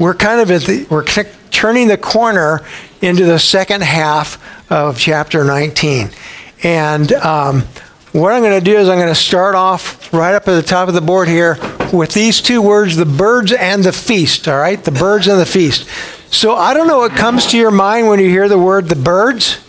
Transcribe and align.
we're 0.00 0.14
kind 0.14 0.40
of 0.40 0.50
at 0.50 0.62
the, 0.62 0.86
we're 0.88 1.04
turning 1.50 1.86
the 1.86 1.98
corner 1.98 2.62
into 3.02 3.26
the 3.26 3.38
second 3.38 3.82
half 3.82 4.72
of 4.72 4.98
chapter 4.98 5.44
19. 5.44 6.08
And 6.62 7.12
um, 7.12 7.60
what 8.12 8.32
I'm 8.32 8.42
going 8.42 8.58
to 8.58 8.64
do 8.64 8.78
is 8.78 8.88
I'm 8.88 8.96
going 8.96 9.08
to 9.08 9.14
start 9.14 9.54
off 9.54 10.10
right 10.12 10.34
up 10.34 10.48
at 10.48 10.54
the 10.54 10.62
top 10.62 10.88
of 10.88 10.94
the 10.94 11.02
board 11.02 11.28
here 11.28 11.58
with 11.92 12.14
these 12.14 12.40
two 12.40 12.62
words 12.62 12.96
the 12.96 13.04
birds 13.04 13.52
and 13.52 13.84
the 13.84 13.92
feast, 13.92 14.48
all 14.48 14.58
right? 14.58 14.82
The 14.82 14.90
birds 14.90 15.28
and 15.28 15.38
the 15.38 15.44
feast. 15.44 15.86
So 16.32 16.54
I 16.54 16.72
don't 16.72 16.88
know 16.88 17.00
what 17.00 17.12
comes 17.12 17.46
to 17.48 17.58
your 17.58 17.70
mind 17.70 18.08
when 18.08 18.20
you 18.20 18.30
hear 18.30 18.48
the 18.48 18.58
word 18.58 18.88
the 18.88 18.96
birds. 18.96 19.60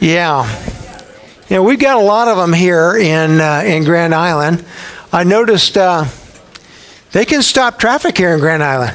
Yeah. 0.00 0.44
You 1.48 1.56
know, 1.56 1.62
we've 1.62 1.78
got 1.78 1.96
a 1.96 2.04
lot 2.04 2.26
of 2.26 2.36
them 2.36 2.52
here 2.52 2.96
in, 2.96 3.40
uh, 3.40 3.62
in 3.64 3.84
Grand 3.84 4.12
Island. 4.12 4.64
I 5.12 5.22
noticed 5.22 5.76
uh, 5.76 6.06
they 7.16 7.24
can 7.24 7.40
stop 7.40 7.78
traffic 7.78 8.18
here 8.18 8.34
in 8.34 8.40
Grand 8.40 8.62
Island. 8.62 8.94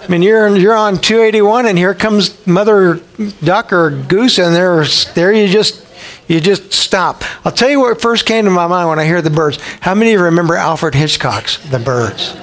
I 0.00 0.08
mean, 0.08 0.22
you're 0.22 0.56
you're 0.56 0.74
on 0.74 0.96
281, 0.96 1.66
and 1.66 1.76
here 1.76 1.92
comes 1.92 2.46
mother 2.46 2.98
duck 3.44 3.74
or 3.74 3.90
goose, 3.90 4.38
and 4.38 4.54
there, 4.54 4.82
there 5.14 5.34
you 5.34 5.48
just 5.48 5.86
you 6.28 6.40
just 6.40 6.72
stop. 6.72 7.24
I'll 7.44 7.52
tell 7.52 7.68
you 7.68 7.80
what 7.80 8.00
first 8.00 8.24
came 8.24 8.46
to 8.46 8.50
my 8.50 8.66
mind 8.68 8.88
when 8.88 8.98
I 8.98 9.04
hear 9.04 9.20
the 9.20 9.28
birds. 9.28 9.58
How 9.82 9.94
many 9.94 10.14
of 10.14 10.20
you 10.20 10.24
remember 10.24 10.54
Alfred 10.54 10.94
Hitchcock's 10.94 11.58
The 11.68 11.78
Birds? 11.78 12.38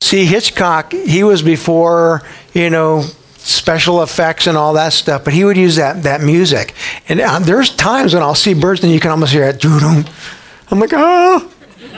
See, 0.00 0.26
Hitchcock, 0.26 0.92
he 0.92 1.24
was 1.24 1.42
before 1.42 2.22
you 2.54 2.70
know 2.70 3.02
special 3.38 4.04
effects 4.04 4.46
and 4.46 4.56
all 4.56 4.74
that 4.74 4.92
stuff, 4.92 5.24
but 5.24 5.34
he 5.34 5.44
would 5.44 5.56
use 5.56 5.74
that 5.74 6.04
that 6.04 6.20
music. 6.20 6.72
And 7.08 7.20
uh, 7.20 7.40
there's 7.40 7.74
times 7.74 8.14
when 8.14 8.22
I'll 8.22 8.36
see 8.36 8.54
birds, 8.54 8.84
and 8.84 8.92
you 8.92 9.00
can 9.00 9.10
almost 9.10 9.32
hear 9.32 9.42
it. 9.42 9.64
I'm 10.70 10.78
like, 10.78 10.92
oh, 10.92 11.50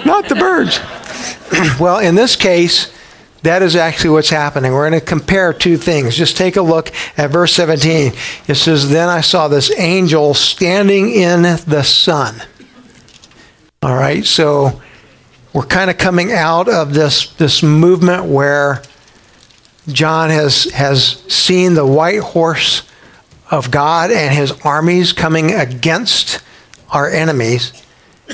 not 0.05 0.29
the 0.29 0.35
birds. 0.35 0.81
well, 1.81 1.99
in 1.99 2.15
this 2.15 2.37
case 2.37 2.93
that 3.43 3.63
is 3.63 3.75
actually 3.75 4.11
what's 4.11 4.31
happening. 4.31 4.73
We're 4.73 4.89
going 4.89 5.01
to 5.01 5.05
compare 5.05 5.53
two 5.53 5.77
things. 5.77 6.17
Just 6.17 6.37
take 6.37 6.57
a 6.57 6.63
look 6.63 6.93
at 7.19 7.31
verse 7.31 7.53
17. 7.55 8.13
It 8.47 8.55
says, 8.55 8.89
Then 8.89 9.09
I 9.09 9.21
saw 9.21 9.49
this 9.49 9.77
angel 9.79 10.35
standing 10.35 11.11
in 11.11 11.43
the 11.43 11.83
sun. 11.83 12.41
All 13.83 13.97
right, 13.97 14.25
so 14.25 14.81
we're 15.53 15.67
kind 15.67 15.91
of 15.91 15.99
coming 15.99 16.33
out 16.33 16.69
of 16.69 16.95
this, 16.95 17.33
this 17.35 17.65
movement 17.65 18.27
where 18.27 18.81
John 19.89 20.31
has, 20.31 20.65
has 20.67 21.21
seen 21.29 21.75
the 21.75 21.85
white 21.85 22.21
horse 22.21 22.83
of 23.51 23.73
God 23.73 24.13
and 24.13 24.33
his 24.33 24.53
armies 24.65 25.13
coming 25.13 25.51
against 25.53 26.41
our 26.91 27.11
enemies. 27.11 27.82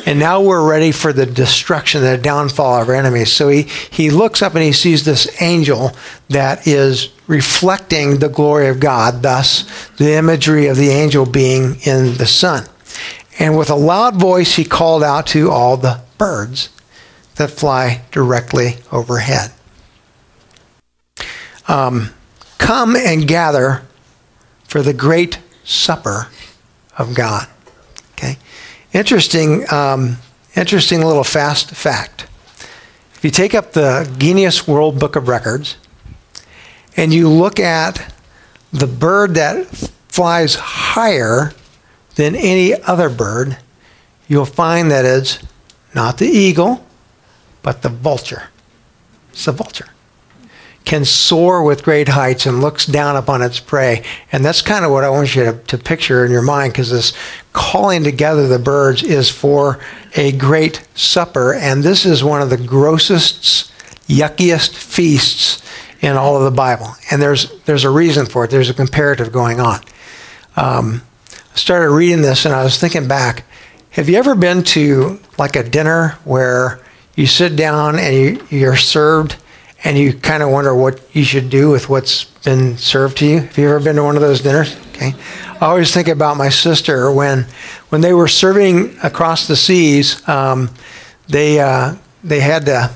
And 0.06 0.18
now 0.18 0.40
we're 0.42 0.68
ready 0.68 0.92
for 0.92 1.12
the 1.12 1.26
destruction, 1.26 2.02
the 2.02 2.18
downfall 2.18 2.82
of 2.82 2.88
our 2.88 2.94
enemies. 2.94 3.32
So 3.32 3.48
he, 3.48 3.62
he 3.62 4.10
looks 4.10 4.42
up 4.42 4.54
and 4.54 4.62
he 4.62 4.72
sees 4.72 5.04
this 5.04 5.40
angel 5.42 5.92
that 6.28 6.66
is 6.66 7.10
reflecting 7.26 8.18
the 8.18 8.28
glory 8.28 8.68
of 8.68 8.80
God, 8.80 9.22
thus, 9.22 9.88
the 9.96 10.14
imagery 10.14 10.66
of 10.66 10.76
the 10.76 10.88
angel 10.88 11.26
being 11.26 11.76
in 11.82 12.16
the 12.16 12.26
sun. 12.26 12.66
And 13.38 13.56
with 13.56 13.70
a 13.70 13.76
loud 13.76 14.16
voice, 14.16 14.56
he 14.56 14.64
called 14.64 15.02
out 15.02 15.26
to 15.28 15.50
all 15.50 15.76
the 15.76 16.00
birds 16.16 16.70
that 17.36 17.50
fly 17.50 18.02
directly 18.10 18.76
overhead 18.90 19.52
um, 21.68 22.10
Come 22.56 22.96
and 22.96 23.28
gather 23.28 23.82
for 24.64 24.82
the 24.82 24.92
great 24.92 25.38
supper 25.64 26.28
of 26.98 27.14
God. 27.14 27.46
Interesting, 28.98 29.64
um, 29.72 30.16
interesting 30.56 31.02
little 31.02 31.22
fast 31.22 31.70
fact. 31.70 32.26
If 33.14 33.20
you 33.22 33.30
take 33.30 33.54
up 33.54 33.70
the 33.70 34.12
Guinness 34.18 34.66
World 34.66 34.98
Book 34.98 35.14
of 35.14 35.28
Records 35.28 35.76
and 36.96 37.14
you 37.14 37.28
look 37.28 37.60
at 37.60 38.12
the 38.72 38.88
bird 38.88 39.34
that 39.36 39.68
flies 40.08 40.56
higher 40.56 41.52
than 42.16 42.34
any 42.34 42.74
other 42.74 43.08
bird, 43.08 43.58
you'll 44.26 44.44
find 44.44 44.90
that 44.90 45.04
it's 45.04 45.38
not 45.94 46.18
the 46.18 46.26
eagle, 46.26 46.84
but 47.62 47.82
the 47.82 47.90
vulture. 47.90 48.48
It's 49.30 49.44
the 49.44 49.52
vulture 49.52 49.90
can 50.88 51.04
soar 51.04 51.62
with 51.62 51.82
great 51.82 52.08
heights 52.08 52.46
and 52.46 52.62
looks 52.62 52.86
down 52.86 53.14
upon 53.14 53.42
its 53.42 53.60
prey. 53.60 54.02
And 54.32 54.42
that's 54.42 54.62
kind 54.62 54.86
of 54.86 54.90
what 54.90 55.04
I 55.04 55.10
want 55.10 55.36
you 55.36 55.44
to, 55.44 55.52
to 55.52 55.76
picture 55.76 56.24
in 56.24 56.32
your 56.32 56.42
mind 56.42 56.72
because 56.72 56.90
this 56.90 57.12
calling 57.52 58.02
together 58.02 58.48
the 58.48 58.58
birds 58.58 59.02
is 59.02 59.28
for 59.28 59.80
a 60.16 60.32
great 60.32 60.88
supper. 60.94 61.52
And 61.52 61.82
this 61.82 62.06
is 62.06 62.24
one 62.24 62.40
of 62.40 62.48
the 62.48 62.56
grossest, 62.56 63.70
yuckiest 64.06 64.74
feasts 64.74 65.62
in 66.00 66.16
all 66.16 66.38
of 66.38 66.44
the 66.44 66.56
Bible. 66.56 66.94
And 67.10 67.20
there's, 67.20 67.52
there's 67.64 67.84
a 67.84 67.90
reason 67.90 68.24
for 68.24 68.46
it, 68.46 68.50
there's 68.50 68.70
a 68.70 68.74
comparative 68.74 69.30
going 69.30 69.60
on. 69.60 69.80
Um, 70.56 71.02
I 71.52 71.56
started 71.56 71.90
reading 71.90 72.22
this 72.22 72.46
and 72.46 72.54
I 72.54 72.64
was 72.64 72.78
thinking 72.78 73.06
back. 73.06 73.44
Have 73.90 74.08
you 74.08 74.16
ever 74.16 74.34
been 74.34 74.62
to 74.62 75.20
like 75.36 75.54
a 75.54 75.68
dinner 75.68 76.16
where 76.24 76.80
you 77.14 77.26
sit 77.26 77.56
down 77.56 77.98
and 77.98 78.14
you, 78.14 78.46
you're 78.48 78.76
served? 78.76 79.36
And 79.84 79.96
you 79.96 80.12
kind 80.12 80.42
of 80.42 80.50
wonder 80.50 80.74
what 80.74 81.00
you 81.14 81.24
should 81.24 81.50
do 81.50 81.70
with 81.70 81.88
what's 81.88 82.24
been 82.24 82.76
served 82.76 83.18
to 83.18 83.26
you. 83.26 83.40
Have 83.40 83.58
you 83.58 83.68
ever 83.68 83.80
been 83.80 83.96
to 83.96 84.02
one 84.02 84.16
of 84.16 84.22
those 84.22 84.40
dinners? 84.40 84.76
Okay. 84.90 85.14
I 85.60 85.66
always 85.66 85.94
think 85.94 86.08
about 86.08 86.36
my 86.36 86.48
sister 86.48 87.12
when 87.12 87.46
when 87.90 88.00
they 88.00 88.12
were 88.12 88.28
serving 88.28 88.96
across 89.02 89.46
the 89.46 89.56
seas. 89.56 90.26
Um, 90.28 90.70
they 91.28 91.60
uh, 91.60 91.94
they 92.24 92.40
had 92.40 92.66
to 92.66 92.90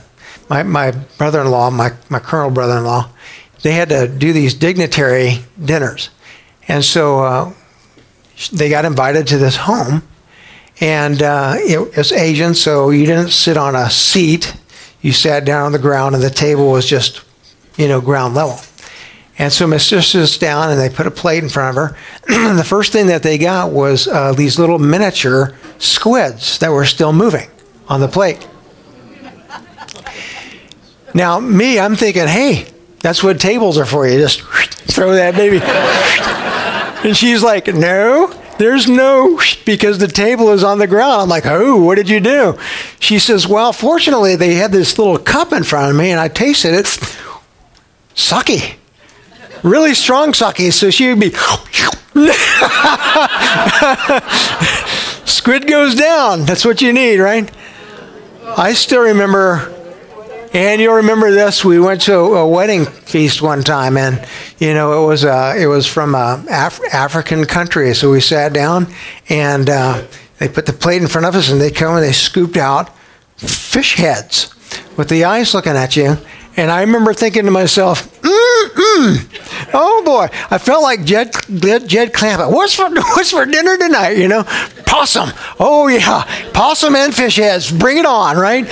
my 0.48 0.62
my 0.62 0.90
brother-in-law, 1.18 1.70
my 1.70 1.92
my 2.08 2.18
colonel 2.18 2.50
brother-in-law, 2.50 3.08
they 3.62 3.72
had 3.72 3.88
to 3.90 4.08
do 4.08 4.32
these 4.32 4.54
dignitary 4.54 5.38
dinners, 5.64 6.10
and 6.66 6.84
so 6.84 7.20
uh, 7.20 7.52
they 8.52 8.68
got 8.68 8.84
invited 8.84 9.26
to 9.28 9.38
this 9.38 9.56
home, 9.56 10.02
and 10.80 11.22
uh, 11.22 11.54
it 11.58 11.96
was 11.96 12.10
Asian, 12.10 12.54
so 12.54 12.90
you 12.90 13.06
didn't 13.06 13.30
sit 13.30 13.56
on 13.56 13.76
a 13.76 13.88
seat 13.88 14.54
you 15.02 15.12
sat 15.12 15.44
down 15.44 15.66
on 15.66 15.72
the 15.72 15.78
ground 15.78 16.14
and 16.14 16.24
the 16.24 16.30
table 16.30 16.70
was 16.70 16.86
just, 16.86 17.22
you 17.76 17.88
know, 17.88 18.00
ground 18.00 18.34
level. 18.34 18.58
And 19.38 19.52
so 19.52 19.66
my 19.66 19.78
sister 19.78 20.02
sits 20.02 20.38
down 20.38 20.70
and 20.70 20.78
they 20.78 20.88
put 20.88 21.06
a 21.06 21.10
plate 21.10 21.42
in 21.42 21.48
front 21.48 21.76
of 21.76 21.82
her. 21.82 21.96
and 22.28 22.58
the 22.58 22.64
first 22.64 22.92
thing 22.92 23.08
that 23.08 23.22
they 23.22 23.38
got 23.38 23.72
was 23.72 24.06
uh, 24.06 24.32
these 24.32 24.58
little 24.58 24.78
miniature 24.78 25.54
squids 25.78 26.58
that 26.58 26.70
were 26.70 26.84
still 26.84 27.12
moving 27.12 27.48
on 27.88 28.00
the 28.00 28.08
plate. 28.08 28.46
Now, 31.14 31.40
me, 31.40 31.78
I'm 31.78 31.96
thinking, 31.96 32.26
hey, 32.26 32.66
that's 33.00 33.22
what 33.22 33.38
tables 33.40 33.76
are 33.78 33.84
for. 33.84 34.06
You 34.06 34.18
just 34.18 34.42
throw 34.42 35.12
that 35.12 35.34
baby. 35.34 35.60
and 37.08 37.16
she's 37.16 37.42
like, 37.42 37.66
no, 37.66 38.32
there's 38.58 38.88
no, 38.88 39.40
because 39.64 39.98
the 39.98 40.08
table 40.08 40.50
is 40.50 40.64
on 40.64 40.78
the 40.78 40.86
ground. 40.86 41.22
I'm 41.22 41.28
like, 41.28 41.46
oh, 41.46 41.82
what 41.82 41.96
did 41.96 42.08
you 42.08 42.20
do? 42.20 42.58
She 43.00 43.18
says, 43.18 43.46
well, 43.46 43.72
fortunately, 43.72 44.36
they 44.36 44.54
had 44.54 44.72
this 44.72 44.98
little 44.98 45.18
cup 45.18 45.52
in 45.52 45.64
front 45.64 45.90
of 45.90 45.96
me, 45.96 46.10
and 46.10 46.20
I 46.20 46.28
tasted 46.28 46.74
it. 46.74 46.86
Sake. 48.14 48.78
Really 49.62 49.94
strong 49.94 50.34
sake. 50.34 50.72
So 50.72 50.90
she 50.90 51.08
would 51.08 51.20
be. 51.20 51.30
Squid 55.24 55.66
goes 55.66 55.94
down. 55.94 56.44
That's 56.44 56.64
what 56.64 56.82
you 56.82 56.92
need, 56.92 57.18
right? 57.18 57.50
I 58.44 58.74
still 58.74 59.02
remember 59.02 59.72
and 60.54 60.80
you'll 60.80 60.94
remember 60.94 61.30
this. 61.30 61.64
We 61.64 61.80
went 61.80 62.02
to 62.02 62.14
a 62.14 62.46
wedding 62.46 62.84
feast 62.84 63.42
one 63.42 63.62
time, 63.62 63.96
and 63.96 64.26
you 64.58 64.74
know 64.74 65.02
it 65.02 65.06
was 65.06 65.24
uh, 65.24 65.54
it 65.58 65.66
was 65.66 65.86
from 65.86 66.14
a 66.14 66.44
Af- 66.50 66.80
African 66.92 67.44
country. 67.44 67.94
So 67.94 68.10
we 68.10 68.20
sat 68.20 68.52
down, 68.52 68.86
and 69.28 69.68
uh, 69.68 70.04
they 70.38 70.48
put 70.48 70.66
the 70.66 70.72
plate 70.72 71.02
in 71.02 71.08
front 71.08 71.26
of 71.26 71.34
us, 71.34 71.50
and 71.50 71.60
they 71.60 71.70
come 71.70 71.94
and 71.94 72.04
they 72.04 72.12
scooped 72.12 72.56
out 72.56 72.90
fish 73.36 73.96
heads 73.96 74.54
with 74.96 75.08
the 75.08 75.24
eyes 75.24 75.54
looking 75.54 75.72
at 75.72 75.96
you. 75.96 76.16
And 76.56 76.70
I 76.70 76.82
remember 76.82 77.14
thinking 77.14 77.46
to 77.46 77.50
myself, 77.50 78.20
mm 78.20 79.42
oh 79.74 80.02
boy, 80.04 80.28
I 80.50 80.58
felt 80.58 80.82
like 80.82 81.04
Jed, 81.04 81.32
Jed, 81.54 81.88
Jed 81.88 82.12
Clampett. 82.12 82.52
What's 82.52 82.74
for, 82.74 82.90
what's 82.94 83.30
for 83.30 83.46
dinner 83.46 83.76
tonight? 83.78 84.18
You 84.18 84.28
know, 84.28 84.44
possum. 84.86 85.30
Oh 85.58 85.88
yeah, 85.88 86.24
possum 86.52 86.94
and 86.94 87.14
fish 87.14 87.36
heads. 87.36 87.70
Bring 87.70 87.98
it 87.98 88.06
on, 88.06 88.36
right? 88.36 88.68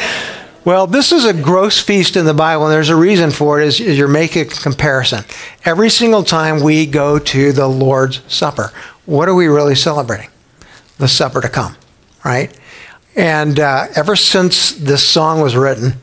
Well, 0.63 0.87
this 0.87 1.11
is 1.11 1.25
a 1.25 1.33
gross 1.33 1.81
feast 1.81 2.17
in 2.17 2.27
the 2.27 2.35
Bible, 2.35 2.67
and 2.67 2.73
there's 2.73 2.91
a 2.91 2.97
reason 2.97 3.31
for 3.31 3.61
it, 3.61 3.67
is, 3.67 3.81
you're 3.81 4.09
making 4.09 4.43
a 4.43 4.51
comparison. 4.51 5.25
Every 5.65 5.89
single 5.89 6.23
time 6.23 6.63
we 6.63 6.85
go 6.85 7.19
to 7.19 7.53
the 7.53 7.67
Lord's 7.67 8.21
Supper, 8.29 8.71
what 9.07 9.27
are 9.27 9.35
we 9.35 9.47
really 9.47 9.75
celebrating? 9.75 10.29
The 10.99 11.09
supper 11.09 11.41
to 11.41 11.49
come, 11.49 11.77
right? 12.27 12.55
And 13.17 13.59
uh, 13.59 13.87
ever 13.97 14.15
since 14.17 14.73
this 14.73 15.03
song 15.07 15.41
was 15.41 15.57
written, 15.57 15.95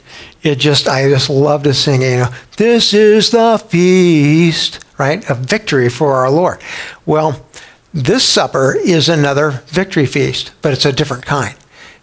it 0.41 0.55
just, 0.55 0.87
I 0.87 1.07
just 1.07 1.29
love 1.29 1.61
to 1.63 1.73
sing 1.75 2.01
you 2.01 2.17
know, 2.17 2.29
this 2.57 2.95
is 2.95 3.29
the 3.29 3.63
feast, 3.67 4.83
right, 4.97 5.29
of 5.29 5.37
victory 5.37 5.87
for 5.87 6.15
our 6.15 6.31
Lord. 6.31 6.63
Well, 7.05 7.45
this 7.93 8.23
supper 8.23 8.75
is 8.75 9.07
another 9.07 9.63
victory 9.67 10.07
feast, 10.07 10.51
but 10.63 10.73
it's 10.73 10.85
a 10.85 10.91
different 10.91 11.27
kind 11.27 11.55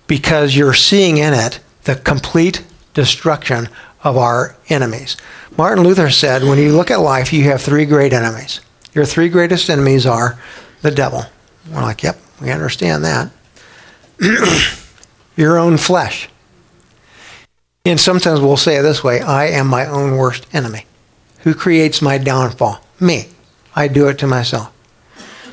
because 0.07 0.57
you're 0.57 0.75
seeing 0.75 1.17
in 1.17 1.35
it 1.35 1.59
the 1.85 1.97
complete 1.97 2.65
destruction 2.95 3.69
of 4.03 4.17
our 4.17 4.57
enemies. 4.69 5.17
Martin 5.57 5.85
Luther 5.85 6.11
said, 6.11 6.43
when 6.43 6.59
you 6.59 6.77
look 6.77 6.91
at 6.91 7.01
life, 7.01 7.33
you 7.33 7.45
have 7.45 7.63
three 7.63 7.87
great 7.87 8.13
enemies. 8.13 8.61
Your 8.93 9.05
three 9.05 9.29
greatest 9.29 9.71
enemies 9.71 10.07
are 10.07 10.39
the 10.83 10.91
devil. 10.91 11.25
We're 11.71 11.83
like, 11.83 12.03
yep, 12.03 12.19
we 12.41 12.51
understand 12.51 13.05
that. 13.05 13.31
Your 15.37 15.59
own 15.59 15.77
flesh. 15.77 16.29
And 17.85 18.01
sometimes 18.01 18.41
we'll 18.41 18.57
say 18.57 18.77
it 18.79 18.83
this 18.83 19.05
way 19.05 19.21
I 19.21 19.47
am 19.47 19.67
my 19.67 19.87
own 19.87 20.17
worst 20.17 20.47
enemy. 20.55 20.87
Who 21.41 21.55
creates 21.55 22.01
my 22.01 22.19
downfall? 22.19 22.81
Me. 23.01 23.29
I 23.77 23.89
do 23.89 24.09
it 24.09 24.19
to 24.19 24.27
myself. 24.27 24.73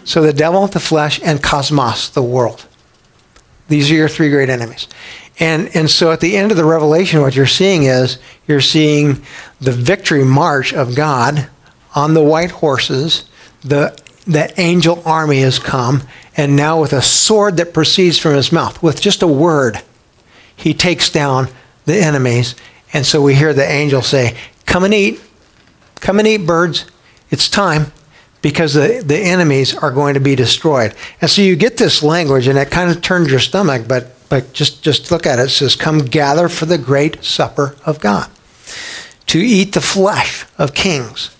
So 0.03 0.21
the 0.21 0.33
devil, 0.33 0.65
the 0.67 0.79
flesh, 0.79 1.19
and 1.23 1.41
cosmos, 1.43 2.09
the 2.09 2.23
world. 2.23 2.65
These 3.67 3.91
are 3.91 3.95
your 3.95 4.09
three 4.09 4.29
great 4.29 4.49
enemies. 4.49 4.87
And, 5.41 5.75
and 5.75 5.89
so 5.89 6.11
at 6.11 6.19
the 6.19 6.37
end 6.37 6.51
of 6.51 6.57
the 6.57 6.63
revelation, 6.63 7.19
what 7.19 7.35
you're 7.35 7.47
seeing 7.47 7.83
is 7.83 8.19
you're 8.47 8.61
seeing 8.61 9.23
the 9.59 9.71
victory 9.71 10.23
march 10.23 10.71
of 10.71 10.95
God 10.95 11.49
on 11.95 12.13
the 12.13 12.23
white 12.23 12.51
horses. 12.51 13.25
The, 13.61 13.99
the 14.27 14.53
angel 14.61 15.01
army 15.03 15.41
has 15.41 15.57
come, 15.57 16.03
and 16.37 16.55
now 16.55 16.79
with 16.79 16.93
a 16.93 17.01
sword 17.01 17.57
that 17.57 17.73
proceeds 17.73 18.19
from 18.19 18.35
his 18.35 18.51
mouth, 18.51 18.83
with 18.83 19.01
just 19.01 19.23
a 19.23 19.27
word, 19.27 19.81
he 20.55 20.75
takes 20.75 21.09
down 21.09 21.47
the 21.85 21.97
enemies. 21.97 22.53
And 22.93 23.03
so 23.03 23.19
we 23.19 23.33
hear 23.33 23.51
the 23.51 23.67
angel 23.67 24.03
say, 24.03 24.37
Come 24.67 24.83
and 24.83 24.93
eat. 24.93 25.19
Come 25.95 26.19
and 26.19 26.27
eat, 26.27 26.45
birds. 26.45 26.85
It's 27.31 27.49
time 27.49 27.91
because 28.43 28.75
the, 28.75 29.03
the 29.03 29.17
enemies 29.17 29.75
are 29.75 29.91
going 29.91 30.13
to 30.13 30.19
be 30.19 30.35
destroyed. 30.35 30.93
And 31.19 31.31
so 31.31 31.41
you 31.41 31.55
get 31.55 31.77
this 31.77 32.03
language, 32.03 32.47
and 32.47 32.59
it 32.59 32.69
kind 32.69 32.91
of 32.91 33.01
turns 33.01 33.31
your 33.31 33.39
stomach, 33.39 33.87
but, 33.87 34.11
but 34.31 34.53
just, 34.53 34.81
just 34.81 35.11
look 35.11 35.27
at 35.27 35.39
it. 35.39 35.47
It 35.47 35.49
says, 35.49 35.75
Come 35.75 36.05
gather 36.05 36.47
for 36.47 36.65
the 36.65 36.77
great 36.77 37.21
supper 37.21 37.75
of 37.85 37.99
God, 37.99 38.31
to 39.27 39.39
eat 39.39 39.73
the 39.73 39.81
flesh 39.81 40.45
of 40.57 40.73
kings, 40.73 41.35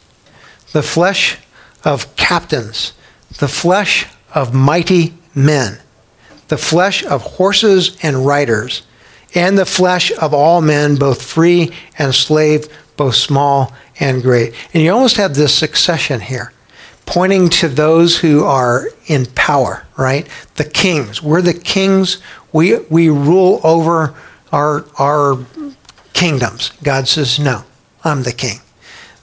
the 0.74 0.84
flesh 0.84 1.38
of 1.86 2.14
captains, 2.18 2.92
the 3.40 3.48
flesh 3.48 4.08
of 4.36 4.54
mighty 4.54 5.14
men, 5.34 5.80
the 6.50 6.58
flesh 6.58 7.06
of 7.06 7.22
horses 7.22 7.98
and 8.04 8.26
riders, 8.26 8.84
and 9.34 9.58
the 9.58 9.66
flesh 9.66 10.12
of 10.18 10.34
all 10.34 10.60
men, 10.60 10.98
both 10.98 11.22
free 11.22 11.72
and 11.98 12.14
slave, 12.14 12.68
both 12.98 13.16
small 13.16 13.72
and 14.02 14.22
great. 14.22 14.54
And 14.74 14.84
you 14.84 14.92
almost 14.92 15.16
have 15.16 15.34
this 15.34 15.58
succession 15.58 16.20
here 16.20 16.52
pointing 17.06 17.50
to 17.50 17.68
those 17.68 18.18
who 18.18 18.44
are 18.44 18.88
in 19.07 19.25
power, 19.27 19.86
right? 19.98 20.27
The 20.56 20.63
kings. 20.63 21.21
We're 21.21 21.42
the 21.42 21.53
kings. 21.53 22.21
We, 22.53 22.77
we 22.89 23.09
rule 23.09 23.59
over 23.63 24.15
our, 24.51 24.86
our 24.98 25.45
kingdoms. 26.13 26.71
God 26.83 27.07
says, 27.07 27.39
No, 27.39 27.63
I'm 28.03 28.24
the 28.24 28.31
king. 28.31 28.59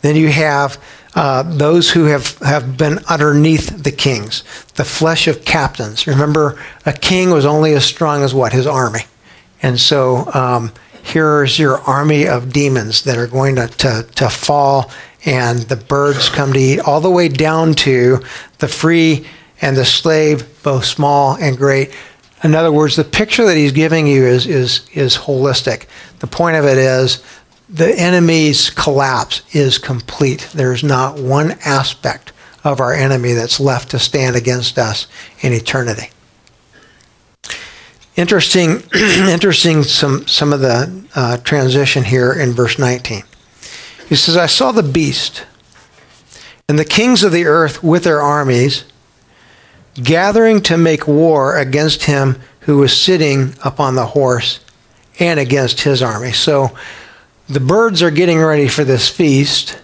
Then 0.03 0.17
you 0.17 0.29
have 0.29 0.83
uh, 1.15 1.43
those 1.43 1.91
who 1.91 2.05
have, 2.05 2.39
have 2.39 2.77
been 2.77 2.99
underneath 3.11 3.83
the 3.83 3.91
kings, 3.91 4.45
the 4.75 4.85
flesh 4.85 5.27
of 5.27 5.45
captains. 5.45 6.07
Remember, 6.07 6.63
a 6.87 6.93
king 6.93 7.31
was 7.31 7.45
only 7.45 7.73
as 7.73 7.85
strong 7.85 8.23
as 8.23 8.35
what? 8.35 8.53
His 8.53 8.67
army. 8.67 9.01
And 9.63 9.81
so 9.81 10.31
um, 10.33 10.73
here's 11.03 11.59
your 11.59 11.79
army 11.79 12.29
of 12.29 12.53
demons 12.53 13.03
that 13.03 13.19
are 13.19 13.27
going 13.27 13.57
to, 13.57 13.67
to, 13.67 14.07
to 14.15 14.29
fall 14.29 14.91
and 15.25 15.61
the 15.61 15.77
birds 15.77 16.29
come 16.29 16.53
to 16.53 16.59
eat, 16.59 16.81
all 16.81 17.01
the 17.01 17.11
way 17.11 17.29
down 17.29 17.75
to 17.75 18.21
the 18.59 18.69
free 18.69 19.27
and 19.61 19.77
the 19.77 19.85
slave, 19.85 20.63
both 20.63 20.85
small 20.85 21.37
and 21.37 21.57
great. 21.57 21.95
In 22.45 22.55
other 22.55 22.71
words, 22.71 22.97
the 22.97 23.05
picture 23.05 23.45
that 23.47 23.57
he's 23.57 23.73
giving 23.73 24.07
you 24.07 24.25
is, 24.25 24.47
is, 24.47 24.89
is 24.93 25.17
holistic. 25.17 25.87
The 26.21 26.29
point 26.29 26.57
of 26.57 26.65
it 26.65 26.79
is 26.79 27.23
the 27.69 27.99
enemy's 27.99 28.71
collapse 28.71 29.43
is 29.55 29.79
complete. 29.79 30.49
There's 30.55 30.85
not 30.85 31.19
one 31.19 31.53
aspect 31.65 32.33
of 32.65 32.81
our 32.81 32.93
enemy 32.93 33.33
that's 33.33 33.61
left 33.61 33.91
to 33.91 33.99
stand 33.99 34.37
against 34.37 34.79
us 34.79 35.07
in 35.41 35.53
eternity. 35.53 36.11
Interesting, 38.17 38.83
interesting 38.95 39.83
some, 39.83 40.27
some 40.27 40.53
of 40.53 40.61
the 40.61 41.05
uh, 41.15 41.37
transition 41.39 42.05
here 42.05 42.33
in 42.33 42.53
verse 42.53 42.79
19. 42.79 43.23
He 44.09 44.17
says, 44.17 44.37
I 44.37 44.47
saw 44.47 44.73
the 44.73 44.83
beast 44.83 45.45
and 46.69 46.79
the 46.79 46.85
kings 46.85 47.23
of 47.23 47.33
the 47.33 47.45
earth 47.45 47.83
with 47.83 48.05
their 48.05 48.23
armies 48.23 48.85
gathering 50.03 50.63
to 50.63 50.79
make 50.79 51.07
war 51.07 51.57
against 51.59 52.05
him 52.05 52.41
who 52.61 52.79
was 52.79 52.99
sitting 52.99 53.55
upon 53.65 53.95
the 53.95 54.07
horse 54.07 54.65
and 55.19 55.39
against 55.39 55.83
his 55.83 56.03
army. 56.03 56.33
So 56.33 56.77
the 57.49 57.61
birds 57.61 58.03
are 58.03 58.11
getting 58.11 58.39
ready 58.39 58.69
for 58.69 58.85
this 58.85 59.09
feast 59.09 59.79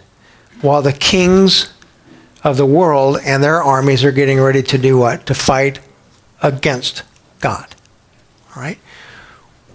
while 0.63 0.81
the 0.81 0.93
kings 0.93 1.73
of 2.43 2.57
the 2.57 2.67
world 2.67 3.19
and 3.25 3.43
their 3.43 3.63
armies 3.63 4.05
are 4.05 4.13
getting 4.13 4.41
ready 4.41 4.63
to 4.63 4.79
do 4.79 4.99
what? 4.99 5.27
To 5.27 5.35
fight 5.35 5.81
against 6.43 7.03
God. 7.41 7.75
All 8.55 8.63
right? 8.63 8.79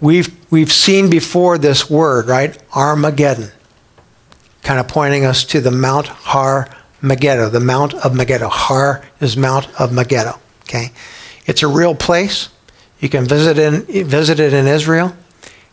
We've, 0.02 0.36
we've 0.52 0.72
seen 0.72 1.10
before 1.10 1.58
this 1.58 1.90
word, 1.90 2.28
right? 2.28 2.58
Armageddon 2.74 3.52
kind 4.64 4.80
of 4.80 4.88
pointing 4.88 5.26
us 5.26 5.44
to 5.46 5.62
the 5.62 5.72
Mount 5.72 6.08
Har 6.08 6.70
Megiddo, 7.02 7.50
the 7.50 7.60
Mount 7.60 7.94
of 7.94 8.16
Megiddo. 8.16 8.50
Har 8.50 9.06
is 9.20 9.38
Mount 9.38 9.68
of 9.80 9.92
Megiddo. 9.92 10.40
Okay, 10.64 10.92
it's 11.46 11.64
a 11.64 11.68
real 11.68 11.96
place. 11.96 12.50
You 13.00 13.10
can 13.10 13.26
visit 13.26 13.58
in 13.58 14.06
visit 14.06 14.40
it 14.40 14.54
in 14.54 14.68
Israel. 14.68 15.16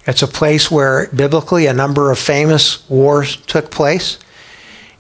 It's 0.07 0.23
a 0.23 0.29
place 0.29 0.71
where 0.71 1.09
biblically 1.09 1.67
a 1.67 1.73
number 1.73 2.13
of 2.13 2.19
famous 2.19 2.89
wars 2.89 3.37
took 3.37 3.71
place. 3.71 4.19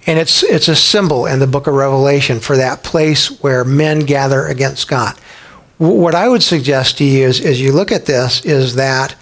And 0.06 0.18
it's, 0.18 0.42
it's 0.42 0.68
a 0.68 0.76
symbol 0.76 1.26
in 1.26 1.40
the 1.40 1.46
book 1.46 1.66
of 1.66 1.74
Revelation 1.74 2.38
for 2.40 2.56
that 2.56 2.82
place 2.82 3.28
where 3.42 3.64
men 3.64 4.00
gather 4.00 4.46
against 4.46 4.88
God. 4.88 5.16
What 5.78 6.14
I 6.14 6.28
would 6.28 6.42
suggest 6.42 6.98
to 6.98 7.04
you 7.04 7.26
is, 7.26 7.40
as 7.40 7.60
you 7.60 7.72
look 7.72 7.92
at 7.92 8.06
this, 8.06 8.44
is 8.44 8.76
that 8.76 9.16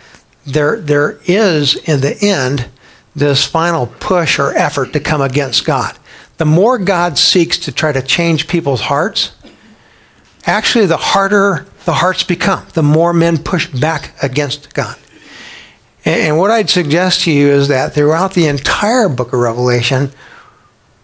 there, 0.47 0.79
there 0.81 1.19
is, 1.25 1.77
in 1.89 2.01
the 2.01 2.17
end, 2.21 2.69
this 3.15 3.45
final 3.45 3.87
push 3.87 4.39
or 4.39 4.53
effort 4.55 4.93
to 4.93 5.01
come 5.01 5.21
against 5.21 5.65
God. 5.65 5.97
The 6.37 6.45
more 6.45 6.79
God 6.79 7.17
seeks 7.17 7.59
to 7.59 7.73
try 7.73 7.93
to 7.93 8.03
change 8.03 8.49
people's 8.49 8.83
hearts, 8.83 9.33
actually, 10.47 10.87
the 10.87 10.97
harder 10.97 11.67
the 11.85 11.95
hearts 11.95 12.25
become, 12.25 12.67
the 12.73 12.83
more 12.83 13.13
men 13.13 13.39
push 13.39 13.67
back 13.67 14.15
against 14.23 14.73
God. 14.75 14.97
And 16.05 16.39
what 16.39 16.51
I'd 16.51 16.71
suggest 16.71 17.23
to 17.23 17.31
you 17.33 17.49
is 17.49 17.69
that 17.69 17.95
throughout 17.95 18.35
the 18.35 18.47
entire 18.47 19.09
book 19.09 19.33
of 19.33 19.39
Revelation, 19.39 20.11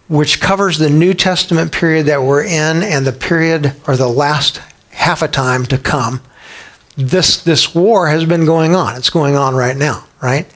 which 0.09 0.41
covers 0.41 0.79
the 0.79 0.91
New 0.91 1.15
Testament 1.15 1.73
period 1.73 2.07
that 2.07 2.23
we're 2.23 2.45
in 2.45 2.83
and 2.83 3.07
the 3.07 3.13
period 3.13 3.75
or 3.87 3.97
the 3.97 4.09
last 4.09 4.61
half 4.91 5.23
a 5.23 5.29
time 5.29 5.65
to 5.67 5.79
come, 5.79 6.21
this, 6.97 7.43
this 7.43 7.75
war 7.75 8.09
has 8.09 8.25
been 8.25 8.45
going 8.45 8.75
on. 8.75 8.97
It's 8.97 9.11
going 9.11 9.37
on 9.37 9.55
right 9.55 9.77
now, 9.77 10.05
right? 10.21 10.47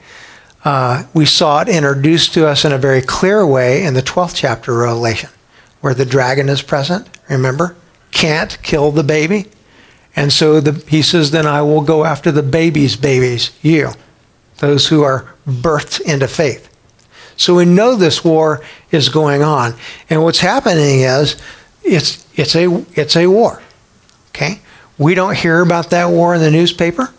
Uh, 0.65 1.03
we 1.13 1.25
saw 1.25 1.61
it 1.61 1.69
introduced 1.69 2.33
to 2.33 2.47
us 2.47 2.65
in 2.65 2.73
a 2.73 2.77
very 2.77 3.01
clear 3.01 3.45
way 3.45 3.83
in 3.83 3.93
the 3.93 4.01
12th 4.01 4.35
chapter 4.35 4.71
of 4.71 4.79
Revelation, 4.79 5.29
where 5.79 5.93
the 5.93 6.05
dragon 6.05 6.49
is 6.49 6.63
present. 6.63 7.07
Remember? 7.29 7.75
Can't 8.11 8.61
kill 8.63 8.91
the 8.91 9.03
baby. 9.03 9.45
And 10.15 10.33
so 10.33 10.59
the, 10.59 10.83
he 10.89 11.03
says, 11.03 11.29
Then 11.29 11.45
I 11.45 11.61
will 11.61 11.81
go 11.81 12.03
after 12.03 12.31
the 12.31 12.41
baby's 12.41 12.95
babies, 12.95 13.51
you, 13.61 13.91
those 14.57 14.87
who 14.87 15.03
are 15.03 15.35
birthed 15.47 16.01
into 16.01 16.27
faith. 16.27 16.71
So 17.37 17.55
we 17.55 17.65
know 17.65 17.95
this 17.95 18.23
war 18.23 18.63
is 18.91 19.09
going 19.09 19.43
on. 19.43 19.75
And 20.09 20.23
what's 20.23 20.39
happening 20.39 21.01
is 21.01 21.39
it's, 21.83 22.25
it's, 22.35 22.55
a, 22.55 22.83
it's 22.93 23.15
a 23.15 23.27
war. 23.27 23.61
Okay? 24.29 24.61
We 24.97 25.13
don't 25.13 25.37
hear 25.37 25.61
about 25.61 25.89
that 25.91 26.09
war 26.09 26.33
in 26.33 26.41
the 26.41 26.49
newspaper. 26.49 27.13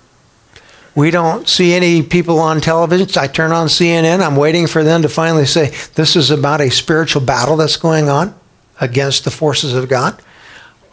We 0.97 1.11
don't 1.11 1.47
see 1.47 1.75
any 1.75 2.03
people 2.03 2.41
on 2.41 2.63
television. 2.63 3.07
I 3.21 3.27
turn 3.27 3.53
on 3.53 3.67
CNN. 3.67 4.25
I'm 4.25 4.35
waiting 4.35 4.67
for 4.67 4.83
them 4.83 5.03
to 5.03 5.11
finally 5.11 5.45
say, 5.45 5.75
this 5.95 6.17
is 6.17 6.31
about 6.31 6.63
a 6.63 6.71
spiritual 6.71 7.21
battle 7.21 7.57
that's 7.57 7.77
going 7.77 8.09
on 8.09 8.35
against 8.81 9.25
the 9.25 9.31
forces 9.31 9.75
of 9.75 9.91
God. 9.91 10.21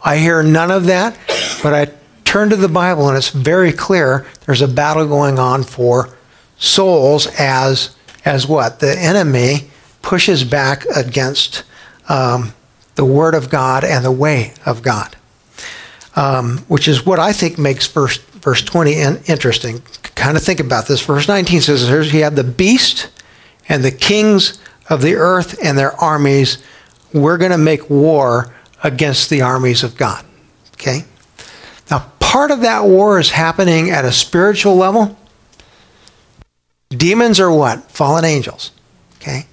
I 0.04 0.18
hear 0.18 0.42
none 0.42 0.70
of 0.70 0.84
that, 0.84 1.18
but 1.62 1.72
I 1.72 1.90
turn 2.26 2.50
to 2.50 2.56
the 2.56 2.68
Bible 2.68 3.08
and 3.08 3.16
it's 3.16 3.30
very 3.30 3.72
clear 3.72 4.26
there's 4.44 4.60
a 4.60 4.68
battle 4.68 5.08
going 5.08 5.38
on 5.38 5.62
for 5.62 6.14
souls 6.58 7.26
as, 7.38 7.96
as 8.26 8.46
what? 8.46 8.80
The 8.80 8.98
enemy 8.98 9.70
pushes 10.02 10.44
back 10.44 10.84
against 10.94 11.62
um, 12.10 12.52
the 12.96 13.06
Word 13.06 13.34
of 13.34 13.48
God 13.48 13.84
and 13.84 14.04
the 14.04 14.12
way 14.12 14.52
of 14.66 14.82
God, 14.82 15.16
um, 16.14 16.58
which 16.68 16.88
is 16.88 17.06
what 17.06 17.18
I 17.18 17.32
think 17.32 17.56
makes 17.56 17.86
verse 17.86 18.18
verse 18.44 18.62
20 18.62 18.94
and 18.96 19.28
interesting. 19.28 19.80
Kind 20.14 20.36
of 20.36 20.42
think 20.42 20.60
about 20.60 20.86
this. 20.86 21.04
Verse 21.04 21.26
19 21.26 21.62
says, 21.62 21.88
Here's 21.88 22.12
you 22.12 22.22
have 22.22 22.36
the 22.36 22.44
beast 22.44 23.08
and 23.68 23.82
the 23.82 23.90
kings 23.90 24.60
of 24.90 25.00
the 25.00 25.14
earth 25.14 25.58
and 25.64 25.78
their 25.78 25.92
armies. 25.92 26.62
We're 27.14 27.38
going 27.38 27.52
to 27.52 27.58
make 27.58 27.88
war 27.88 28.54
against 28.82 29.30
the 29.30 29.40
armies 29.40 29.82
of 29.82 29.96
God. 29.96 30.24
Okay? 30.74 31.04
Now, 31.90 32.12
part 32.20 32.50
of 32.50 32.60
that 32.60 32.84
war 32.84 33.18
is 33.18 33.30
happening 33.30 33.90
at 33.90 34.04
a 34.04 34.12
spiritual 34.12 34.76
level. 34.76 35.16
Demons 36.90 37.40
are 37.40 37.50
what? 37.50 37.90
Fallen 37.90 38.26
angels. 38.26 38.72
Okay? 39.16 39.46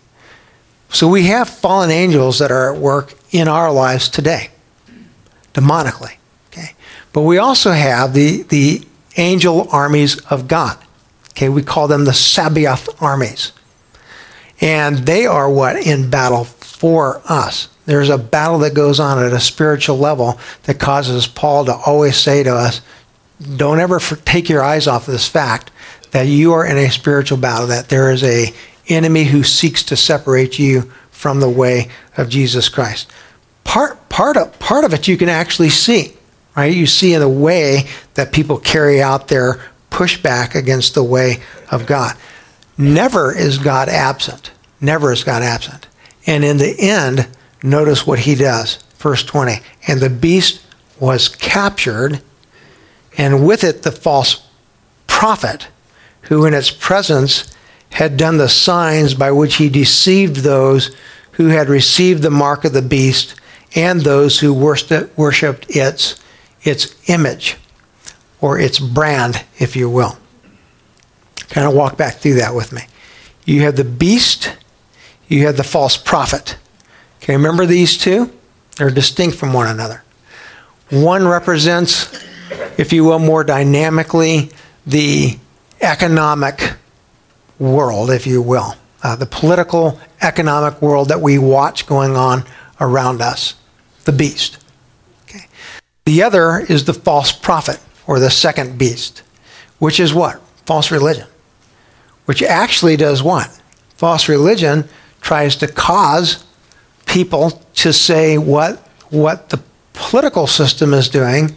So 0.90 1.08
we 1.08 1.28
have 1.28 1.50
fallen 1.50 1.92
angels 1.92 2.40
that 2.40 2.52
are 2.52 2.76
at 2.76 2.80
work 2.80 3.14
in 3.32 3.48
our 3.48 3.72
lives 3.72 4.10
today, 4.10 4.50
demonically. 5.54 6.18
But 7.14 7.22
we 7.22 7.38
also 7.38 7.72
have 7.72 8.14
the, 8.14 8.44
the 8.44 8.86
angel 9.18 9.68
armies 9.72 10.20
of 10.26 10.48
God. 10.48 10.78
Okay, 11.32 11.50
we 11.50 11.64
call 11.64 11.88
them 11.88 12.06
the 12.06 12.14
Sabaoth 12.14 13.02
armies. 13.02 13.52
And 14.60 15.00
they 15.00 15.26
are 15.26 15.50
what? 15.50 15.76
In 15.78 16.10
battle 16.10 16.46
for 16.46 17.22
us. 17.26 17.68
There's 17.86 18.10
a 18.10 18.18
battle 18.18 18.60
that 18.60 18.74
goes 18.74 19.00
on 19.00 19.24
at 19.24 19.34
a 19.34 19.40
spiritual 19.40 19.98
level 19.98 20.40
that 20.64 20.80
causes 20.80 21.28
Paul 21.28 21.66
to 21.66 21.74
always 21.74 22.16
say 22.16 22.44
to 22.44 22.54
us, 22.54 22.82
don't 23.56 23.80
ever 23.80 24.00
take 24.00 24.50
your 24.50 24.64
eyes 24.64 24.88
off 24.88 25.08
of 25.08 25.14
this 25.14 25.28
fact 25.28 25.72
that 26.12 26.28
you 26.28 26.54
are 26.54 26.66
in 26.66 26.78
a 26.78 26.92
spiritual 26.92 27.38
battle, 27.38 27.68
that 27.68 27.90
there 27.90 28.12
is 28.12 28.24
a 28.24 28.54
enemy 28.88 29.24
who 29.24 29.44
seeks 29.44 29.84
to 29.84 29.96
separate 29.96 30.60
you 30.60 30.92
from 31.12 31.40
the 31.40 31.50
way 31.50 31.90
of 32.18 32.30
Jesus 32.30 32.70
Christ. 32.70 33.10
Part, 33.64 34.10
part, 34.10 34.38
of, 34.38 34.58
part 34.60 34.84
of 34.84 34.94
it 34.94 35.08
you 35.08 35.18
can 35.18 35.30
actually 35.30 35.70
see, 35.70 36.14
right? 36.56 36.74
You 36.74 36.86
see 36.86 37.14
in 37.14 37.22
the 37.22 37.30
way 37.30 37.88
that 38.16 38.34
people 38.34 38.58
carry 38.58 39.02
out 39.02 39.28
their 39.28 39.62
pushback 39.90 40.56
against 40.56 40.94
the 40.94 41.04
way 41.04 41.42
of 41.70 41.86
God. 41.86 42.16
Never 42.78 43.36
is 43.36 43.58
God 43.58 43.90
absent. 43.90 44.52
Never 44.80 45.12
is 45.12 45.24
God 45.24 45.44
absent. 45.44 45.88
And 46.26 46.44
in 46.44 46.58
the 46.58 46.76
end, 46.80 47.28
notice 47.64 48.08
what 48.08 48.20
he 48.20 48.36
does. 48.36 48.78
Verse 48.98 49.24
20. 49.24 49.58
And 49.88 50.00
the 50.00 50.10
beast 50.10 50.66
was 51.00 51.28
captured, 51.28 52.22
and 53.18 53.46
with 53.46 53.64
it 53.64 53.84
the 53.84 53.92
false 53.92 54.48
prophet, 55.08 55.68
who 56.24 56.46
in 56.46 56.54
its 56.54 56.72
presence 56.72 57.54
had 57.92 58.18
done 58.18 58.38
the 58.38 58.50
signs 58.50 59.14
by 59.14 59.32
which 59.32 59.56
he 59.56 59.70
deceived 59.70 60.38
those 60.38 60.96
who 61.34 61.48
had 61.48 61.70
received 61.70 62.22
the 62.22 62.30
mark 62.30 62.64
of 62.64 62.74
the 62.74 62.82
beast 62.82 63.36
and 63.76 64.02
those 64.02 64.40
who 64.40 64.54
worshipped 64.54 65.76
its, 65.76 66.22
its 66.64 66.96
image 67.10 67.58
or 68.40 68.60
its 68.60 68.80
brand, 68.80 69.44
if 69.60 69.76
you 69.76 69.90
will. 69.90 70.18
Kind 71.50 71.68
of 71.68 71.74
walk 71.74 71.98
back 71.98 72.16
through 72.16 72.36
that 72.36 72.56
with 72.56 72.72
me. 72.72 72.82
You 73.46 73.62
have 73.64 73.76
the 73.76 73.84
beast, 73.84 74.56
you 75.28 75.46
have 75.46 75.58
the 75.58 75.64
false 75.64 75.98
prophet. 75.98 76.58
Okay, 77.22 77.34
remember 77.34 77.66
these 77.66 77.98
two? 77.98 78.32
They're 78.78 78.90
distinct 78.90 79.38
from 79.38 79.54
one 79.54 79.68
another. 79.68 80.04
One 80.90 81.28
represents, 81.28 82.26
if 82.78 82.92
you 82.92 83.04
will, 83.04 83.20
more 83.20 83.44
dynamically 83.44 84.52
the 84.86 85.38
economic 85.82 86.74
world, 87.60 88.10
if 88.10 88.26
you 88.26 88.42
will, 88.42 88.76
uh, 89.04 89.16
the 89.16 89.26
political, 89.26 90.00
economic 90.22 90.82
world 90.82 91.10
that 91.10 91.22
we 91.22 91.38
watch 91.38 91.86
going 91.86 92.16
on 92.16 92.44
around 92.80 93.22
us, 93.22 93.56
the 94.06 94.12
beast. 94.12 94.58
The 96.12 96.24
other 96.24 96.60
is 96.60 96.84
the 96.84 96.94
false 96.94 97.32
prophet 97.32 97.80
or 98.06 98.20
the 98.20 98.30
second 98.30 98.78
beast, 98.78 99.24
which 99.80 99.98
is 99.98 100.14
what? 100.14 100.42
False 100.66 100.92
religion. 100.92 101.26
Which 102.26 102.44
actually 102.44 102.98
does 102.98 103.24
what? 103.24 103.48
False 103.96 104.28
religion 104.28 104.90
tries 105.22 105.56
to 105.56 105.70
cause 105.70 106.44
people 107.06 107.52
to 107.76 107.94
say 107.94 108.38
what, 108.38 108.80
what 109.10 109.52
the 109.52 109.62
political 109.94 110.48
system 110.48 110.94
is 110.94 111.08
doing 111.08 111.56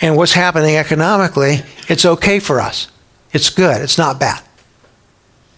and 0.00 0.16
what's 0.16 0.34
happening 0.34 0.76
economically, 0.76 1.62
it's 1.88 2.04
okay 2.04 2.38
for 2.38 2.60
us. 2.60 2.92
It's 3.32 3.50
good. 3.50 3.82
It's 3.82 3.98
not 3.98 4.20
bad. 4.20 4.40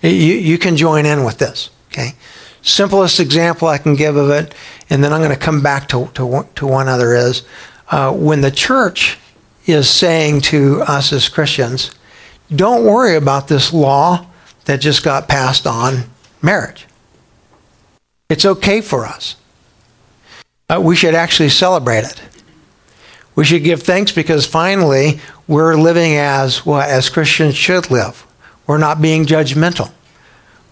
You, 0.01 0.09
you 0.09 0.57
can 0.57 0.79
join 0.79 1.05
in 1.05 1.23
with 1.23 1.37
this. 1.37 1.69
Okay. 1.89 2.15
Simplest 2.63 3.21
example 3.21 3.69
I 3.69 3.77
can 3.77 3.95
give 3.95 4.17
of 4.17 4.31
it, 4.31 4.55
and 4.89 5.05
then 5.05 5.13
I'm 5.13 5.21
going 5.21 5.33
to 5.33 5.37
come 5.37 5.63
back 5.63 5.87
to, 5.89 6.07
to, 6.15 6.49
to 6.55 6.67
one 6.67 6.89
other 6.89 7.15
is 7.15 7.43
uh, 7.95 8.13
when 8.13 8.41
the 8.41 8.51
church 8.51 9.19
is 9.67 9.89
saying 9.89 10.41
to 10.41 10.83
us 10.83 11.13
as 11.13 11.29
Christians, 11.29 11.93
don't 12.55 12.85
worry 12.85 13.15
about 13.15 13.47
this 13.47 13.73
law 13.73 14.27
that 14.65 14.81
just 14.81 15.05
got 15.05 15.29
passed 15.29 15.65
on 15.65 16.03
marriage. 16.43 16.87
It's 18.29 18.45
okay 18.45 18.81
for 18.81 19.07
us. 19.07 19.37
Uh, 20.69 20.81
we 20.83 20.97
should 20.97 21.15
actually 21.15 21.51
celebrate 21.51 22.03
it. 22.03 22.21
We 23.37 23.45
should 23.45 23.63
give 23.63 23.85
thanks 23.85 24.11
because 24.11 24.45
finally 24.45 25.21
we're 25.47 25.77
living 25.77 26.17
as 26.17 26.67
what 26.67 26.89
as 26.89 27.09
Christians 27.09 27.55
should 27.55 27.93
live. 27.93 28.27
We're 28.67 28.79
not 28.79 29.01
being 29.01 29.25
judgmental. 29.25 29.93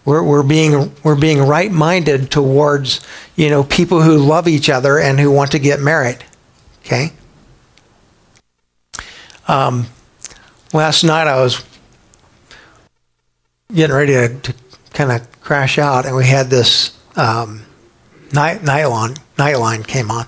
We're, 0.04 0.24
we're 0.24 0.42
being 0.42 0.92
we're 1.04 1.14
being 1.14 1.38
right-minded 1.38 2.32
towards 2.32 3.00
you 3.36 3.48
know 3.48 3.62
people 3.62 4.02
who 4.02 4.16
love 4.18 4.48
each 4.48 4.68
other 4.68 4.98
and 4.98 5.20
who 5.20 5.30
want 5.30 5.52
to 5.52 5.60
get 5.60 5.78
married. 5.78 6.24
Okay. 6.84 7.12
Um, 9.48 9.86
last 10.72 11.04
night 11.04 11.26
I 11.26 11.40
was 11.40 11.64
getting 13.72 13.94
ready 13.94 14.12
to, 14.12 14.28
to 14.40 14.54
kind 14.92 15.12
of 15.12 15.40
crash 15.40 15.78
out, 15.78 16.06
and 16.06 16.14
we 16.14 16.26
had 16.26 16.50
this 16.50 16.98
um, 17.16 17.62
night, 18.32 18.60
nightline, 18.60 19.18
nightline 19.36 19.86
came 19.86 20.10
on. 20.10 20.26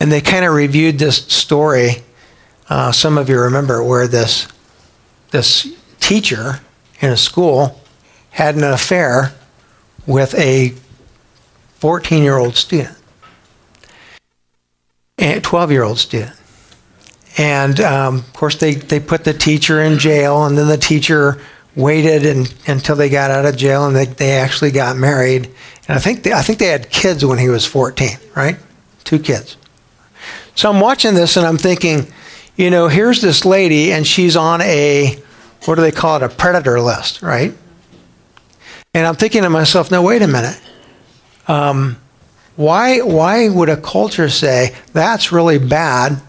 And 0.00 0.12
they 0.12 0.20
kind 0.20 0.44
of 0.44 0.54
reviewed 0.54 0.98
this 0.98 1.16
story. 1.26 2.02
Uh, 2.68 2.92
some 2.92 3.18
of 3.18 3.28
you 3.28 3.38
remember 3.40 3.82
where 3.82 4.06
this 4.06 4.46
this 5.30 5.74
teacher 6.00 6.60
in 7.00 7.10
a 7.10 7.16
school 7.16 7.80
had 8.30 8.54
an 8.54 8.64
affair 8.64 9.34
with 10.06 10.34
a 10.34 10.74
14 11.76 12.22
year 12.22 12.36
old 12.36 12.56
student, 12.56 12.97
a 15.18 15.40
12 15.40 15.70
year 15.70 15.82
old 15.82 15.98
student. 15.98 16.34
And 17.36 17.80
um, 17.80 18.16
of 18.16 18.32
course, 18.32 18.56
they, 18.56 18.74
they 18.74 18.98
put 19.00 19.24
the 19.24 19.32
teacher 19.32 19.80
in 19.80 19.98
jail, 19.98 20.44
and 20.44 20.58
then 20.58 20.66
the 20.66 20.76
teacher 20.76 21.40
waited 21.78 22.26
and, 22.26 22.52
until 22.66 22.96
they 22.96 23.08
got 23.08 23.30
out 23.30 23.46
of 23.46 23.56
jail 23.56 23.86
and 23.86 23.94
they, 23.94 24.06
they 24.06 24.32
actually 24.32 24.72
got 24.72 24.96
married. 24.96 25.46
And 25.86 25.96
I 25.96 26.00
think, 26.00 26.24
they, 26.24 26.32
I 26.32 26.42
think 26.42 26.58
they 26.58 26.66
had 26.66 26.90
kids 26.90 27.24
when 27.24 27.38
he 27.38 27.48
was 27.48 27.64
14, 27.64 28.18
right? 28.34 28.56
Two 29.04 29.20
kids. 29.20 29.56
So 30.56 30.68
I'm 30.68 30.80
watching 30.80 31.14
this 31.14 31.36
and 31.36 31.46
I'm 31.46 31.56
thinking, 31.56 32.12
you 32.56 32.70
know, 32.70 32.88
here's 32.88 33.22
this 33.22 33.44
lady 33.44 33.92
and 33.92 34.04
she's 34.04 34.36
on 34.36 34.60
a, 34.60 35.22
what 35.66 35.76
do 35.76 35.82
they 35.82 35.92
call 35.92 36.16
it, 36.16 36.24
a 36.24 36.28
predator 36.28 36.80
list, 36.80 37.22
right? 37.22 37.54
And 38.92 39.06
I'm 39.06 39.14
thinking 39.14 39.42
to 39.42 39.50
myself, 39.50 39.92
no, 39.92 40.02
wait 40.02 40.22
a 40.22 40.26
minute. 40.26 40.60
Um, 41.46 41.96
why, 42.58 43.00
why 43.00 43.48
would 43.48 43.68
a 43.68 43.76
culture 43.76 44.28
say 44.28 44.74
that's 44.92 45.32
really 45.32 45.58
bad 45.58 46.20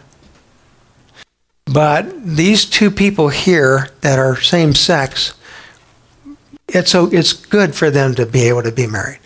but 1.71 2.25
these 2.25 2.65
two 2.65 2.89
people 2.89 3.29
here 3.29 3.89
that 4.01 4.17
are 4.17 4.35
same 4.35 4.73
sex, 4.73 5.35
it's, 6.67 6.91
so, 6.91 7.05
it's 7.11 7.33
good 7.33 7.75
for 7.75 7.91
them 7.91 8.15
to 8.15 8.25
be 8.25 8.47
able 8.47 8.63
to 8.63 8.71
be 8.71 8.87
married. 8.87 9.19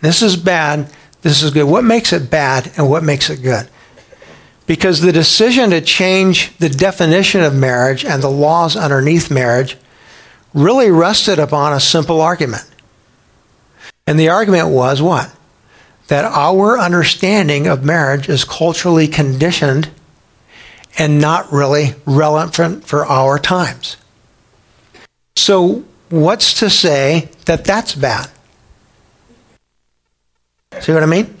This 0.00 0.22
is 0.22 0.36
bad, 0.36 0.88
this 1.22 1.42
is 1.42 1.50
good. 1.50 1.64
What 1.64 1.82
makes 1.82 2.12
it 2.12 2.30
bad 2.30 2.70
and 2.76 2.88
what 2.88 3.02
makes 3.02 3.28
it 3.28 3.42
good? 3.42 3.68
Because 4.66 5.00
the 5.00 5.10
decision 5.10 5.70
to 5.70 5.80
change 5.80 6.56
the 6.58 6.68
definition 6.68 7.42
of 7.42 7.54
marriage 7.54 8.04
and 8.04 8.22
the 8.22 8.30
laws 8.30 8.76
underneath 8.76 9.30
marriage 9.30 9.76
really 10.52 10.92
rested 10.92 11.40
upon 11.40 11.72
a 11.72 11.80
simple 11.80 12.20
argument. 12.20 12.70
And 14.06 14.18
the 14.18 14.28
argument 14.28 14.68
was 14.68 15.02
what? 15.02 15.34
That 16.08 16.24
our 16.24 16.78
understanding 16.78 17.66
of 17.66 17.84
marriage 17.84 18.28
is 18.28 18.44
culturally 18.44 19.08
conditioned 19.08 19.90
and 20.98 21.20
not 21.20 21.50
really 21.52 21.94
relevant 22.04 22.84
for 22.84 23.06
our 23.06 23.38
times. 23.38 23.96
So, 25.36 25.84
what's 26.10 26.54
to 26.60 26.70
say 26.70 27.28
that 27.46 27.64
that's 27.64 27.94
bad? 27.94 28.30
See 30.80 30.92
what 30.92 31.02
I 31.02 31.06
mean? 31.06 31.34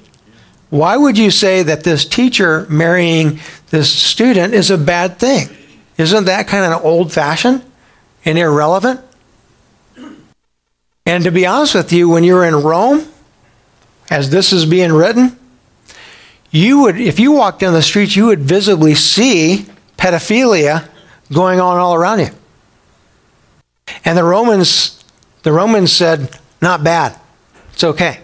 Why 0.70 0.96
would 0.96 1.16
you 1.16 1.30
say 1.30 1.62
that 1.62 1.84
this 1.84 2.04
teacher 2.04 2.66
marrying 2.68 3.38
this 3.70 3.92
student 3.92 4.54
is 4.54 4.70
a 4.70 4.78
bad 4.78 5.18
thing? 5.18 5.48
Isn't 5.98 6.24
that 6.24 6.48
kind 6.48 6.72
of 6.72 6.84
old 6.84 7.12
fashioned 7.12 7.62
and 8.24 8.38
irrelevant? 8.38 9.00
And 11.06 11.24
to 11.24 11.30
be 11.30 11.46
honest 11.46 11.74
with 11.74 11.92
you, 11.92 12.08
when 12.08 12.24
you're 12.24 12.44
in 12.44 12.56
Rome, 12.56 13.06
as 14.10 14.30
this 14.30 14.52
is 14.52 14.66
being 14.66 14.92
written, 14.92 15.38
you 16.50 16.82
would, 16.82 17.00
if 17.00 17.18
you 17.18 17.32
walked 17.32 17.60
down 17.60 17.72
the 17.72 17.82
street, 17.82 18.14
you 18.14 18.26
would 18.26 18.40
visibly 18.40 18.94
see 18.94 19.66
pedophilia 19.96 20.88
going 21.32 21.60
on 21.60 21.78
all 21.78 21.94
around 21.94 22.20
you. 22.20 22.28
And 24.04 24.16
the 24.16 24.24
Romans, 24.24 25.04
the 25.42 25.52
Romans 25.52 25.92
said, 25.92 26.38
not 26.62 26.84
bad. 26.84 27.18
It's 27.72 27.84
okay. 27.84 28.20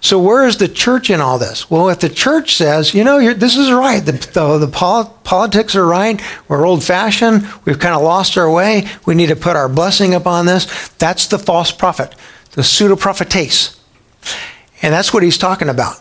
So 0.00 0.18
where 0.18 0.44
is 0.46 0.56
the 0.56 0.66
church 0.66 1.10
in 1.10 1.20
all 1.20 1.38
this? 1.38 1.70
Well, 1.70 1.88
if 1.88 2.00
the 2.00 2.08
church 2.08 2.56
says, 2.56 2.92
you 2.92 3.04
know, 3.04 3.34
this 3.34 3.56
is 3.56 3.70
right, 3.70 4.04
the, 4.04 4.12
the, 4.12 4.58
the 4.58 4.66
pol- 4.66 5.16
politics 5.22 5.76
are 5.76 5.86
right, 5.86 6.20
we're 6.48 6.66
old 6.66 6.82
fashioned, 6.82 7.46
we've 7.64 7.78
kind 7.78 7.94
of 7.94 8.02
lost 8.02 8.36
our 8.36 8.50
way, 8.50 8.88
we 9.06 9.14
need 9.14 9.28
to 9.28 9.36
put 9.36 9.54
our 9.54 9.68
blessing 9.68 10.12
upon 10.12 10.46
this, 10.46 10.88
that's 10.98 11.28
the 11.28 11.38
false 11.38 11.70
prophet, 11.70 12.16
the 12.52 12.64
pseudo 12.64 12.96
prophetess. 12.96 13.80
And 14.82 14.92
that's 14.92 15.14
what 15.14 15.22
he's 15.22 15.38
talking 15.38 15.68
about. 15.68 16.00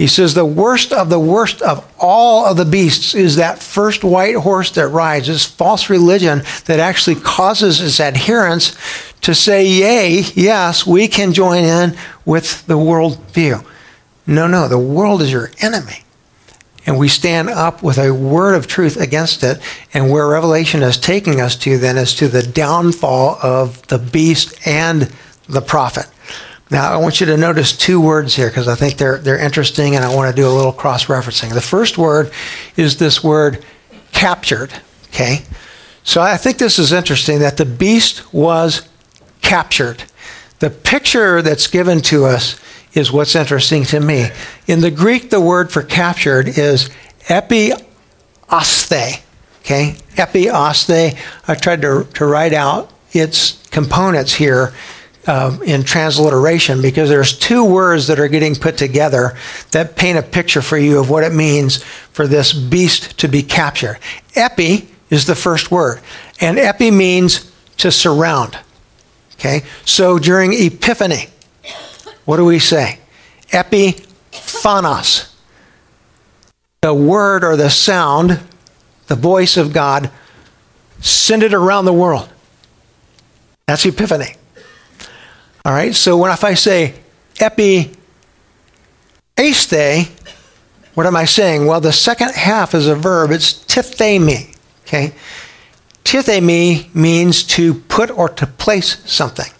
He 0.00 0.06
says 0.06 0.32
the 0.32 0.46
worst 0.46 0.92
of 0.92 1.10
the 1.10 1.20
worst 1.20 1.60
of 1.60 1.86
all 1.98 2.46
of 2.46 2.56
the 2.56 2.64
beasts 2.64 3.14
is 3.14 3.36
that 3.36 3.62
first 3.62 4.02
white 4.02 4.36
horse 4.36 4.70
that 4.70 4.88
rides, 4.88 5.26
this 5.26 5.44
false 5.44 5.90
religion 5.90 6.42
that 6.64 6.80
actually 6.80 7.16
causes 7.16 7.80
its 7.80 8.00
adherents 8.00 8.74
to 9.20 9.34
say, 9.34 9.66
Yea, 9.66 10.22
yes, 10.34 10.86
we 10.86 11.06
can 11.06 11.34
join 11.34 11.64
in 11.64 11.96
with 12.24 12.66
the 12.66 12.78
world 12.78 13.18
view. 13.32 13.60
No, 14.26 14.46
no, 14.46 14.68
the 14.68 14.78
world 14.78 15.20
is 15.20 15.30
your 15.30 15.50
enemy. 15.60 16.04
And 16.86 16.98
we 16.98 17.08
stand 17.08 17.50
up 17.50 17.82
with 17.82 17.98
a 17.98 18.10
word 18.10 18.54
of 18.54 18.66
truth 18.66 18.96
against 18.96 19.42
it. 19.42 19.60
And 19.92 20.10
where 20.10 20.26
Revelation 20.26 20.82
is 20.82 20.96
taking 20.96 21.40
us 21.40 21.56
to 21.56 21.76
then 21.76 21.98
is 21.98 22.14
to 22.14 22.28
the 22.28 22.42
downfall 22.42 23.38
of 23.42 23.86
the 23.88 23.98
beast 23.98 24.66
and 24.66 25.12
the 25.46 25.60
prophet. 25.60 26.06
Now, 26.70 26.92
I 26.92 26.98
want 26.98 27.20
you 27.20 27.26
to 27.26 27.36
notice 27.36 27.76
two 27.76 28.00
words 28.00 28.36
here 28.36 28.48
because 28.48 28.68
I 28.68 28.76
think 28.76 28.96
they're, 28.96 29.18
they're 29.18 29.38
interesting 29.38 29.96
and 29.96 30.04
I 30.04 30.14
want 30.14 30.34
to 30.34 30.40
do 30.40 30.46
a 30.46 30.52
little 30.52 30.72
cross 30.72 31.06
referencing. 31.06 31.52
The 31.52 31.60
first 31.60 31.98
word 31.98 32.30
is 32.76 32.98
this 32.98 33.24
word 33.24 33.64
captured. 34.12 34.72
Okay? 35.08 35.38
So 36.04 36.22
I 36.22 36.36
think 36.36 36.58
this 36.58 36.78
is 36.78 36.92
interesting 36.92 37.40
that 37.40 37.56
the 37.56 37.64
beast 37.64 38.32
was 38.32 38.88
captured. 39.42 40.04
The 40.60 40.70
picture 40.70 41.42
that's 41.42 41.66
given 41.66 42.00
to 42.02 42.24
us 42.24 42.60
is 42.94 43.10
what's 43.10 43.34
interesting 43.34 43.82
to 43.84 43.98
me. 43.98 44.28
In 44.68 44.80
the 44.80 44.90
Greek, 44.92 45.30
the 45.30 45.40
word 45.40 45.72
for 45.72 45.82
captured 45.82 46.46
is 46.46 46.88
epiosthi. 47.24 47.82
Okay? 49.60 49.96
Epiosthi. 50.14 51.18
I 51.48 51.54
tried 51.56 51.82
to, 51.82 52.06
to 52.14 52.26
write 52.26 52.52
out 52.52 52.92
its 53.12 53.66
components 53.70 54.34
here 54.34 54.72
uh, 55.30 55.56
in 55.64 55.84
transliteration 55.84 56.82
because 56.82 57.08
there's 57.08 57.38
two 57.38 57.64
words 57.64 58.08
that 58.08 58.18
are 58.18 58.26
getting 58.26 58.56
put 58.56 58.76
together 58.76 59.36
that 59.70 59.94
paint 59.94 60.18
a 60.18 60.22
picture 60.22 60.60
for 60.60 60.76
you 60.76 60.98
of 60.98 61.08
what 61.08 61.22
it 61.22 61.32
means 61.32 61.84
for 61.84 62.26
this 62.26 62.52
beast 62.52 63.16
to 63.16 63.28
be 63.28 63.40
captured. 63.40 63.96
Epi 64.34 64.88
is 65.08 65.26
the 65.26 65.36
first 65.36 65.70
word, 65.70 66.00
and 66.40 66.58
epi 66.58 66.90
means 66.90 67.52
to 67.76 67.92
surround. 67.92 68.58
Okay, 69.34 69.62
so 69.84 70.18
during 70.18 70.52
Epiphany, 70.52 71.28
what 72.24 72.38
do 72.38 72.44
we 72.44 72.58
say? 72.58 72.98
Epiphanos. 73.50 75.32
The 76.80 76.92
word 76.92 77.44
or 77.44 77.54
the 77.54 77.70
sound, 77.70 78.40
the 79.06 79.14
voice 79.14 79.56
of 79.56 79.72
God, 79.72 80.10
send 81.00 81.44
it 81.44 81.54
around 81.54 81.84
the 81.84 81.92
world. 81.92 82.28
That's 83.66 83.86
Epiphany. 83.86 84.34
All 85.64 85.72
right, 85.72 85.94
so 85.94 86.16
when 86.16 86.32
if 86.32 86.42
I 86.42 86.54
say 86.54 86.94
epi 87.38 87.90
aste, 89.36 90.08
what 90.94 91.06
am 91.06 91.16
I 91.16 91.26
saying? 91.26 91.66
Well, 91.66 91.80
the 91.80 91.92
second 91.92 92.32
half 92.32 92.74
is 92.74 92.86
a 92.86 92.94
verb. 92.94 93.30
It's 93.30 93.52
tithemi. 93.52 94.56
Okay, 94.82 95.12
tithemi 96.02 96.94
means 96.94 97.42
to 97.44 97.74
put 97.74 98.10
or 98.10 98.30
to 98.30 98.46
place 98.46 99.02
something. 99.10 99.52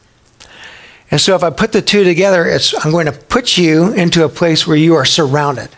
And 1.10 1.20
so 1.20 1.34
if 1.34 1.42
I 1.42 1.50
put 1.50 1.72
the 1.72 1.82
two 1.82 2.02
together, 2.02 2.46
it's 2.46 2.72
I'm 2.84 2.92
going 2.92 3.06
to 3.06 3.12
put 3.12 3.58
you 3.58 3.92
into 3.92 4.24
a 4.24 4.28
place 4.28 4.66
where 4.66 4.76
you 4.76 4.94
are 4.94 5.04
surrounded. 5.04 5.68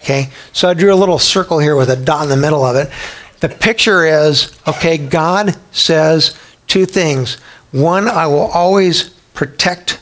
Okay, 0.00 0.30
so 0.52 0.68
I 0.68 0.74
drew 0.74 0.94
a 0.94 0.96
little 0.96 1.18
circle 1.18 1.58
here 1.58 1.76
with 1.76 1.90
a 1.90 1.96
dot 1.96 2.22
in 2.22 2.28
the 2.30 2.36
middle 2.36 2.64
of 2.64 2.76
it. 2.76 2.90
The 3.40 3.50
picture 3.50 4.06
is 4.06 4.58
okay. 4.66 4.96
God 4.96 5.54
says 5.70 6.38
two 6.66 6.86
things. 6.86 7.34
One, 7.72 8.08
I 8.08 8.26
will 8.26 8.46
always 8.46 9.15
protect, 9.36 10.00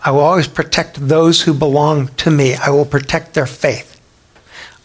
I 0.00 0.10
will 0.10 0.20
always 0.20 0.48
protect 0.48 1.06
those 1.06 1.42
who 1.42 1.54
belong 1.54 2.08
to 2.08 2.30
me. 2.30 2.54
I 2.54 2.70
will 2.70 2.84
protect 2.84 3.34
their 3.34 3.46
faith. 3.46 4.00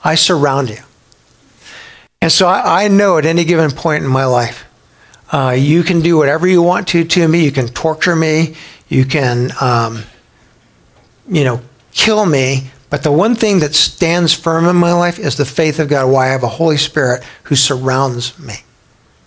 I 0.04 0.14
surround 0.14 0.70
you. 0.70 0.78
And 2.22 2.32
so 2.32 2.48
I, 2.48 2.84
I 2.84 2.88
know 2.88 3.18
at 3.18 3.26
any 3.26 3.44
given 3.44 3.72
point 3.72 4.04
in 4.04 4.10
my 4.10 4.26
life, 4.26 4.66
uh, 5.32 5.56
you 5.58 5.84
can 5.84 6.02
do 6.02 6.18
whatever 6.18 6.48
you 6.48 6.62
want 6.62 6.88
to 6.90 7.04
to 7.04 7.28
me. 7.28 7.44
You 7.44 7.52
can 7.52 7.68
torture 7.68 8.16
me. 8.16 8.56
You 8.88 9.06
can, 9.06 9.52
um, 9.60 10.04
you 11.28 11.44
know, 11.44 11.62
kill 11.92 12.26
me. 12.26 12.72
But 12.90 13.04
the 13.04 13.12
one 13.12 13.36
thing 13.36 13.60
that 13.60 13.76
stands 13.76 14.34
firm 14.34 14.66
in 14.66 14.76
my 14.76 14.94
life 14.94 15.20
is 15.20 15.36
the 15.36 15.46
faith 15.46 15.80
of 15.80 15.90
God. 15.90 16.10
Why 16.10 16.28
I 16.28 16.32
have 16.32 16.44
a 16.44 16.48
Holy 16.48 16.78
Spirit 16.78 17.24
who 17.44 17.56
surrounds 17.56 18.40
me. 18.40 18.56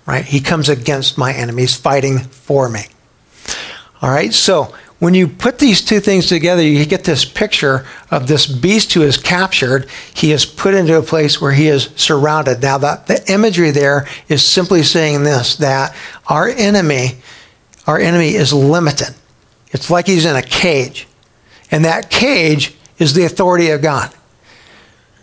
Right? 0.06 0.24
He 0.24 0.40
comes 0.40 0.68
against 0.68 1.18
my 1.18 1.33
enemies, 1.33 1.76
fighting 1.76 2.20
for 2.20 2.68
me. 2.68 2.87
All 4.02 4.10
right, 4.10 4.32
so 4.32 4.74
when 5.00 5.14
you 5.14 5.28
put 5.28 5.58
these 5.58 5.82
two 5.82 5.98
things 5.98 6.26
together, 6.26 6.62
you 6.62 6.84
get 6.84 7.04
this 7.04 7.24
picture 7.24 7.86
of 8.10 8.26
this 8.26 8.46
beast 8.46 8.92
who 8.92 9.02
is 9.02 9.16
captured. 9.16 9.88
He 10.14 10.30
is 10.30 10.44
put 10.44 10.74
into 10.74 10.98
a 10.98 11.02
place 11.02 11.40
where 11.40 11.52
he 11.52 11.68
is 11.68 11.88
surrounded. 11.96 12.60
Now, 12.60 12.76
the, 12.76 13.02
the 13.06 13.32
imagery 13.32 13.70
there 13.70 14.06
is 14.28 14.44
simply 14.44 14.82
saying 14.82 15.22
this 15.22 15.56
that 15.56 15.96
our 16.28 16.48
enemy, 16.48 17.18
our 17.86 17.98
enemy 17.98 18.34
is 18.34 18.52
limited. 18.52 19.14
It's 19.72 19.90
like 19.90 20.06
he's 20.06 20.26
in 20.26 20.36
a 20.36 20.42
cage. 20.42 21.06
And 21.70 21.84
that 21.86 22.10
cage 22.10 22.74
is 22.98 23.14
the 23.14 23.24
authority 23.24 23.70
of 23.70 23.80
God. 23.80 24.14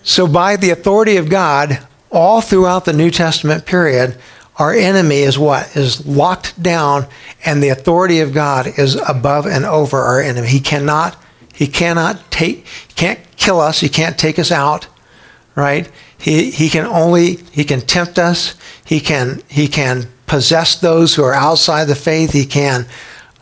So, 0.02 0.26
by 0.26 0.56
the 0.56 0.72
authority 0.72 1.18
of 1.18 1.30
God, 1.30 1.86
all 2.12 2.42
throughout 2.42 2.86
the 2.86 2.94
New 2.94 3.12
Testament 3.12 3.66
period, 3.66 4.18
our 4.58 4.74
enemy 4.74 5.18
is 5.18 5.38
what? 5.38 5.76
Is 5.76 6.06
locked 6.06 6.62
down, 6.62 7.08
and 7.46 7.62
the 7.62 7.70
authority 7.70 8.20
of 8.22 8.34
God 8.34 8.68
is 8.80 8.96
above 8.96 9.46
and 9.46 9.66
over 9.66 10.00
our 10.00 10.20
enemy. 10.20 10.48
He 10.48 10.60
cannot, 10.60 11.16
he 11.54 11.68
cannot 11.68 12.32
take, 12.32 12.66
can't 12.96 13.20
kill 13.38 13.60
us, 13.60 13.80
he 13.80 13.90
can't 13.90 14.18
take 14.18 14.40
us 14.40 14.52
out, 14.52 14.88
right? 15.56 15.90
He, 16.18 16.50
he 16.50 16.70
can 16.70 16.86
only, 16.86 17.36
he 17.52 17.64
can 17.64 17.82
tempt 17.82 18.18
us, 18.18 18.56
he 18.84 19.00
can, 19.00 19.42
he 19.48 19.68
can 19.68 20.08
possess 20.26 20.76
those 20.76 21.16
who 21.16 21.24
are 21.24 21.34
outside 21.34 21.86
the 21.86 21.96
faith, 21.96 22.32
he 22.34 22.46
can, 22.46 22.88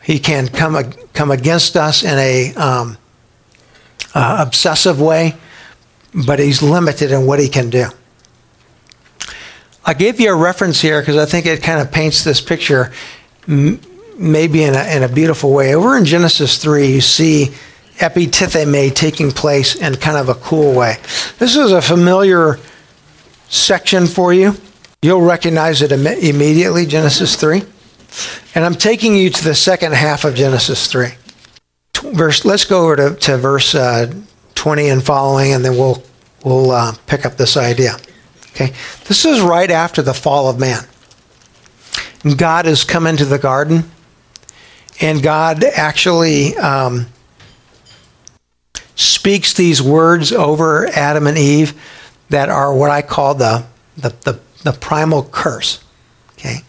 he 0.03 0.19
can 0.19 0.49
come, 0.49 0.91
come 1.13 1.31
against 1.31 1.77
us 1.77 2.03
in 2.03 2.17
a 2.17 2.53
um, 2.55 2.97
uh, 4.13 4.37
obsessive 4.45 4.99
way, 4.99 5.35
but 6.27 6.39
he's 6.39 6.61
limited 6.61 7.11
in 7.11 7.25
what 7.25 7.39
he 7.39 7.47
can 7.47 7.69
do. 7.69 7.85
I 9.85 9.93
gave 9.93 10.19
you 10.19 10.31
a 10.31 10.35
reference 10.35 10.81
here 10.81 10.99
because 10.99 11.15
I 11.17 11.25
think 11.25 11.45
it 11.45 11.61
kind 11.61 11.79
of 11.79 11.91
paints 11.91 12.23
this 12.23 12.41
picture 12.41 12.91
m- 13.47 13.79
maybe 14.17 14.63
in 14.63 14.73
a, 14.73 14.83
in 14.95 15.03
a 15.03 15.09
beautiful 15.09 15.53
way. 15.53 15.75
Over 15.75 15.95
in 15.95 16.05
Genesis 16.05 16.57
3, 16.57 16.87
you 16.87 17.01
see 17.01 17.51
epitithemi 17.97 18.93
taking 18.93 19.31
place 19.31 19.75
in 19.75 19.95
kind 19.95 20.17
of 20.17 20.29
a 20.29 20.35
cool 20.35 20.73
way. 20.73 20.97
This 21.37 21.55
is 21.55 21.71
a 21.71 21.81
familiar 21.81 22.59
section 23.47 24.07
for 24.07 24.33
you. 24.33 24.55
You'll 25.03 25.21
recognize 25.21 25.83
it 25.83 25.91
Im- 25.91 26.07
immediately, 26.07 26.87
Genesis 26.87 27.35
3. 27.35 27.61
And 28.55 28.65
I'm 28.65 28.75
taking 28.75 29.15
you 29.15 29.29
to 29.29 29.43
the 29.43 29.53
second 29.53 29.93
half 29.93 30.25
of 30.25 30.33
Genesis 30.33 30.87
3. 30.87 31.09
Verse, 32.13 32.43
let's 32.43 32.65
go 32.65 32.85
over 32.85 32.95
to, 32.95 33.15
to 33.15 33.37
verse 33.37 33.75
uh, 33.75 34.11
20 34.55 34.89
and 34.89 35.03
following, 35.03 35.53
and 35.53 35.63
then 35.63 35.73
we'll, 35.73 36.01
we'll 36.43 36.71
uh, 36.71 36.95
pick 37.05 37.25
up 37.25 37.37
this 37.37 37.55
idea. 37.55 37.97
Okay, 38.55 38.73
this 39.03 39.25
is 39.25 39.41
right 39.41 39.69
after 39.69 40.01
the 40.01 40.13
fall 40.13 40.49
of 40.49 40.57
man. 40.57 40.85
God 42.37 42.65
has 42.65 42.85
come 42.85 43.05
into 43.05 43.25
the 43.25 43.37
garden, 43.37 43.91
and 45.01 45.21
God 45.21 45.65
actually 45.65 46.55
um, 46.55 47.07
speaks 48.95 49.53
these 49.53 49.81
words 49.81 50.31
over 50.31 50.87
Adam 50.87 51.27
and 51.27 51.37
Eve 51.37 51.73
that 52.29 52.47
are 52.47 52.73
what 52.73 52.91
I 52.91 53.01
call 53.01 53.35
the, 53.35 53.65
the, 53.97 54.15
the, 54.23 54.39
the 54.63 54.71
primal 54.71 55.23
curse. 55.23 55.83
Okay, 56.33 56.59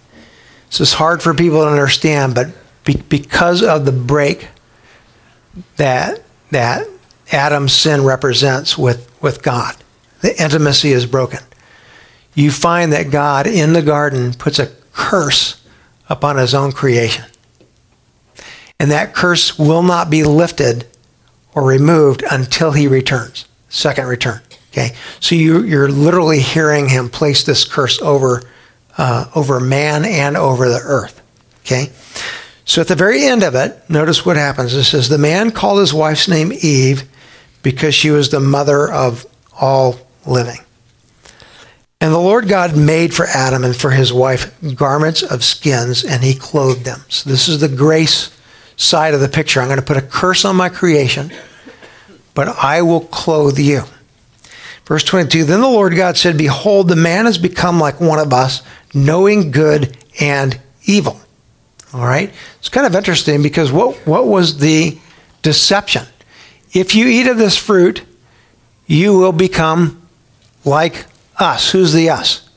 this 0.69 0.81
is 0.81 0.95
hard 0.95 1.23
for 1.23 1.35
people 1.35 1.61
to 1.61 1.69
understand, 1.69 2.35
but 2.35 2.49
be, 2.85 2.97
because 3.09 3.63
of 3.63 3.87
the 3.87 3.93
break 3.93 4.49
that 5.77 6.21
that 6.51 6.89
Adam's 7.31 7.75
sin 7.75 8.03
represents 8.03 8.77
with, 8.77 9.09
with 9.23 9.45
God, 9.45 9.77
the 10.21 10.43
intimacy 10.43 10.91
is 10.91 11.07
broken 11.07 11.39
you 12.37 12.53
find 12.53 12.93
that 12.93 13.11
God 13.11 13.49
in 13.49 13.73
the 13.73 13.83
garden 13.83 14.33
puts 14.35 14.61
a 14.61 14.71
curse 14.93 15.61
upon 16.09 16.37
his 16.37 16.55
own 16.55 16.71
creation. 16.71 17.25
And 18.79 18.91
that 18.91 19.15
curse 19.15 19.59
will 19.59 19.83
not 19.83 20.11
be 20.11 20.23
lifted 20.23 20.87
or 21.55 21.65
removed 21.65 22.23
until 22.31 22.73
he 22.73 22.87
returns, 22.87 23.47
second 23.71 24.07
return. 24.07 24.43
Okay, 24.71 24.95
so 25.21 25.35
you, 25.35 25.63
you're 25.63 25.89
literally 25.89 26.41
hearing 26.41 26.91
him 26.91 27.09
place 27.09 27.43
this 27.43 27.65
curse 27.65 28.01
over, 28.03 28.43
uh, 28.99 29.25
over 29.35 29.59
man 29.59 30.05
and 30.05 30.37
over 30.37 30.69
the 30.69 30.81
earth. 30.85 31.23
Okay, 31.61 31.91
So 32.67 32.83
at 32.83 32.89
the 32.89 32.95
very 32.95 33.25
end 33.25 33.43
of 33.43 33.55
it, 33.55 33.89
notice 33.89 34.27
what 34.27 34.37
happens. 34.37 34.75
It 34.75 34.85
says, 34.85 35.09
The 35.09 35.17
man 35.17 35.51
called 35.51 35.81
his 35.81 35.95
wife's 35.95 36.29
name 36.29 36.53
Eve 36.53 37.05
because 37.63 37.95
she 37.95 38.11
was 38.11 38.29
the 38.29 38.41
mother 38.41 38.93
of 38.93 39.25
all 39.59 39.97
living. 40.27 40.59
And 42.01 42.13
the 42.13 42.19
Lord 42.19 42.49
God 42.49 42.77
made 42.77 43.15
for 43.15 43.27
Adam 43.27 43.65
and 43.65 43.75
for 43.75 43.91
his 43.91 44.13
wife 44.13 44.55
garments 44.75 45.23
of 45.23 45.43
skins, 45.43 46.05
and 46.05 46.23
he 46.23 46.35
clothed 46.35 46.85
them. 46.85 47.01
So 47.09 47.31
this 47.31 47.49
is 47.49 47.61
the 47.61 47.69
grace 47.69 48.37
side 48.77 49.15
of 49.15 49.21
the 49.21 49.29
picture. 49.29 49.61
I'm 49.61 49.69
going 49.69 49.81
to 49.81 49.85
put 49.85 49.97
a 49.97 50.03
curse 50.03 50.45
on 50.45 50.57
my 50.57 50.69
creation, 50.69 51.33
but 52.35 52.49
I 52.49 52.83
will 52.83 53.01
clothe 53.01 53.59
you. 53.59 53.83
Verse 54.85 55.05
22 55.05 55.45
Then 55.45 55.61
the 55.61 55.69
Lord 55.69 55.97
God 55.97 56.17
said, 56.17 56.37
Behold, 56.37 56.89
the 56.89 56.97
man 56.97 57.25
has 57.25 57.39
become 57.39 57.81
like 57.81 58.01
one 58.01 58.19
of 58.19 58.33
us, 58.33 58.63
knowing 58.95 59.51
good 59.51 59.97
and 60.21 60.59
evil. 60.85 61.21
All 61.95 62.05
right? 62.05 62.33
It's 62.59 62.69
kind 62.69 62.87
of 62.87 62.95
interesting 62.95 63.43
because 63.43 63.73
what, 63.73 63.97
what 64.07 64.27
was 64.27 64.59
the 64.59 64.99
deception? 65.43 66.05
If 66.73 66.95
you 66.95 67.07
eat 67.07 67.27
of 67.27 67.39
this 67.39 67.57
fruit, 67.57 68.03
you 68.87 69.19
will 69.19 69.33
become 69.33 70.03
like 70.65 71.07
us. 71.39 71.71
Who's 71.71 71.93
the 71.93 72.11
us? 72.11 72.49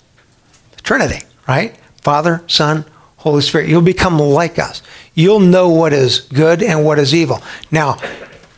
The 0.75 0.81
Trinity, 0.81 1.25
right? 1.47 1.77
Father, 2.01 2.43
Son, 2.47 2.85
Holy 3.17 3.41
Spirit. 3.41 3.69
You'll 3.69 3.81
become 3.81 4.17
like 4.19 4.57
us. 4.57 4.81
You'll 5.13 5.41
know 5.41 5.69
what 5.69 5.93
is 5.93 6.21
good 6.21 6.63
and 6.63 6.85
what 6.85 6.99
is 6.99 7.13
evil. 7.13 7.41
Now, 7.71 7.97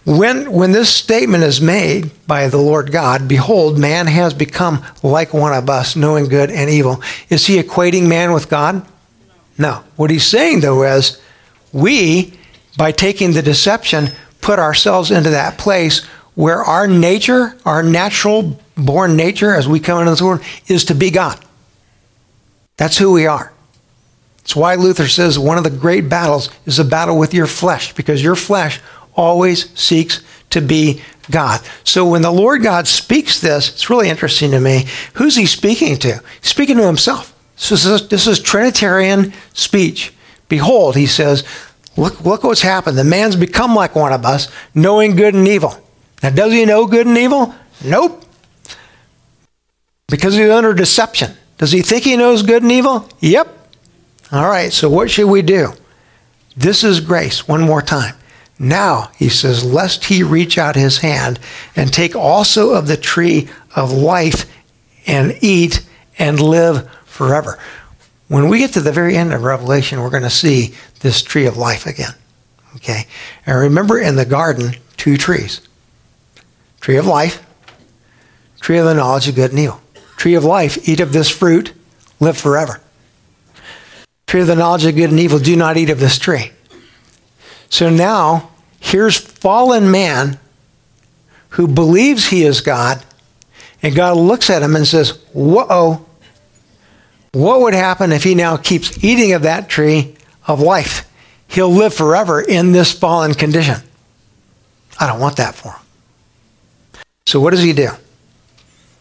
when, 0.04 0.52
when 0.52 0.72
this 0.72 0.94
statement 0.94 1.44
is 1.44 1.62
made 1.62 2.12
by 2.26 2.48
the 2.48 2.58
Lord 2.58 2.92
God, 2.92 3.28
behold, 3.28 3.78
man 3.78 4.08
has 4.08 4.34
become 4.34 4.84
like 5.04 5.34
one 5.34 5.54
of 5.54 5.70
us, 5.70 5.96
knowing 5.96 6.28
good 6.28 6.50
and 6.50 6.70
evil. 6.70 7.02
Is 7.30 7.46
he 7.46 7.62
equating 7.62 8.08
man 8.08 8.34
with 8.34 8.50
God? 8.50 8.86
No. 9.58 9.84
What 9.96 10.10
he's 10.10 10.26
saying, 10.26 10.62
though, 10.62 10.84
is 10.84 11.22
we, 11.72 12.34
by 12.78 12.92
taking 12.92 13.34
the 13.34 13.44
deception, 13.44 14.10
put 14.42 14.58
ourselves 14.58 15.12
into 15.12 15.30
that 15.30 15.60
place 15.60 16.06
where 16.36 16.64
our 16.64 16.88
nature, 16.88 17.58
our 17.66 17.84
natural 17.84 18.60
born 18.76 19.16
nature 19.16 19.54
as 19.54 19.68
we 19.68 19.80
come 19.80 20.00
into 20.00 20.12
this 20.12 20.22
world, 20.22 20.42
is 20.68 20.86
to 20.86 20.96
be 20.96 21.12
God. 21.12 21.40
That's 22.78 22.98
who 22.98 23.12
we 23.12 23.28
are. 23.28 23.54
It's 24.40 24.56
why 24.56 24.76
Luther 24.76 25.08
says 25.08 25.38
one 25.38 25.58
of 25.58 25.64
the 25.64 25.70
great 25.70 26.10
battles 26.10 26.50
is 26.66 26.80
a 26.80 26.86
battle 26.86 27.18
with 27.18 27.34
your 27.34 27.48
flesh, 27.48 27.94
because 27.94 28.24
your 28.24 28.36
flesh 28.36 28.80
always 29.16 29.78
seeks 29.80 30.22
to 30.50 30.62
be 30.62 31.02
God. 31.30 31.62
So 31.84 32.08
when 32.08 32.22
the 32.22 32.32
Lord 32.32 32.64
God 32.64 32.88
speaks 32.88 33.40
this, 33.40 33.70
it's 33.70 33.90
really 33.90 34.10
interesting 34.10 34.52
to 34.52 34.60
me. 34.60 34.86
Who's 35.14 35.36
he 35.36 35.46
speaking 35.46 35.98
to? 35.98 36.22
He's 36.42 36.50
speaking 36.50 36.78
to 36.78 36.86
himself. 36.86 37.38
This 37.56 37.86
is, 37.86 38.08
this 38.08 38.26
is 38.26 38.40
Trinitarian 38.40 39.34
speech. 39.54 40.14
Behold, 40.50 40.96
he 40.96 41.06
says, 41.06 41.44
look, 41.96 42.20
look 42.26 42.44
what's 42.44 42.64
happened. 42.64 42.98
The 42.98 43.04
man's 43.04 43.36
become 43.36 43.76
like 43.76 43.96
one 43.96 44.12
of 44.12 44.26
us, 44.26 44.50
knowing 44.74 45.16
good 45.16 45.36
and 45.36 45.48
evil. 45.48 45.78
Now, 46.24 46.30
does 46.30 46.54
he 46.54 46.66
know 46.66 46.86
good 46.86 47.08
and 47.08 47.18
evil? 47.18 47.54
Nope. 47.84 48.24
Because 50.08 50.36
he's 50.36 50.50
under 50.50 50.74
deception. 50.74 51.32
Does 51.58 51.72
he 51.72 51.82
think 51.82 52.04
he 52.04 52.18
knows 52.18 52.44
good 52.44 52.64
and 52.64 52.72
evil? 52.72 53.08
Yep. 53.20 53.58
All 54.32 54.48
right, 54.48 54.72
so 54.72 54.90
what 54.90 55.10
should 55.10 55.28
we 55.28 55.42
do? 55.42 55.74
This 56.56 56.84
is 56.84 57.00
grace, 57.00 57.48
one 57.48 57.62
more 57.62 57.82
time. 57.82 58.16
Now, 58.60 59.10
he 59.18 59.30
says, 59.30 59.66
lest 59.66 60.06
he 60.06 60.22
reach 60.22 60.58
out 60.58 60.76
his 60.76 61.00
hand 61.00 61.40
and 61.76 61.92
take 61.92 62.16
also 62.16 62.72
of 62.72 62.88
the 62.88 62.98
tree 62.98 63.50
of 63.76 63.92
life 63.92 64.46
and 65.08 65.36
eat 65.42 65.86
and 66.20 66.40
live 66.40 66.90
forever. 67.06 67.58
When 68.28 68.48
we 68.48 68.60
get 68.60 68.74
to 68.74 68.82
the 68.82 68.92
very 68.92 69.18
end 69.18 69.34
of 69.34 69.44
Revelation, 69.44 70.02
we're 70.02 70.10
going 70.10 70.24
to 70.24 70.30
see 70.30 70.74
this 71.00 71.22
tree 71.22 71.48
of 71.48 71.58
life 71.58 71.86
again. 71.86 72.14
Okay? 72.76 73.08
And 73.46 73.58
remember 73.58 74.00
in 74.00 74.16
the 74.16 74.26
garden, 74.26 74.76
two 74.96 75.18
trees 75.18 75.62
tree 76.82 76.98
of 76.98 77.06
life, 77.06 77.46
tree 78.60 78.78
of 78.78 78.86
the 78.86 78.94
knowledge 78.94 79.28
of 79.28 79.36
good 79.36 79.52
and 79.52 79.60
evil. 79.60 79.80
Tree 80.18 80.34
of 80.36 80.44
life, 80.44 80.88
eat 80.88 81.00
of 81.00 81.14
this 81.14 81.30
fruit, 81.30 81.74
live 82.20 82.38
forever. 82.38 82.82
Tree 84.28 84.42
of 84.42 84.48
the 84.48 84.56
knowledge 84.56 84.86
of 84.86 84.96
good 84.96 85.10
and 85.10 85.20
evil, 85.20 85.40
do 85.40 85.56
not 85.56 85.78
eat 85.78 85.90
of 85.90 86.00
this 86.00 86.18
tree. 86.18 86.52
So 87.70 87.90
now, 87.90 88.52
here's 88.80 89.18
fallen 89.18 89.90
man 89.90 90.38
who 91.50 91.68
believes 91.68 92.28
he 92.28 92.44
is 92.44 92.62
God, 92.62 93.04
and 93.82 93.96
God 93.96 94.18
looks 94.18 94.50
at 94.50 94.62
him 94.62 94.76
and 94.76 94.86
says, 94.86 95.20
Whoa, 95.34 96.06
what 97.34 97.62
would 97.62 97.74
happen 97.74 98.12
if 98.12 98.24
he 98.24 98.36
now 98.36 98.58
keeps 98.58 99.04
eating 99.04 99.34
of 99.34 99.44
that 99.44 99.70
tree 99.70 100.16
of 100.48 100.60
life? 100.60 101.08
He'll 101.48 101.72
live 101.72 101.94
forever 101.94 102.42
in 102.42 102.72
this 102.72 102.92
fallen 102.92 103.34
condition. 103.34 103.82
I 105.00 105.08
don't 105.08 105.20
want 105.20 105.38
that 105.38 105.56
for 105.56 105.72
him. 105.72 105.81
So 107.32 107.40
what 107.40 107.52
does 107.52 107.64
he 107.64 107.72
do? 107.72 107.92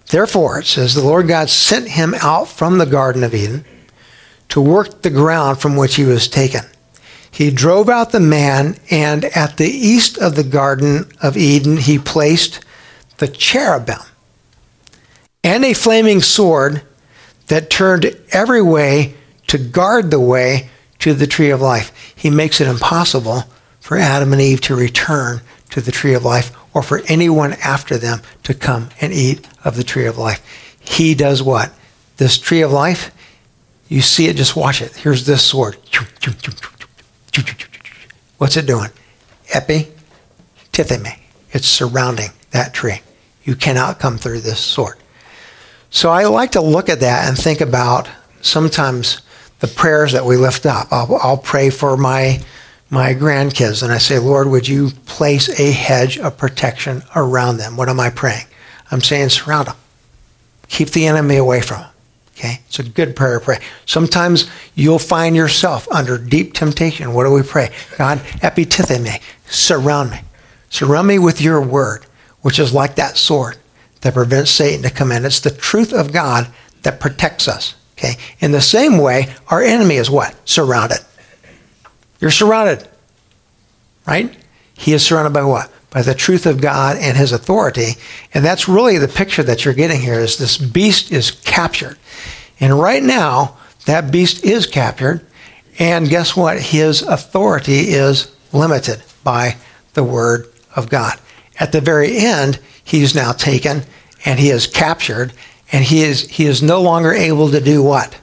Therefore, 0.06 0.60
it 0.60 0.66
says, 0.66 0.94
the 0.94 1.02
Lord 1.02 1.26
God 1.26 1.50
sent 1.50 1.88
him 1.88 2.14
out 2.22 2.46
from 2.46 2.78
the 2.78 2.86
Garden 2.86 3.24
of 3.24 3.34
Eden 3.34 3.64
to 4.50 4.60
work 4.60 5.02
the 5.02 5.10
ground 5.10 5.60
from 5.60 5.74
which 5.74 5.96
he 5.96 6.04
was 6.04 6.28
taken. 6.28 6.60
He 7.28 7.50
drove 7.50 7.88
out 7.88 8.12
the 8.12 8.20
man, 8.20 8.76
and 8.88 9.24
at 9.24 9.56
the 9.56 9.68
east 9.68 10.16
of 10.16 10.36
the 10.36 10.44
Garden 10.44 11.10
of 11.20 11.36
Eden, 11.36 11.78
he 11.78 11.98
placed 11.98 12.64
the 13.16 13.26
cherubim 13.26 13.98
and 15.42 15.64
a 15.64 15.72
flaming 15.72 16.22
sword 16.22 16.82
that 17.48 17.68
turned 17.68 18.16
every 18.30 18.62
way 18.62 19.14
to 19.48 19.58
guard 19.58 20.12
the 20.12 20.20
way 20.20 20.70
to 21.00 21.14
the 21.14 21.26
tree 21.26 21.50
of 21.50 21.60
life. 21.60 22.14
He 22.14 22.30
makes 22.30 22.60
it 22.60 22.68
impossible 22.68 23.42
for 23.80 23.96
Adam 23.96 24.32
and 24.32 24.40
Eve 24.40 24.60
to 24.60 24.76
return 24.76 25.40
to 25.70 25.80
the 25.80 25.90
tree 25.90 26.14
of 26.14 26.24
life 26.24 26.56
or 26.72 26.82
for 26.82 27.02
anyone 27.06 27.54
after 27.64 27.98
them 27.98 28.20
to 28.44 28.54
come 28.54 28.90
and 29.00 29.12
eat 29.12 29.46
of 29.64 29.76
the 29.76 29.84
tree 29.84 30.06
of 30.06 30.18
life. 30.18 30.76
He 30.80 31.14
does 31.14 31.42
what? 31.42 31.72
This 32.16 32.38
tree 32.38 32.62
of 32.62 32.72
life, 32.72 33.10
you 33.88 34.00
see 34.00 34.28
it, 34.28 34.36
just 34.36 34.56
watch 34.56 34.80
it. 34.82 34.94
Here's 34.96 35.26
this 35.26 35.44
sword. 35.44 35.76
What's 38.38 38.56
it 38.56 38.66
doing? 38.66 38.90
Epi, 39.52 39.88
tithemi. 40.72 41.18
It's 41.52 41.66
surrounding 41.66 42.30
that 42.52 42.72
tree. 42.72 43.02
You 43.44 43.56
cannot 43.56 43.98
come 43.98 44.16
through 44.16 44.40
this 44.40 44.60
sword. 44.60 44.96
So 45.90 46.10
I 46.10 46.24
like 46.24 46.52
to 46.52 46.60
look 46.60 46.88
at 46.88 47.00
that 47.00 47.28
and 47.28 47.36
think 47.36 47.60
about 47.60 48.08
sometimes 48.42 49.22
the 49.58 49.66
prayers 49.66 50.12
that 50.12 50.24
we 50.24 50.36
lift 50.36 50.66
up. 50.66 50.88
I'll, 50.90 51.16
I'll 51.16 51.36
pray 51.36 51.70
for 51.70 51.96
my 51.96 52.40
my 52.90 53.14
grandkids 53.14 53.82
and 53.82 53.92
I 53.92 53.98
say, 53.98 54.18
Lord, 54.18 54.48
would 54.48 54.66
you 54.66 54.90
place 55.06 55.48
a 55.60 55.70
hedge 55.70 56.18
of 56.18 56.36
protection 56.36 57.02
around 57.14 57.58
them? 57.58 57.76
What 57.76 57.88
am 57.88 58.00
I 58.00 58.10
praying? 58.10 58.46
I'm 58.90 59.00
saying 59.00 59.28
surround 59.28 59.68
them. 59.68 59.76
Keep 60.68 60.90
the 60.90 61.06
enemy 61.06 61.36
away 61.36 61.60
from 61.60 61.82
them. 61.82 61.90
Okay? 62.36 62.60
It's 62.66 62.78
a 62.80 62.82
good 62.82 63.14
prayer 63.14 63.38
to 63.38 63.44
pray. 63.44 63.58
Sometimes 63.86 64.50
you'll 64.74 64.98
find 64.98 65.36
yourself 65.36 65.86
under 65.92 66.18
deep 66.18 66.54
temptation. 66.54 67.12
What 67.12 67.24
do 67.24 67.32
we 67.32 67.42
pray? 67.42 67.70
God, 67.96 68.18
epitithemi, 68.18 69.20
surround 69.46 70.10
me. 70.10 70.20
Surround 70.70 71.06
me 71.06 71.18
with 71.18 71.40
your 71.40 71.60
word, 71.60 72.06
which 72.42 72.58
is 72.58 72.72
like 72.72 72.96
that 72.96 73.16
sword 73.16 73.56
that 74.00 74.14
prevents 74.14 74.50
Satan 74.50 74.82
to 74.82 74.90
come 74.90 75.12
in. 75.12 75.24
It's 75.24 75.40
the 75.40 75.50
truth 75.50 75.92
of 75.92 76.12
God 76.12 76.48
that 76.82 76.98
protects 76.98 77.46
us. 77.46 77.74
Okay? 77.98 78.14
In 78.40 78.52
the 78.52 78.62
same 78.62 78.98
way, 78.98 79.34
our 79.48 79.62
enemy 79.62 79.96
is 79.96 80.10
what? 80.10 80.34
Surrounded. 80.48 81.00
You're 82.20 82.30
surrounded, 82.30 82.86
right? 84.06 84.36
He 84.74 84.92
is 84.92 85.04
surrounded 85.04 85.32
by 85.32 85.44
what? 85.44 85.70
By 85.90 86.02
the 86.02 86.14
truth 86.14 86.46
of 86.46 86.60
God 86.60 86.96
and 86.96 87.16
his 87.16 87.32
authority. 87.32 87.92
And 88.32 88.44
that's 88.44 88.68
really 88.68 88.98
the 88.98 89.08
picture 89.08 89.42
that 89.42 89.64
you're 89.64 89.74
getting 89.74 90.00
here 90.00 90.20
is 90.20 90.38
this 90.38 90.56
beast 90.56 91.10
is 91.12 91.30
captured. 91.30 91.98
And 92.60 92.78
right 92.78 93.02
now, 93.02 93.56
that 93.86 94.10
beast 94.10 94.44
is 94.44 94.66
captured. 94.66 95.26
And 95.78 96.08
guess 96.08 96.36
what? 96.36 96.60
His 96.60 97.02
authority 97.02 97.90
is 97.90 98.34
limited 98.52 99.02
by 99.24 99.56
the 99.94 100.04
word 100.04 100.52
of 100.76 100.88
God. 100.88 101.18
At 101.58 101.72
the 101.72 101.80
very 101.80 102.18
end, 102.18 102.60
he's 102.84 103.14
now 103.14 103.32
taken 103.32 103.82
and 104.24 104.38
he 104.38 104.50
is 104.50 104.66
captured 104.66 105.32
and 105.72 105.84
he 105.84 106.02
is 106.02 106.28
he 106.28 106.46
is 106.46 106.62
no 106.62 106.82
longer 106.82 107.12
able 107.12 107.50
to 107.50 107.60
do 107.60 107.82
what? 107.82 108.18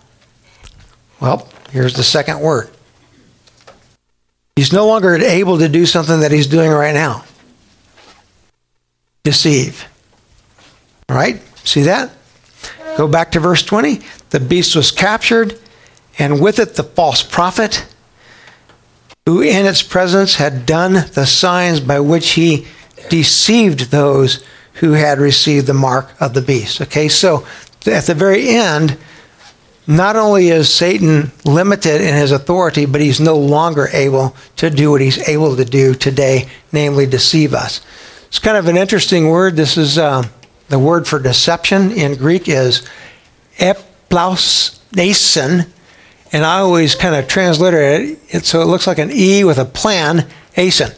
Well, 1.20 1.50
here's 1.72 1.96
the 1.96 2.04
second 2.04 2.40
word. 2.40 2.70
He's 4.58 4.74
no 4.74 4.88
longer 4.88 5.16
able 5.16 5.60
to 5.60 5.70
do 5.70 5.86
something 5.86 6.22
that 6.22 6.32
he's 6.32 6.48
doing 6.48 6.72
right 6.72 6.96
now 6.96 7.24
deceive. 9.24 9.86
All 11.08 11.16
right? 11.16 11.40
See 11.64 11.84
that? 11.84 12.10
Go 12.98 13.08
back 13.08 13.34
to 13.34 13.40
verse 13.40 13.62
20. 13.62 14.02
The 14.32 14.40
beast 14.40 14.76
was 14.76 14.90
captured, 14.90 15.60
and 16.18 16.42
with 16.42 16.58
it 16.58 16.74
the 16.74 16.84
false 16.84 17.22
prophet, 17.22 17.86
who 19.28 19.44
in 19.44 19.68
its 19.68 19.84
presence 19.84 20.38
had 20.38 20.66
done 20.66 20.94
the 21.14 21.28
signs 21.28 21.80
by 21.80 22.00
which 22.00 22.32
he 22.32 22.66
deceived 23.10 23.92
those 23.92 24.44
who 24.74 24.94
had 24.94 25.20
received 25.20 25.68
the 25.68 25.76
mark 25.76 26.20
of 26.20 26.34
the 26.34 26.42
beast. 26.42 26.82
Okay, 26.82 27.10
so 27.10 27.46
at 27.86 28.06
the 28.06 28.16
very 28.16 28.50
end, 28.50 28.98
not 29.88 30.18
only 30.18 30.50
is 30.50 30.72
Satan 30.72 31.32
limited 31.46 32.02
in 32.02 32.14
his 32.14 32.32
authority, 32.32 32.86
but 32.86 33.00
he's 33.00 33.22
no 33.22 33.38
longer 33.38 33.88
able 33.94 34.36
to 34.58 34.70
do 34.70 34.92
what 34.92 35.00
he's 35.00 35.30
able 35.30 35.56
to 35.56 35.64
do 35.64 35.96
today, 35.96 36.50
namely 36.74 37.06
deceive 37.06 37.54
us. 37.54 37.80
It's 38.28 38.40
kind 38.40 38.58
of 38.58 38.68
an 38.68 38.76
interesting 38.76 39.30
word. 39.30 39.56
This 39.56 39.78
is 39.78 39.98
uh, 39.98 40.24
the 40.68 40.78
word 40.78 41.08
for 41.08 41.20
deception 41.20 41.92
in 41.92 42.16
Greek 42.16 42.50
is 42.50 42.86
eplausnesin, 43.58 45.68
and 46.34 46.46
I 46.46 46.60
always 46.60 46.94
kind 46.94 47.16
of 47.16 47.30
transliterate 47.30 48.20
it 48.30 48.46
so 48.46 48.62
it 48.62 48.66
looks 48.66 48.86
like 48.86 49.00
an 49.00 49.12
E 49.14 49.46
with 49.46 49.58
a 49.58 49.66
plan, 49.66 50.28
asin. 50.58 50.94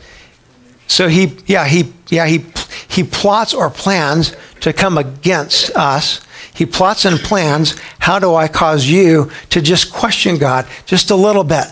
So 0.87 1.07
he, 1.07 1.37
yeah, 1.45 1.67
he, 1.67 1.93
yeah, 2.07 2.25
he, 2.25 2.43
he 2.87 3.03
plots 3.03 3.53
or 3.53 3.69
plans 3.69 4.35
to 4.61 4.73
come 4.73 4.97
against 4.97 5.69
us. 5.75 6.21
He 6.59 6.65
plots 6.65 7.05
and 7.05 7.17
plans. 7.17 7.79
How 7.99 8.19
do 8.19 8.35
I 8.35 8.49
cause 8.49 8.85
you 8.85 9.31
to 9.49 9.61
just 9.61 9.93
question 9.93 10.37
God 10.37 10.67
just 10.85 11.09
a 11.09 11.15
little 11.15 11.45
bit? 11.45 11.67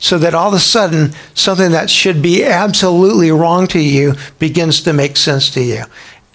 So 0.00 0.18
that 0.18 0.34
all 0.34 0.48
of 0.48 0.54
a 0.54 0.58
sudden, 0.58 1.12
something 1.34 1.70
that 1.70 1.88
should 1.88 2.20
be 2.20 2.42
absolutely 2.42 3.30
wrong 3.30 3.68
to 3.68 3.78
you 3.78 4.14
begins 4.40 4.80
to 4.80 4.92
make 4.92 5.16
sense 5.16 5.48
to 5.50 5.62
you. 5.62 5.84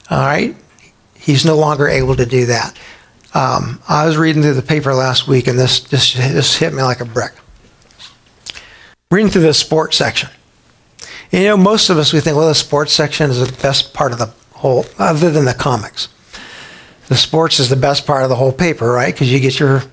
All 0.09 0.19
right? 0.19 0.55
He's 1.15 1.43
no 1.43 1.57
longer 1.57 1.89
able 1.89 2.15
to 2.15 2.25
do 2.25 2.45
that. 2.45 2.77
Um, 3.33 3.81
I 3.89 4.05
was 4.05 4.15
reading 4.15 4.41
through 4.41 4.53
the 4.53 4.61
paper 4.61 4.93
last 4.93 5.27
week, 5.27 5.45
and 5.47 5.59
this, 5.59 5.81
this, 5.81 6.13
this 6.13 6.55
hit 6.55 6.73
me 6.73 6.83
like 6.83 7.01
a 7.01 7.05
brick. 7.05 7.33
Reading 9.11 9.29
through 9.29 9.41
the 9.41 9.53
sports 9.53 9.97
section. 9.97 10.29
You 11.29 11.43
know, 11.43 11.57
most 11.57 11.89
of 11.89 11.97
us, 11.97 12.13
we 12.13 12.21
think, 12.21 12.37
well, 12.37 12.47
the 12.47 12.55
sports 12.55 12.93
section 12.93 13.29
is 13.29 13.45
the 13.45 13.51
best 13.61 13.93
part 13.93 14.13
of 14.13 14.17
the 14.17 14.31
whole, 14.53 14.85
other 14.97 15.29
than 15.29 15.43
the 15.43 15.53
comics. 15.53 16.07
The 17.07 17.15
sports 17.15 17.59
is 17.59 17.69
the 17.69 17.75
best 17.75 18.05
part 18.05 18.23
of 18.23 18.29
the 18.29 18.35
whole 18.35 18.51
paper, 18.51 18.91
right? 18.91 19.13
Because 19.13 19.31
you 19.31 19.39
get 19.39 19.59
your, 19.59 19.83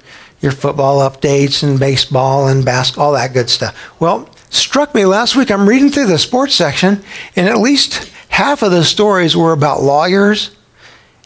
your 0.40 0.52
football 0.52 0.98
updates 1.08 1.62
and 1.62 1.78
baseball 1.78 2.48
and 2.48 2.64
basketball, 2.64 3.06
all 3.06 3.12
that 3.12 3.32
good 3.32 3.48
stuff. 3.48 4.00
Well, 4.00 4.28
struck 4.50 4.94
me 4.94 5.06
last 5.06 5.36
week, 5.36 5.50
I'm 5.50 5.68
reading 5.68 5.90
through 5.90 6.06
the 6.06 6.18
sports 6.18 6.54
section, 6.54 7.02
and 7.36 7.48
at 7.48 7.58
least 7.58 8.10
half 8.28 8.62
of 8.62 8.72
the 8.72 8.84
stories 8.84 9.36
were 9.36 9.52
about 9.52 9.82
lawyers 9.82 10.56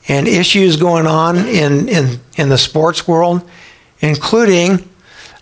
and 0.08 0.28
issues 0.28 0.76
going 0.76 1.06
on 1.06 1.36
in, 1.36 1.88
in, 1.88 2.20
in 2.36 2.48
the 2.48 2.58
sports 2.58 3.08
world, 3.08 3.48
including 4.00 4.88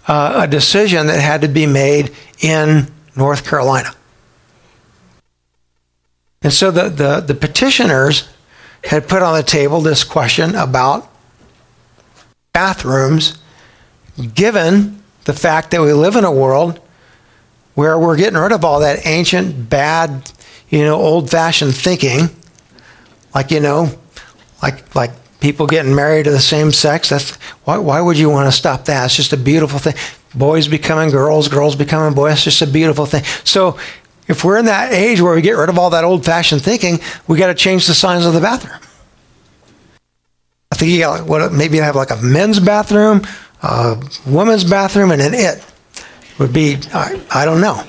uh, 0.07 0.43
a 0.45 0.47
decision 0.47 1.09
that 1.09 1.21
had 1.21 1.41
to 1.41 1.49
be 1.49 1.67
made 1.67 2.13
in 2.41 2.87
North 3.17 3.45
Carolina. 3.49 3.95
And 6.43 6.53
so 6.53 6.71
the, 6.71 6.89
the, 6.89 7.21
the 7.21 7.35
petitioners 7.35 8.29
had 8.87 9.09
put 9.09 9.23
on 9.23 9.37
the 9.37 9.43
table 9.43 9.81
this 9.81 10.05
question 10.05 10.55
about 10.55 11.11
bathrooms, 12.53 13.39
given 14.35 15.03
the 15.25 15.33
fact 15.33 15.73
that 15.73 15.83
we 15.83 15.93
live 15.93 16.17
in 16.17 16.25
a 16.25 16.33
world 16.33 16.81
where 17.75 17.99
we're 17.99 18.17
getting 18.17 18.39
rid 18.39 18.53
of 18.53 18.65
all 18.65 18.81
that 18.81 19.07
ancient, 19.07 19.69
bad, 19.69 20.33
you 20.71 20.83
know, 20.83 20.95
old 20.95 21.31
fashioned 21.31 21.75
thinking. 21.75 22.31
Like, 23.35 23.51
you 23.51 23.61
know, 23.61 23.91
like, 24.63 24.95
like 24.95 25.11
people 25.41 25.67
getting 25.67 25.95
married 25.95 26.25
to 26.25 26.31
the 26.31 26.41
same 26.41 26.73
sex. 26.73 27.11
That's 27.11 27.35
why, 27.65 27.77
why 27.77 28.01
would 28.01 28.19
you 28.19 28.31
want 28.31 28.51
to 28.51 28.53
stop 28.57 28.87
that? 28.87 29.05
It's 29.05 29.17
just 29.17 29.35
a 29.35 29.37
beautiful 29.37 29.79
thing. 29.79 29.95
Boys 30.35 30.69
becoming 30.69 31.11
girls, 31.11 31.49
girls 31.49 31.77
becoming 31.77 32.15
boys. 32.15 32.33
It's 32.33 32.45
just 32.45 32.63
a 32.63 32.67
beautiful 32.67 33.05
thing. 33.05 33.25
So 33.45 33.79
if 34.29 34.45
we're 34.45 34.59
in 34.59 34.65
that 34.67 34.93
age 34.93 35.21
where 35.21 35.35
we 35.35 35.43
get 35.43 35.53
rid 35.53 35.69
of 35.69 35.79
all 35.79 35.91
that 35.91 36.05
old 36.05 36.25
fashioned 36.25 36.63
thinking, 36.63 37.01
we 37.29 37.39
got 37.39 37.49
to 37.49 37.55
change 37.55 37.87
the 37.87 37.95
signs 37.95 38.27
of 38.27 38.35
the 38.35 38.41
bathroom. 38.41 38.81
I 40.71 40.77
think 40.77 40.91
you 40.91 40.99
got 40.99 41.27
what 41.27 41.53
maybe 41.53 41.79
have 41.79 41.97
like 41.97 42.11
a 42.11 42.17
men's 42.17 42.61
bathroom, 42.61 43.23
a 43.63 43.97
women's 44.27 44.65
bathroom, 44.65 45.11
and 45.11 45.23
an 45.23 45.33
it 45.33 45.65
would 46.39 46.53
be 46.53 46.79
I, 46.93 47.21
I 47.31 47.45
don't 47.45 47.61
know. 47.61 47.83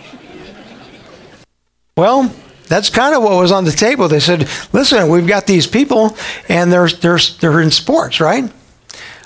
Well, 1.97 2.33
that's 2.67 2.89
kind 2.89 3.15
of 3.15 3.23
what 3.23 3.31
was 3.33 3.51
on 3.51 3.65
the 3.65 3.71
table. 3.71 4.07
They 4.07 4.19
said, 4.19 4.47
"Listen, 4.71 5.09
we've 5.09 5.27
got 5.27 5.47
these 5.47 5.67
people, 5.67 6.15
and 6.47 6.71
they're 6.71 6.87
they're 6.87 7.19
they're 7.39 7.61
in 7.61 7.71
sports, 7.71 8.19
right?" 8.19 8.49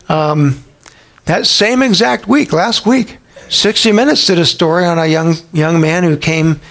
Um, 0.10 0.63
that 1.26 1.45
same 1.45 1.82
exact 1.82 2.28
week, 2.28 2.54
last 2.54 2.86
week, 2.86 3.17
60 3.50 3.91
Minutes 3.91 4.26
did 4.26 4.39
a 4.39 4.45
story 4.45 4.86
on 4.86 4.97
a 4.97 5.06
young 5.06 5.36
young 5.54 5.80
man 5.82 6.04
who 6.04 6.17
came 6.17 6.62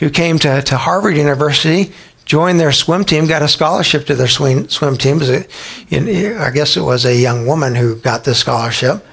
who 0.00 0.10
came 0.10 0.38
to, 0.40 0.62
to 0.62 0.76
Harvard 0.76 1.16
University, 1.16 1.92
joined 2.24 2.58
their 2.58 2.72
swim 2.72 3.04
team, 3.04 3.26
got 3.26 3.42
a 3.42 3.48
scholarship 3.48 4.06
to 4.06 4.14
their 4.14 4.28
swim, 4.28 4.68
swim 4.68 4.96
team. 4.96 5.20
I 5.20 6.50
guess 6.52 6.76
it 6.76 6.82
was 6.82 7.04
a 7.04 7.14
young 7.14 7.46
woman 7.46 7.74
who 7.74 7.96
got 7.96 8.24
the 8.24 8.34
scholarship, 8.34 9.04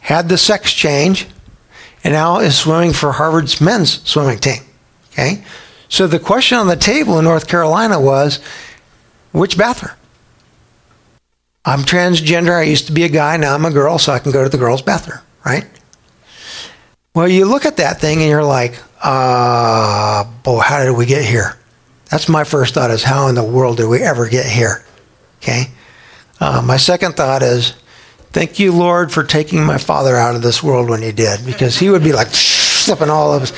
had 0.00 0.28
the 0.28 0.38
sex 0.38 0.72
change, 0.72 1.26
and 2.04 2.12
now 2.12 2.38
is 2.38 2.56
swimming 2.56 2.92
for 2.92 3.12
Harvard's 3.12 3.60
men's 3.60 4.02
swimming 4.08 4.38
team. 4.38 4.62
Okay? 5.12 5.44
So 5.88 6.06
the 6.06 6.18
question 6.18 6.58
on 6.58 6.68
the 6.68 6.76
table 6.76 7.18
in 7.18 7.24
North 7.24 7.48
Carolina 7.48 8.00
was 8.00 8.40
which 9.32 9.56
bathroom? 9.56 9.94
I'm 11.64 11.80
transgender. 11.80 12.58
I 12.58 12.62
used 12.62 12.86
to 12.86 12.92
be 12.92 13.04
a 13.04 13.08
guy. 13.08 13.36
Now 13.36 13.54
I'm 13.54 13.64
a 13.64 13.70
girl, 13.70 13.98
so 13.98 14.12
I 14.12 14.18
can 14.18 14.32
go 14.32 14.42
to 14.42 14.48
the 14.48 14.58
girls' 14.58 14.82
bathroom, 14.82 15.20
right? 15.44 15.66
Well, 17.14 17.28
you 17.28 17.46
look 17.46 17.66
at 17.66 17.76
that 17.78 18.00
thing 18.00 18.20
and 18.20 18.28
you're 18.28 18.44
like, 18.44 18.80
uh, 19.02 20.24
boy, 20.42 20.60
how 20.60 20.84
did 20.84 20.96
we 20.96 21.06
get 21.06 21.24
here? 21.24 21.56
That's 22.10 22.28
my 22.28 22.44
first 22.44 22.74
thought 22.74 22.90
is 22.90 23.02
how 23.02 23.28
in 23.28 23.34
the 23.34 23.44
world 23.44 23.76
did 23.76 23.86
we 23.86 24.02
ever 24.02 24.28
get 24.28 24.46
here? 24.46 24.84
Okay. 25.42 25.64
Uh, 26.40 26.62
my 26.64 26.76
second 26.76 27.16
thought 27.16 27.42
is, 27.42 27.74
thank 28.32 28.58
you, 28.58 28.72
Lord, 28.72 29.12
for 29.12 29.24
taking 29.24 29.64
my 29.64 29.78
father 29.78 30.16
out 30.16 30.34
of 30.34 30.42
this 30.42 30.62
world 30.62 30.88
when 30.88 31.02
he 31.02 31.12
did, 31.12 31.44
because 31.44 31.78
he 31.78 31.90
would 31.90 32.02
be 32.02 32.12
like 32.12 32.28
flipping 32.84 33.10
all 33.10 33.34
of 33.34 33.42
us. 33.42 33.52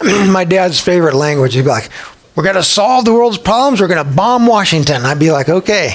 my 0.28 0.44
dad's 0.44 0.80
favorite 0.80 1.14
language, 1.14 1.54
he'd 1.54 1.62
be 1.62 1.68
like, 1.68 1.90
we're 2.38 2.44
going 2.44 2.56
to 2.56 2.62
solve 2.62 3.04
the 3.04 3.12
world's 3.12 3.38
problems. 3.38 3.80
We're 3.80 3.88
going 3.88 4.04
to 4.04 4.14
bomb 4.14 4.46
Washington. 4.46 5.04
I'd 5.04 5.18
be 5.18 5.32
like, 5.32 5.48
okay, 5.48 5.94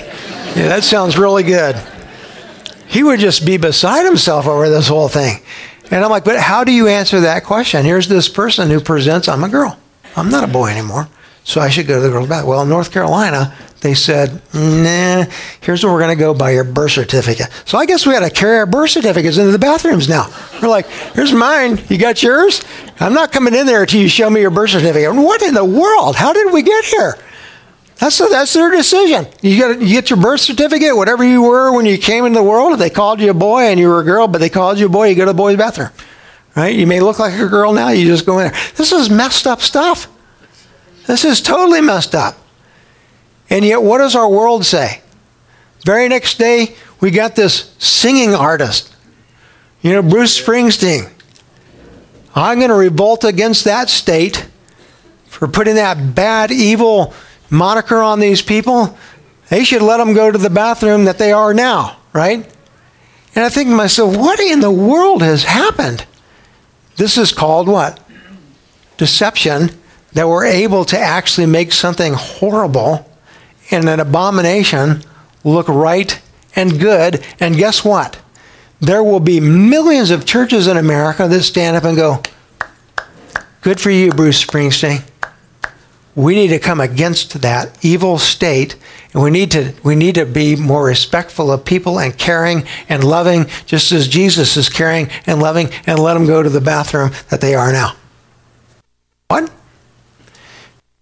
yeah, 0.57 0.67
that 0.67 0.83
sounds 0.83 1.17
really 1.17 1.43
good. 1.43 1.81
He 2.87 3.01
would 3.01 3.21
just 3.21 3.45
be 3.45 3.55
beside 3.55 4.05
himself 4.05 4.45
over 4.45 4.69
this 4.69 4.89
whole 4.89 5.07
thing. 5.07 5.37
And 5.91 6.03
I'm 6.03 6.09
like, 6.09 6.23
but 6.23 6.39
how 6.39 6.63
do 6.63 6.71
you 6.71 6.87
answer 6.87 7.21
that 7.21 7.43
question? 7.43 7.85
Here's 7.85 8.07
this 8.07 8.29
person 8.29 8.69
who 8.69 8.79
presents, 8.79 9.27
I'm 9.27 9.43
a 9.43 9.49
girl. 9.49 9.77
I'm 10.15 10.29
not 10.29 10.43
a 10.43 10.47
boy 10.47 10.67
anymore. 10.69 11.07
So 11.43 11.59
I 11.59 11.69
should 11.69 11.87
go 11.87 11.95
to 11.95 12.01
the 12.01 12.09
girls' 12.09 12.29
bath. 12.29 12.45
Well, 12.45 12.61
in 12.61 12.69
North 12.69 12.91
Carolina, 12.91 13.53
they 13.81 13.93
said, 13.93 14.41
nah, 14.53 15.25
here's 15.59 15.83
where 15.83 15.91
we're 15.91 15.99
going 15.99 16.17
to 16.17 16.19
go 16.19 16.33
by 16.33 16.51
your 16.51 16.63
birth 16.63 16.91
certificate. 16.93 17.49
So 17.65 17.77
I 17.77 17.85
guess 17.85 18.05
we 18.05 18.13
got 18.13 18.21
to 18.21 18.29
carry 18.29 18.57
our 18.57 18.65
birth 18.65 18.91
certificates 18.91 19.37
into 19.37 19.51
the 19.51 19.59
bathrooms 19.59 20.07
now. 20.07 20.33
We're 20.61 20.69
like, 20.69 20.87
here's 20.87 21.33
mine. 21.33 21.81
You 21.89 21.97
got 21.97 22.23
yours? 22.23 22.63
I'm 23.01 23.13
not 23.13 23.33
coming 23.33 23.53
in 23.53 23.65
there 23.65 23.81
until 23.81 23.99
you 23.99 24.07
show 24.07 24.29
me 24.29 24.39
your 24.39 24.51
birth 24.51 24.69
certificate. 24.69 25.13
What 25.13 25.41
in 25.41 25.53
the 25.53 25.65
world? 25.65 26.15
How 26.15 26.31
did 26.31 26.53
we 26.53 26.61
get 26.61 26.85
here? 26.85 27.17
That's, 28.03 28.17
that's 28.17 28.51
their 28.51 28.69
decision. 28.69 29.27
You, 29.41 29.57
got 29.57 29.81
you 29.81 29.87
get 29.87 30.09
your 30.09 30.19
birth 30.19 30.41
certificate, 30.41 30.93
whatever 30.93 31.23
you 31.23 31.41
were 31.41 31.73
when 31.73 31.85
you 31.85 31.97
came 31.97 32.25
into 32.25 32.37
the 32.37 32.43
world. 32.43 32.73
If 32.73 32.79
they 32.79 32.89
called 32.89 33.21
you 33.21 33.31
a 33.31 33.33
boy 33.33 33.61
and 33.61 33.79
you 33.79 33.87
were 33.87 34.01
a 34.01 34.03
girl, 34.03 34.27
but 34.27 34.39
they 34.39 34.49
called 34.49 34.77
you 34.77 34.87
a 34.87 34.89
boy, 34.89 35.07
you 35.07 35.15
go 35.15 35.23
to 35.23 35.31
the 35.31 35.33
boys' 35.33 35.55
bathroom. 35.55 35.89
Right? 36.53 36.75
You 36.75 36.85
may 36.85 36.99
look 36.99 37.17
like 37.17 37.33
a 37.39 37.47
girl 37.47 37.71
now, 37.71 37.87
you 37.89 38.05
just 38.05 38.25
go 38.25 38.39
in 38.39 38.51
there. 38.51 38.61
This 38.75 38.91
is 38.91 39.09
messed 39.09 39.47
up 39.47 39.61
stuff. 39.61 40.09
This 41.07 41.23
is 41.23 41.39
totally 41.39 41.79
messed 41.79 42.13
up. 42.13 42.35
And 43.49 43.63
yet, 43.63 43.81
what 43.81 43.99
does 43.99 44.17
our 44.17 44.27
world 44.27 44.65
say? 44.65 45.01
Very 45.85 46.09
next 46.09 46.37
day, 46.37 46.75
we 46.99 47.09
got 47.09 47.37
this 47.37 47.73
singing 47.79 48.35
artist, 48.35 48.93
you 49.81 49.93
know, 49.93 50.01
Bruce 50.01 50.37
Springsteen. 50.41 51.09
I'm 52.35 52.57
going 52.57 52.69
to 52.69 52.75
revolt 52.75 53.23
against 53.23 53.63
that 53.63 53.89
state 53.89 54.45
for 55.27 55.47
putting 55.47 55.75
that 55.75 56.13
bad, 56.13 56.51
evil 56.51 57.13
moniker 57.53 58.01
on 58.01 58.19
these 58.19 58.41
people, 58.41 58.97
they 59.49 59.63
should 59.63 59.81
let 59.81 59.97
them 59.97 60.13
go 60.13 60.31
to 60.31 60.37
the 60.37 60.49
bathroom 60.49 61.05
that 61.05 61.19
they 61.19 61.31
are 61.31 61.53
now, 61.53 61.97
right? 62.11 62.45
And 63.35 63.45
I 63.45 63.49
think 63.49 63.69
to 63.69 63.75
myself, 63.75 64.17
what 64.17 64.39
in 64.39 64.59
the 64.59 64.71
world 64.71 65.21
has 65.21 65.43
happened? 65.43 66.05
This 66.97 67.17
is 67.17 67.31
called 67.31 67.67
what? 67.67 67.99
Deception, 68.97 69.69
that 70.13 70.27
we're 70.27 70.45
able 70.45 70.85
to 70.85 70.99
actually 70.99 71.47
make 71.47 71.71
something 71.71 72.13
horrible 72.13 73.09
and 73.71 73.87
an 73.87 73.99
abomination 73.99 75.01
look 75.43 75.67
right 75.67 76.21
and 76.55 76.79
good. 76.79 77.23
And 77.39 77.55
guess 77.55 77.83
what? 77.83 78.19
There 78.79 79.03
will 79.03 79.19
be 79.19 79.39
millions 79.39 80.11
of 80.11 80.25
churches 80.25 80.67
in 80.67 80.77
America 80.77 81.27
that 81.27 81.43
stand 81.43 81.77
up 81.77 81.83
and 81.83 81.95
go, 81.95 82.21
Good 83.61 83.79
for 83.79 83.91
you, 83.91 84.11
Bruce 84.11 84.43
Springsteen 84.43 85.03
we 86.15 86.35
need 86.35 86.49
to 86.49 86.59
come 86.59 86.79
against 86.79 87.41
that 87.41 87.83
evil 87.83 88.19
state 88.19 88.75
and 89.13 89.23
we 89.23 89.31
need 89.31 89.51
to 89.51 89.73
we 89.83 89.95
need 89.95 90.15
to 90.15 90.25
be 90.25 90.55
more 90.55 90.85
respectful 90.85 91.51
of 91.51 91.65
people 91.65 91.99
and 91.99 92.17
caring 92.17 92.65
and 92.87 93.03
loving 93.03 93.47
just 93.65 93.91
as 93.91 94.07
Jesus 94.07 94.55
is 94.55 94.69
caring 94.69 95.09
and 95.25 95.41
loving 95.41 95.69
and 95.87 95.99
let 95.99 96.13
them 96.13 96.25
go 96.25 96.43
to 96.43 96.49
the 96.49 96.61
bathroom 96.61 97.11
that 97.29 97.41
they 97.41 97.55
are 97.55 97.71
now. 97.71 97.95
What? 99.27 99.51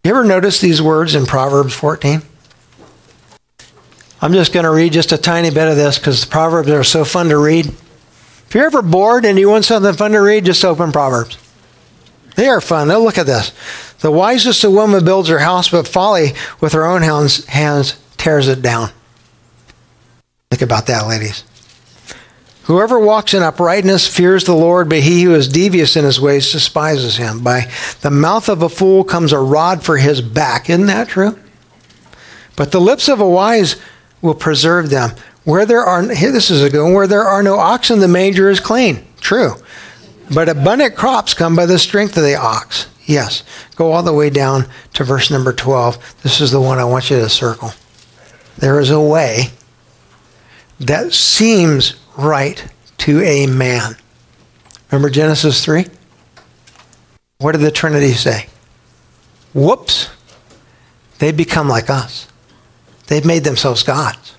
You 0.04 0.12
ever 0.12 0.24
notice 0.24 0.62
these 0.62 0.82
words 0.82 1.14
in 1.14 1.26
Proverbs 1.26 1.74
14? 1.74 2.22
I'm 4.22 4.34
just 4.34 4.54
going 4.54 4.66
to 4.66 4.72
read 4.72 4.94
just 4.94 5.12
a 5.12 5.18
tiny 5.18 5.50
bit 5.50 5.68
of 5.68 5.76
this 5.76 5.98
because 5.98 6.24
the 6.24 6.30
Proverbs 6.30 6.70
are 6.70 6.84
so 6.84 7.04
fun 7.04 7.30
to 7.30 7.38
read. 7.38 7.66
If 7.66 8.52
you're 8.54 8.66
ever 8.66 8.82
bored 8.82 9.26
and 9.26 9.40
you 9.40 9.50
want 9.50 9.66
something 9.66 9.94
fun 9.94 10.12
to 10.12 10.20
read, 10.20 10.46
just 10.46 10.64
open 10.64 10.92
Proverbs. 10.92 11.38
They 12.36 12.48
are 12.48 12.62
fun. 12.62 12.90
Now 12.90 13.00
look 13.00 13.18
at 13.18 13.26
this. 13.26 13.52
The 14.02 14.12
wisest 14.12 14.64
of 14.64 14.74
women 14.74 15.06
builds 15.06 15.30
her 15.30 15.40
house, 15.40 15.70
but 15.70 15.88
folly 15.88 16.34
with 16.60 16.74
her 16.74 16.86
own 16.86 17.04
hands, 17.04 17.46
hands 17.46 18.00
tears 18.18 18.48
it 18.48 18.62
down. 18.62 18.90
Think 20.50 20.64
about 20.64 20.88
that, 20.88 21.08
ladies. 21.08 21.44
Whoever 22.64 23.00
walks 23.00 23.34
in 23.34 23.42
uprightness 23.42 24.08
fears 24.08 24.44
the 24.44 24.54
Lord, 24.54 24.90
but 24.90 25.00
he 25.00 25.24
who 25.24 25.34
is 25.34 25.48
devious 25.48 25.96
in 25.96 26.06
his 26.06 26.20
ways 26.20 26.52
despises 26.52 27.18
him. 27.18 27.44
By 27.44 27.72
the 28.02 28.12
mouth 28.12 28.50
of 28.50 28.62
a 28.62 28.70
fool 28.70 29.04
comes 29.04 29.34
a 29.34 29.40
rod 29.40 29.84
for 29.84 29.98
his 29.98 30.22
back. 30.22 30.70
Isn't 30.70 30.86
that 30.88 31.10
true? 31.10 31.38
But 32.56 32.72
the 32.72 32.82
lips 32.82 33.08
of 33.08 33.20
a 33.20 33.28
wise 33.28 33.78
will 34.22 34.36
preserve 34.36 34.90
them. 34.90 35.12
Where 35.44 35.66
there 35.66 35.84
are, 35.84 36.14
here 36.14 36.32
this 36.32 36.52
is 36.52 36.64
a 36.64 36.70
good 36.70 36.84
one, 36.84 36.94
where 36.94 37.08
there 37.08 37.24
are 37.24 37.42
no 37.42 37.58
oxen, 37.58 38.00
the 38.00 38.08
manger 38.08 38.50
is 38.50 38.60
clean. 38.60 39.06
True. 39.20 39.56
But 40.34 40.50
abundant 40.50 40.96
crops 40.96 41.34
come 41.34 41.56
by 41.56 41.66
the 41.66 41.80
strength 41.80 42.16
of 42.18 42.24
the 42.24 42.36
ox. 42.36 42.88
Yes. 43.06 43.44
Go 43.76 43.92
all 43.92 44.04
the 44.04 44.14
way 44.14 44.30
down 44.30 44.68
to 44.94 45.04
verse 45.04 45.32
number 45.32 45.54
12. 45.54 46.22
This 46.24 46.42
is 46.42 46.52
the 46.52 46.62
one 46.62 46.78
I 46.78 46.84
want 46.84 47.10
you 47.10 47.18
to 47.18 47.30
circle. 47.30 47.72
There 48.58 48.80
is 48.80 48.92
a 48.92 49.02
way 49.02 49.46
that 50.80 51.14
seems 51.14 51.96
right 52.18 52.64
to 53.00 53.22
a 53.22 53.48
man. 53.48 53.96
Remember 54.92 55.10
Genesis 55.10 55.64
3? 55.64 55.86
What 57.40 57.54
did 57.54 57.62
the 57.62 57.72
Trinity 57.72 58.14
say? 58.14 58.48
Whoops. 59.54 60.10
They 61.20 61.32
become 61.32 61.68
like 61.68 61.90
us. 61.90 62.28
They've 63.08 63.26
made 63.26 63.44
themselves 63.44 63.84
gods, 63.84 64.36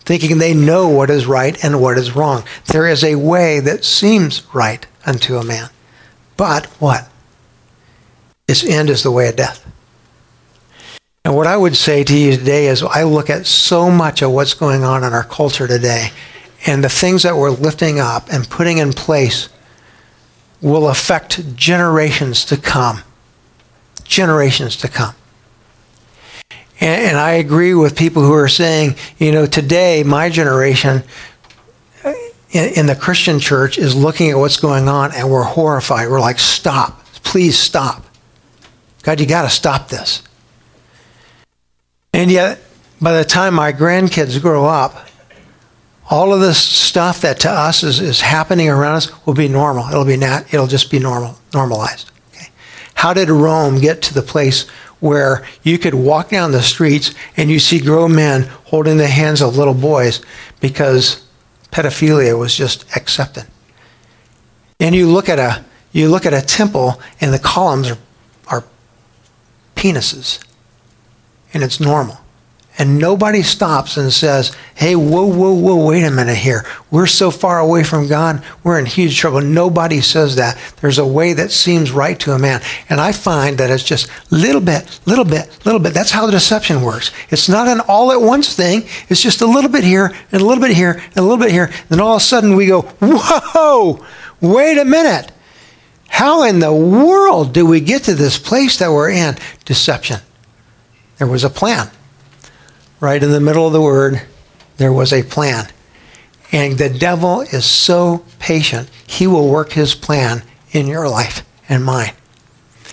thinking 0.00 0.38
they 0.38 0.54
know 0.54 0.88
what 0.88 1.10
is 1.10 1.26
right 1.26 1.62
and 1.64 1.80
what 1.80 1.98
is 1.98 2.14
wrong. 2.14 2.44
There 2.66 2.86
is 2.86 3.02
a 3.02 3.16
way 3.16 3.60
that 3.60 3.84
seems 3.84 4.42
right 4.54 4.86
unto 5.04 5.36
a 5.36 5.44
man. 5.44 5.70
But 6.36 6.66
what? 6.80 7.08
Its 8.46 8.64
end 8.64 8.90
is 8.90 9.02
the 9.02 9.10
way 9.10 9.28
of 9.28 9.36
death. 9.36 9.64
And 11.24 11.34
what 11.34 11.46
I 11.46 11.56
would 11.56 11.74
say 11.74 12.04
to 12.04 12.16
you 12.16 12.36
today 12.36 12.66
is 12.66 12.82
I 12.82 13.04
look 13.04 13.30
at 13.30 13.46
so 13.46 13.90
much 13.90 14.20
of 14.20 14.30
what's 14.30 14.52
going 14.52 14.84
on 14.84 15.02
in 15.02 15.14
our 15.14 15.24
culture 15.24 15.66
today, 15.66 16.10
and 16.66 16.84
the 16.84 16.88
things 16.90 17.22
that 17.22 17.36
we're 17.36 17.50
lifting 17.50 17.98
up 17.98 18.28
and 18.30 18.48
putting 18.48 18.78
in 18.78 18.92
place 18.92 19.48
will 20.60 20.88
affect 20.88 21.56
generations 21.56 22.44
to 22.46 22.56
come. 22.56 23.00
Generations 24.04 24.76
to 24.76 24.88
come. 24.88 25.14
And, 26.80 27.02
and 27.02 27.16
I 27.16 27.32
agree 27.32 27.74
with 27.74 27.96
people 27.96 28.22
who 28.22 28.34
are 28.34 28.48
saying, 28.48 28.96
you 29.18 29.32
know, 29.32 29.46
today, 29.46 30.02
my 30.02 30.28
generation 30.28 31.02
uh, 32.04 32.12
in, 32.50 32.74
in 32.74 32.86
the 32.86 32.96
Christian 32.96 33.40
church 33.40 33.78
is 33.78 33.94
looking 33.94 34.30
at 34.30 34.36
what's 34.36 34.58
going 34.58 34.88
on 34.88 35.12
and 35.12 35.30
we're 35.30 35.42
horrified. 35.42 36.08
We're 36.08 36.20
like, 36.20 36.38
stop. 36.38 37.04
Please 37.24 37.58
stop. 37.58 38.03
God, 39.04 39.20
you 39.20 39.26
got 39.26 39.42
to 39.42 39.50
stop 39.50 39.88
this. 39.88 40.22
And 42.12 42.30
yet, 42.30 42.60
by 43.00 43.12
the 43.12 43.24
time 43.24 43.54
my 43.54 43.72
grandkids 43.72 44.40
grow 44.40 44.64
up, 44.64 45.08
all 46.10 46.32
of 46.32 46.40
this 46.40 46.58
stuff 46.58 47.20
that 47.20 47.40
to 47.40 47.50
us 47.50 47.82
is, 47.82 48.00
is 48.00 48.20
happening 48.20 48.68
around 48.68 48.96
us 48.96 49.26
will 49.26 49.34
be 49.34 49.48
normal. 49.48 49.88
It'll 49.88 50.04
be 50.04 50.16
nat- 50.16 50.52
it'll 50.52 50.66
just 50.66 50.90
be 50.90 50.98
normal, 50.98 51.38
normalized. 51.52 52.10
Okay? 52.32 52.48
How 52.94 53.14
did 53.14 53.30
Rome 53.30 53.80
get 53.80 54.02
to 54.02 54.14
the 54.14 54.22
place 54.22 54.68
where 55.00 55.46
you 55.62 55.78
could 55.78 55.94
walk 55.94 56.30
down 56.30 56.52
the 56.52 56.62
streets 56.62 57.14
and 57.36 57.50
you 57.50 57.58
see 57.58 57.80
grown 57.80 58.14
men 58.14 58.42
holding 58.64 58.96
the 58.96 59.08
hands 59.08 59.42
of 59.42 59.56
little 59.56 59.74
boys 59.74 60.22
because 60.60 61.26
pedophilia 61.72 62.38
was 62.38 62.54
just 62.54 62.84
accepted? 62.96 63.46
And 64.80 64.94
you 64.94 65.08
look 65.08 65.28
at 65.28 65.38
a 65.38 65.64
you 65.92 66.08
look 66.08 66.26
at 66.26 66.34
a 66.34 66.42
temple 66.42 67.00
and 67.20 67.32
the 67.32 67.38
columns 67.38 67.90
are 67.90 67.98
penises 69.84 70.42
and 71.52 71.62
it's 71.62 71.78
normal. 71.78 72.18
And 72.76 72.98
nobody 72.98 73.42
stops 73.42 73.96
and 73.96 74.12
says, 74.12 74.56
hey, 74.74 74.96
whoa, 74.96 75.26
whoa, 75.26 75.52
whoa, 75.52 75.86
wait 75.86 76.02
a 76.02 76.10
minute 76.10 76.38
here. 76.38 76.64
We're 76.90 77.06
so 77.06 77.30
far 77.30 77.60
away 77.60 77.84
from 77.84 78.08
God, 78.08 78.42
we're 78.64 78.80
in 78.80 78.86
huge 78.86 79.16
trouble. 79.16 79.40
Nobody 79.40 80.00
says 80.00 80.34
that. 80.36 80.58
There's 80.80 80.98
a 80.98 81.06
way 81.06 81.34
that 81.34 81.52
seems 81.52 81.92
right 81.92 82.18
to 82.18 82.32
a 82.32 82.38
man. 82.38 82.62
And 82.88 83.00
I 83.00 83.12
find 83.12 83.58
that 83.58 83.70
it's 83.70 83.84
just 83.84 84.10
little 84.32 84.60
bit, 84.60 84.98
little 85.06 85.24
bit, 85.24 85.56
little 85.64 85.78
bit. 85.78 85.94
That's 85.94 86.10
how 86.10 86.26
the 86.26 86.32
deception 86.32 86.82
works. 86.82 87.12
It's 87.30 87.48
not 87.48 87.68
an 87.68 87.78
all 87.86 88.10
at 88.10 88.20
once 88.20 88.56
thing. 88.56 88.88
It's 89.08 89.22
just 89.22 89.40
a 89.40 89.46
little 89.46 89.70
bit 89.70 89.84
here, 89.84 90.06
and 90.32 90.42
a 90.42 90.44
little 90.44 90.62
bit 90.62 90.74
here, 90.74 90.94
and 90.94 91.18
a 91.18 91.22
little 91.22 91.38
bit 91.38 91.52
here. 91.52 91.66
And 91.66 91.88
then 91.90 92.00
all 92.00 92.16
of 92.16 92.22
a 92.22 92.24
sudden 92.24 92.56
we 92.56 92.66
go, 92.66 92.82
whoa, 93.00 94.04
wait 94.40 94.78
a 94.78 94.84
minute. 94.84 95.30
How 96.14 96.44
in 96.44 96.60
the 96.60 96.72
world 96.72 97.52
do 97.52 97.66
we 97.66 97.80
get 97.80 98.04
to 98.04 98.14
this 98.14 98.38
place 98.38 98.78
that 98.78 98.92
we're 98.92 99.10
in? 99.10 99.34
Deception. 99.64 100.20
There 101.18 101.26
was 101.26 101.42
a 101.42 101.50
plan. 101.50 101.90
Right 103.00 103.20
in 103.20 103.32
the 103.32 103.40
middle 103.40 103.66
of 103.66 103.72
the 103.72 103.80
word, 103.80 104.22
there 104.76 104.92
was 104.92 105.12
a 105.12 105.24
plan. 105.24 105.66
And 106.52 106.78
the 106.78 106.88
devil 106.88 107.40
is 107.40 107.64
so 107.64 108.24
patient, 108.38 108.88
he 109.08 109.26
will 109.26 109.48
work 109.48 109.72
his 109.72 109.96
plan 109.96 110.44
in 110.70 110.86
your 110.86 111.08
life 111.08 111.44
and 111.68 111.84
mine. 111.84 112.12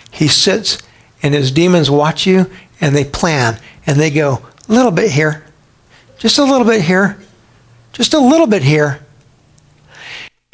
He 0.10 0.28
sits 0.28 0.80
and 1.22 1.36
his 1.36 1.52
demons 1.52 1.92
watch 1.92 2.26
you 2.26 2.50
and 2.82 2.96
they 2.96 3.06
plan 3.06 3.60
and 3.86 4.00
they 4.00 4.10
go, 4.10 4.44
a 4.68 4.74
little 4.74 4.90
bit 4.90 5.12
here, 5.12 5.46
just 6.18 6.40
a 6.40 6.44
little 6.44 6.66
bit 6.66 6.82
here, 6.82 7.20
just 7.94 8.16
a 8.16 8.20
little 8.20 8.48
bit 8.48 8.64
here. 8.64 9.06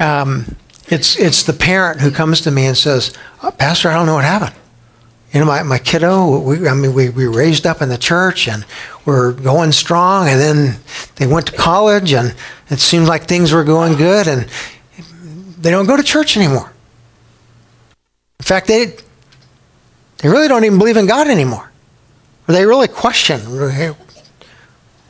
Um, 0.00 0.54
it's, 0.88 1.18
it's 1.18 1.42
the 1.42 1.52
parent 1.52 2.00
who 2.00 2.10
comes 2.10 2.40
to 2.42 2.50
me 2.50 2.66
and 2.66 2.76
says, 2.76 3.12
oh, 3.42 3.50
Pastor, 3.50 3.88
I 3.88 3.94
don't 3.94 4.06
know 4.06 4.14
what 4.14 4.24
happened 4.24 4.54
you 5.32 5.40
know, 5.40 5.46
my, 5.46 5.62
my 5.62 5.78
kiddo, 5.78 6.38
we, 6.38 6.66
I 6.66 6.74
mean, 6.74 6.94
we, 6.94 7.10
we 7.10 7.26
raised 7.26 7.66
up 7.66 7.82
in 7.82 7.90
the 7.90 7.98
church 7.98 8.48
and 8.48 8.64
we're 9.04 9.32
going 9.32 9.72
strong. 9.72 10.28
And 10.28 10.40
then 10.40 10.76
they 11.16 11.26
went 11.26 11.48
to 11.48 11.56
college 11.56 12.12
and 12.12 12.34
it 12.70 12.80
seemed 12.80 13.06
like 13.06 13.24
things 13.24 13.52
were 13.52 13.64
going 13.64 13.96
good 13.96 14.26
and 14.26 14.48
they 15.58 15.70
don't 15.70 15.86
go 15.86 15.96
to 15.96 16.02
church 16.02 16.36
anymore. 16.36 16.72
In 18.40 18.44
fact, 18.44 18.68
they, 18.68 18.96
they 20.18 20.28
really 20.28 20.48
don't 20.48 20.64
even 20.64 20.78
believe 20.78 20.96
in 20.96 21.06
God 21.06 21.28
anymore. 21.28 21.70
Or 22.46 22.54
they 22.54 22.64
really 22.64 22.88
question 22.88 23.40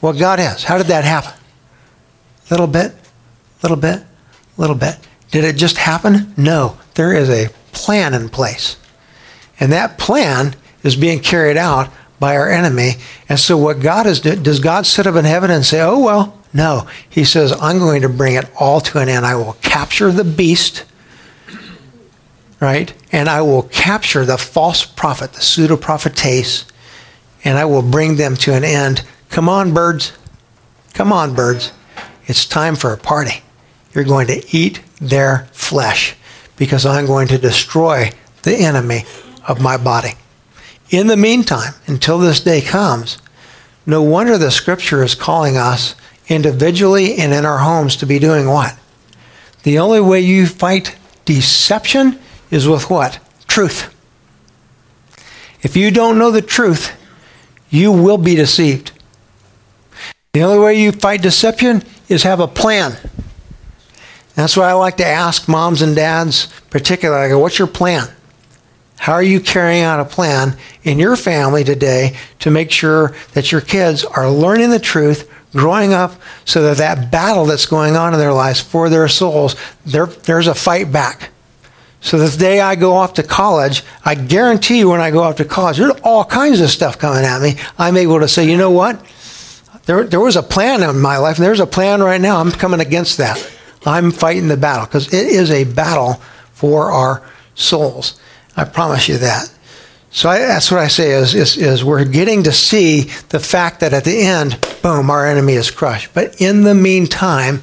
what 0.01 0.19
God 0.19 0.41
is. 0.41 0.65
How 0.65 0.79
did 0.79 0.89
that 0.89 1.05
happen? 1.05 1.33
Little 2.51 2.67
bit, 2.67 2.93
little 3.63 3.77
bit, 3.77 4.03
little 4.57 4.75
bit. 4.75 4.97
Did 5.31 5.45
it 5.45 5.57
just 5.57 5.77
happen? 5.77 6.33
No. 6.37 6.79
There 6.95 7.15
is 7.15 7.29
a 7.29 7.51
plan 7.73 8.15
in 8.15 8.29
place. 8.29 8.77
And 9.61 9.73
that 9.73 9.99
plan 9.99 10.55
is 10.83 10.97
being 10.97 11.21
carried 11.21 11.57
out 11.57 11.91
by 12.19 12.37
our 12.37 12.51
enemy. 12.51 12.93
And 13.29 13.39
so, 13.39 13.57
what 13.57 13.81
God 13.81 14.07
is 14.07 14.21
doing, 14.21 14.43
does 14.43 14.61
God 14.61 14.87
sit 14.87 15.07
up 15.07 15.15
in 15.15 15.25
heaven 15.25 15.51
and 15.51 15.65
say, 15.65 15.81
oh, 15.81 15.99
well, 15.99 16.39
no. 16.53 16.89
He 17.09 17.25
says, 17.25 17.53
I'm 17.61 17.79
going 17.79 18.03
to 18.03 18.09
bring 18.09 18.35
it 18.35 18.51
all 18.59 18.81
to 18.81 18.99
an 18.99 19.09
end. 19.09 19.27
I 19.27 19.35
will 19.35 19.55
capture 19.55 20.11
the 20.11 20.25
beast, 20.25 20.85
right? 22.61 22.93
And 23.13 23.29
I 23.29 23.43
will 23.43 23.65
capture 23.65 24.25
the 24.25 24.39
false 24.39 24.85
prophet, 24.85 25.33
the 25.35 25.41
pseudo 25.41 25.77
prophetes, 25.77 26.65
and 27.45 27.59
I 27.59 27.65
will 27.65 27.83
bring 27.83 28.17
them 28.17 28.37
to 28.37 28.55
an 28.55 28.65
end. 28.65 29.05
Come 29.29 29.49
on, 29.49 29.75
birds. 29.75 30.13
Come 30.95 31.13
on, 31.13 31.35
birds. 31.35 31.73
It's 32.27 32.45
time 32.45 32.77
for 32.77 32.93
a 32.93 32.99
party. 32.99 33.43
You're 33.95 34.05
going 34.05 34.27
to 34.29 34.57
eat 34.57 34.83
their 35.01 35.49
flesh 35.53 36.15
because 36.57 36.85
I'm 36.85 37.07
going 37.07 37.29
to 37.29 37.39
destroy 37.39 38.11
the 38.43 38.57
enemy 38.57 39.05
of 39.47 39.61
my 39.61 39.77
body. 39.77 40.13
In 40.91 41.07
the 41.07 41.17
meantime, 41.17 41.75
until 41.87 42.19
this 42.19 42.41
day 42.41 42.61
comes, 42.61 43.19
no 43.87 44.03
wonder 44.03 44.37
the 44.37 44.51
scripture 44.51 45.03
is 45.03 45.15
calling 45.15 45.57
us 45.57 45.95
individually 46.29 47.17
and 47.17 47.33
in 47.33 47.45
our 47.45 47.59
homes 47.59 47.97
to 47.97 48.07
be 48.07 48.19
doing 48.19 48.49
what? 48.49 48.79
The 49.63 49.79
only 49.79 50.01
way 50.01 50.21
you 50.21 50.47
fight 50.47 50.97
deception 51.25 52.19
is 52.51 52.69
with 52.69 52.91
what? 52.91 53.19
Truth. 53.47 53.95
If 55.63 55.77
you 55.77 55.91
don't 55.91 56.19
know 56.19 56.31
the 56.31 56.43
truth, 56.43 56.93
you 57.71 57.91
will 57.93 58.19
be 58.19 58.35
deceived. 58.35 58.93
The 60.33 60.43
only 60.43 60.59
way 60.59 60.81
you 60.81 60.93
fight 60.93 61.23
deception 61.23 61.83
is 62.09 62.23
have 62.23 62.41
a 62.41 62.47
plan. 62.47 62.97
That's 64.39 64.57
why 64.57 64.71
I 64.71 64.75
like 64.75 64.99
to 64.99 65.05
ask 65.05 65.49
moms 65.49 65.83
and 65.83 65.97
dads, 65.97 66.47
particularly, 66.71 67.27
I 67.27 67.29
go, 67.29 67.41
what's 67.41 67.59
your 67.59 67.67
plan? 67.67 68.09
How 68.97 69.15
are 69.15 69.23
you 69.23 69.41
carrying 69.41 69.83
out 69.83 69.99
a 69.99 70.05
plan 70.05 70.57
in 70.85 71.01
your 71.01 71.17
family 71.17 71.65
today 71.65 72.17
to 72.39 72.53
make 72.53 72.71
sure 72.71 73.17
that 73.33 73.51
your 73.51 73.61
kids 73.61 74.05
are 74.05 74.31
learning 74.31 74.71
the 74.71 74.79
truth, 74.79 75.29
growing 75.53 75.93
up, 75.93 76.13
so 76.45 76.63
that 76.63 76.77
that 76.77 77.11
battle 77.11 77.47
that's 77.47 77.67
going 77.67 77.97
on 77.97 78.15
in 78.15 78.21
their 78.21 78.33
lives 78.33 78.61
for 78.61 78.89
their 78.89 79.09
souls, 79.09 79.57
there, 79.85 80.07
there's 80.07 80.47
a 80.47 80.55
fight 80.55 80.93
back. 80.93 81.31
So 82.01 82.17
the 82.17 82.39
day 82.39 82.61
I 82.61 82.77
go 82.77 82.95
off 82.95 83.15
to 83.15 83.25
college, 83.25 83.83
I 84.05 84.15
guarantee 84.15 84.79
you 84.79 84.91
when 84.91 85.01
I 85.01 85.11
go 85.11 85.25
off 85.25 85.35
to 85.39 85.45
college, 85.45 85.79
there's 85.79 85.99
all 86.05 86.25
kinds 86.25 86.61
of 86.61 86.71
stuff 86.71 86.97
coming 86.97 87.25
at 87.25 87.43
me. 87.43 87.57
I'm 87.77 87.97
able 87.97 88.21
to 88.21 88.29
say, 88.29 88.49
you 88.49 88.57
know 88.57 88.71
what? 88.71 89.05
There, 89.87 90.05
there 90.05 90.21
was 90.21 90.37
a 90.37 90.45
plan 90.45 90.89
in 90.89 91.01
my 91.01 91.17
life, 91.17 91.39
and 91.39 91.45
there's 91.45 91.59
a 91.59 91.67
plan 91.67 92.01
right 92.05 92.21
now. 92.21 92.39
I'm 92.39 92.53
coming 92.53 92.79
against 92.79 93.19
that. 93.19 93.58
I'm 93.87 94.11
fighting 94.11 94.49
the 94.49 94.57
battle 94.57 94.87
because 94.87 95.13
it 95.13 95.27
is 95.27 95.51
a 95.51 95.65
battle 95.65 96.15
for 96.53 96.91
our 96.91 97.23
souls. 97.55 98.21
I 98.57 98.65
promise 98.65 99.09
you 99.09 99.19
that. 99.19 99.53
So 100.11 100.29
I, 100.29 100.39
that's 100.39 100.71
what 100.71 100.81
I 100.81 100.89
say 100.89 101.13
is, 101.13 101.35
is, 101.35 101.57
is 101.57 101.85
we're 101.85 102.05
getting 102.05 102.43
to 102.45 102.53
see 102.53 103.03
the 103.29 103.41
fact 103.41 103.81
that 103.81 103.93
at 103.93 104.05
the 104.05 104.23
end, 104.23 104.59
boom, 104.83 105.11
our 105.11 105.27
enemy 105.27 105.53
is 105.53 105.71
crushed. 105.71 106.15
But 106.15 106.41
in 106.41 106.63
the 106.63 106.75
meantime, 106.75 107.63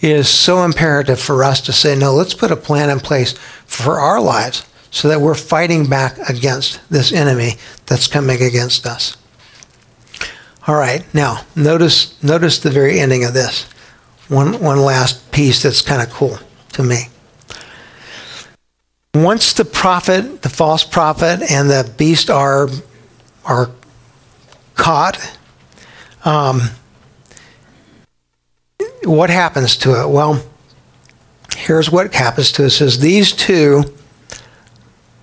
it 0.00 0.10
is 0.10 0.28
so 0.28 0.64
imperative 0.64 1.20
for 1.20 1.44
us 1.44 1.60
to 1.62 1.72
say, 1.72 1.96
no, 1.96 2.14
let's 2.14 2.34
put 2.34 2.50
a 2.50 2.56
plan 2.56 2.90
in 2.90 3.00
place 3.00 3.32
for 3.64 3.98
our 3.98 4.20
lives 4.20 4.66
so 4.90 5.08
that 5.08 5.20
we're 5.20 5.34
fighting 5.34 5.88
back 5.88 6.18
against 6.28 6.80
this 6.90 7.12
enemy 7.12 7.52
that's 7.86 8.08
coming 8.08 8.42
against 8.42 8.86
us. 8.86 9.16
All 10.66 10.74
right, 10.74 11.04
now 11.14 11.44
notice 11.54 12.20
notice 12.24 12.58
the 12.58 12.70
very 12.70 12.98
ending 12.98 13.22
of 13.22 13.34
this. 13.34 13.68
One 14.28 14.60
one 14.60 14.80
last 14.80 15.30
piece 15.30 15.62
that's 15.62 15.82
kind 15.82 16.02
of 16.02 16.10
cool 16.10 16.38
to 16.72 16.82
me. 16.82 17.08
Once 19.14 19.52
the 19.52 19.64
prophet, 19.64 20.42
the 20.42 20.48
false 20.48 20.84
prophet, 20.84 21.50
and 21.50 21.70
the 21.70 21.90
beast 21.96 22.28
are 22.28 22.68
are 23.44 23.70
caught, 24.74 25.38
um, 26.24 26.60
what 29.04 29.30
happens 29.30 29.76
to 29.76 30.02
it? 30.02 30.08
Well, 30.08 30.44
here's 31.56 31.90
what 31.90 32.12
happens 32.12 32.52
to 32.52 32.64
it. 32.64 32.70
Says 32.70 32.98
these 32.98 33.32
two 33.32 33.84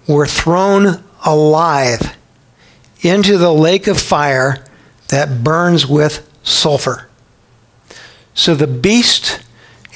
were 0.08 0.26
thrown 0.26 1.04
alive 1.26 2.16
into 3.02 3.38
the 3.38 3.54
lake 3.54 3.88
of 3.88 4.00
fire 4.00 4.66
that 5.10 5.44
burns 5.44 5.86
with 5.86 6.28
sulfur. 6.44 7.10
So 8.34 8.56
the 8.56 8.68
beast 8.68 9.44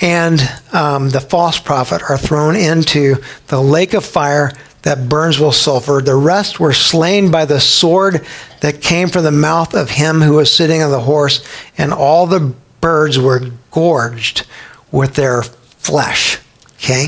and 0.02 0.40
um, 0.74 1.10
the 1.10 1.22
false 1.22 1.60
prophet 1.60 2.02
are 2.10 2.18
thrown 2.18 2.56
into 2.56 3.16
the 3.48 3.62
lake 3.62 3.94
of 3.94 4.06
fire 4.06 4.52
that 4.84 5.10
burns 5.10 5.40
with 5.40 5.56
sulfur. 5.56 6.02
The 6.02 6.16
rest 6.16 6.60
were 6.60 6.74
slain 6.74 7.32
by 7.32 7.46
the 7.46 7.60
sword 7.60 8.26
that 8.62 8.82
came 8.82 9.10
from 9.10 9.24
the 9.24 9.32
mouth 9.32 9.74
of 9.74 9.90
him 9.90 10.22
who 10.22 10.36
was 10.36 10.54
sitting 10.54 10.82
on 10.82 10.92
the 10.92 11.02
horse, 11.02 11.46
and 11.78 11.94
all 11.94 12.26
the 12.28 12.54
birds 12.80 13.20
were 13.20 13.42
gorged 13.72 14.46
with 14.92 15.16
their 15.16 15.44
flesh. 15.44 16.40
Okay? 16.76 17.08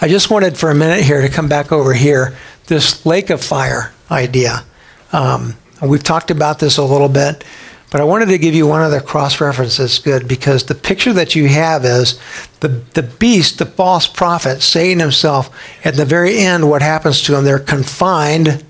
I 0.00 0.08
just 0.08 0.30
wanted 0.30 0.56
for 0.56 0.70
a 0.70 0.74
minute 0.74 1.04
here 1.04 1.22
to 1.22 1.28
come 1.28 1.48
back 1.48 1.70
over 1.70 1.92
here, 1.92 2.36
this 2.66 3.04
lake 3.04 3.30
of 3.30 3.42
fire 3.42 3.92
idea. 4.10 4.64
Um, 5.12 5.54
we've 5.82 6.02
talked 6.02 6.30
about 6.30 6.58
this 6.58 6.78
a 6.78 6.84
little 6.84 7.08
bit, 7.08 7.44
but 7.90 8.00
I 8.00 8.04
wanted 8.04 8.26
to 8.26 8.38
give 8.38 8.54
you 8.54 8.66
one 8.66 8.82
other 8.82 9.00
cross 9.00 9.40
reference 9.40 9.78
that's 9.78 9.98
good 9.98 10.28
because 10.28 10.64
the 10.64 10.74
picture 10.74 11.12
that 11.14 11.34
you 11.34 11.48
have 11.48 11.84
is 11.84 12.20
the, 12.60 12.68
the 12.68 13.02
beast, 13.02 13.58
the 13.58 13.66
false 13.66 14.06
prophet, 14.06 14.60
Satan 14.60 15.00
himself, 15.00 15.50
at 15.84 15.94
the 15.94 16.04
very 16.04 16.38
end, 16.38 16.68
what 16.68 16.82
happens 16.82 17.22
to 17.22 17.36
him? 17.36 17.44
They're 17.44 17.58
confined 17.58 18.62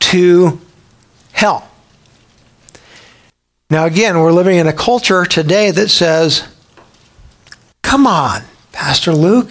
to 0.00 0.60
hell. 1.32 1.68
Now, 3.70 3.86
again, 3.86 4.20
we're 4.20 4.32
living 4.32 4.56
in 4.56 4.66
a 4.66 4.72
culture 4.72 5.24
today 5.24 5.70
that 5.72 5.88
says, 5.88 6.46
come 7.82 8.06
on, 8.06 8.42
Pastor 8.72 9.12
Luke. 9.12 9.50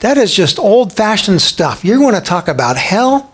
That 0.00 0.18
is 0.18 0.34
just 0.34 0.58
old 0.58 0.92
fashioned 0.92 1.42
stuff. 1.42 1.84
You're 1.84 1.98
going 1.98 2.14
to 2.14 2.20
talk 2.20 2.48
about 2.48 2.76
hell? 2.76 3.31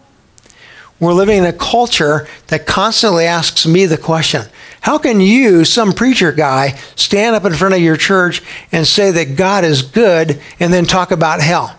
We're 1.01 1.13
living 1.13 1.39
in 1.39 1.45
a 1.45 1.53
culture 1.53 2.27
that 2.49 2.67
constantly 2.67 3.25
asks 3.25 3.67
me 3.67 3.87
the 3.87 3.99
question 3.99 4.47
How 4.81 4.99
can 4.99 5.21
you, 5.21 5.65
some 5.65 5.93
preacher 5.93 6.33
guy, 6.33 6.71
stand 6.97 7.37
up 7.37 7.45
in 7.45 7.55
front 7.55 7.75
of 7.75 7.81
your 7.81 7.97
church 7.97 8.43
and 8.73 8.87
say 8.87 9.11
that 9.13 9.37
God 9.37 9.65
is 9.65 9.83
good 9.83 10.41
and 10.59 10.73
then 10.73 10.87
talk 10.87 11.11
about 11.13 11.41
hell? 11.41 11.79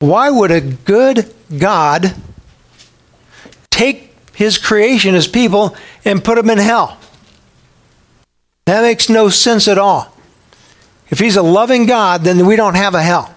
Why 0.00 0.30
would 0.30 0.50
a 0.50 0.60
good 0.60 1.32
God 1.56 2.14
take 3.70 4.12
his 4.34 4.58
creation, 4.58 5.14
his 5.14 5.28
people, 5.28 5.76
and 6.04 6.24
put 6.24 6.34
them 6.34 6.50
in 6.50 6.58
hell? 6.58 6.98
That 8.64 8.82
makes 8.82 9.08
no 9.08 9.28
sense 9.28 9.68
at 9.68 9.78
all. 9.78 10.12
If 11.08 11.20
he's 11.20 11.36
a 11.36 11.42
loving 11.42 11.86
God, 11.86 12.22
then 12.22 12.46
we 12.46 12.56
don't 12.56 12.74
have 12.74 12.94
a 12.94 13.02
hell. 13.02 13.32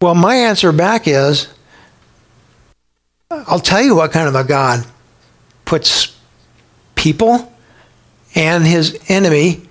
Well, 0.00 0.14
my 0.14 0.34
answer 0.34 0.70
back 0.70 1.08
is 1.08 1.48
I'll 3.46 3.60
tell 3.60 3.82
you 3.82 3.96
what 3.96 4.12
kind 4.12 4.28
of 4.28 4.34
a 4.34 4.44
God 4.44 4.86
puts 5.64 6.16
people 6.94 7.52
and 8.34 8.64
his 8.64 8.98
enemy 9.08 9.62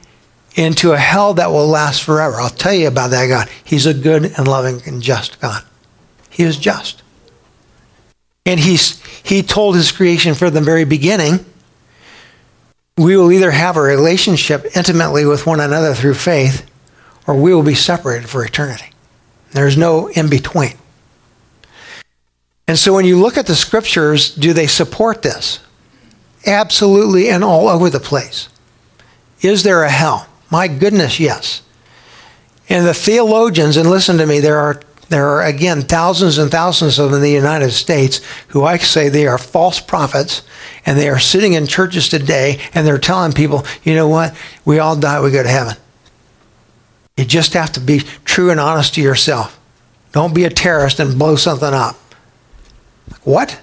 into 0.55 0.91
a 0.91 0.97
hell 0.97 1.34
that 1.36 1.49
will 1.51 1.68
last 1.68 2.03
forever. 2.03 2.36
I'll 2.36 2.49
tell 2.49 2.74
you 2.74 2.88
about 2.88 3.12
that 3.12 3.28
God. 3.28 3.49
He's 3.64 3.86
a 3.86 3.93
good 3.93 4.26
and 4.26 4.47
loving 4.47 4.82
and 4.86 5.01
just 5.01 5.39
God. 5.39 5.64
He 6.30 6.43
is 6.43 6.57
just. 6.57 7.01
And 8.45 8.59
he's, 8.59 9.01
he 9.24 9.43
told 9.43 9.76
his 9.76 9.91
creation 9.91 10.34
from 10.34 10.53
the 10.53 10.62
very 10.62 10.84
beginning 10.84 11.45
we 12.97 13.16
will 13.18 13.32
either 13.32 13.51
have 13.51 13.78
a 13.78 13.82
relationship 13.82 14.66
intimately 14.76 15.26
with 15.26 15.47
one 15.47 15.59
another 15.59 15.93
through 15.93 16.14
faith 16.14 16.70
or 17.26 17.36
we 17.36 17.53
will 17.53 17.64
be 17.64 17.76
separated 17.76 18.30
for 18.30 18.43
eternity. 18.43 18.91
There's 19.51 19.78
no 19.78 20.07
in 20.07 20.30
between. 20.30 20.74
And 22.72 22.80
so 22.80 22.93
when 22.93 23.03
you 23.03 23.19
look 23.19 23.38
at 23.38 23.47
the 23.47 23.55
scriptures, 23.55 24.34
do 24.34 24.53
they 24.53 24.65
support 24.65 25.24
this? 25.24 25.59
Absolutely 26.47 27.28
and 27.28 27.43
all 27.43 27.67
over 27.67 27.89
the 27.89 27.99
place. 27.99 28.47
Is 29.41 29.63
there 29.63 29.84
a 29.84 29.89
hell? 29.89 30.26
My 30.49 30.69
goodness, 30.69 31.19
yes. 31.19 31.63
And 32.69 32.88
the 32.88 32.93
theologians, 32.93 33.76
and 33.76 33.89
listen 33.89 34.17
to 34.19 34.26
me, 34.26 34.39
there 34.39 34.57
are 34.57 34.80
there 35.09 35.28
are, 35.28 35.43
again, 35.43 35.82
thousands 35.82 36.38
and 36.38 36.49
thousands 36.49 36.97
of 36.97 37.07
them 37.11 37.15
in 37.15 37.22
the 37.22 37.30
United 37.30 37.72
States 37.72 38.22
who 38.47 38.63
I 38.63 38.78
say 38.78 39.09
they 39.09 39.28
are 39.28 39.38
false 39.38 39.82
prophets 39.82 40.41
and 40.86 40.97
they 40.97 41.09
are 41.09 41.19
sitting 41.19 41.51
in 41.51 41.67
churches 41.67 42.07
today 42.07 42.61
and 42.74 42.88
they're 42.88 42.97
telling 42.97 43.34
people, 43.34 43.65
you 43.84 43.95
know 43.95 44.07
what? 44.07 44.34
We 44.63 44.80
all 44.80 44.95
die, 44.95 45.19
we 45.19 45.30
go 45.30 45.43
to 45.43 45.49
heaven. 45.49 45.76
You 47.17 47.26
just 47.26 47.51
have 47.51 47.74
to 47.74 47.82
be 47.82 47.99
true 48.24 48.49
and 48.49 48.61
honest 48.61 48.93
to 48.93 49.01
yourself. 49.01 49.59
Don't 50.13 50.34
be 50.34 50.45
a 50.45 50.49
terrorist 50.49 51.01
and 51.01 51.19
blow 51.19 51.36
something 51.36 51.74
up. 51.74 51.97
What? 53.24 53.62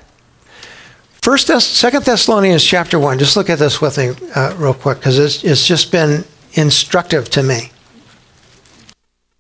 First, 1.23 1.49
Second 1.61 2.05
Thessalonians 2.05 2.65
chapter 2.65 2.99
one. 2.99 3.19
Just 3.19 3.37
look 3.37 3.51
at 3.51 3.59
this 3.59 3.81
with 3.81 3.99
me 3.99 4.13
uh, 4.35 4.55
real 4.57 4.73
quick 4.73 4.99
because 4.99 5.19
it's, 5.19 5.45
it's 5.45 5.67
just 5.67 5.93
been 5.93 6.25
instructive 6.55 7.29
to 7.31 7.43
me. 7.43 7.71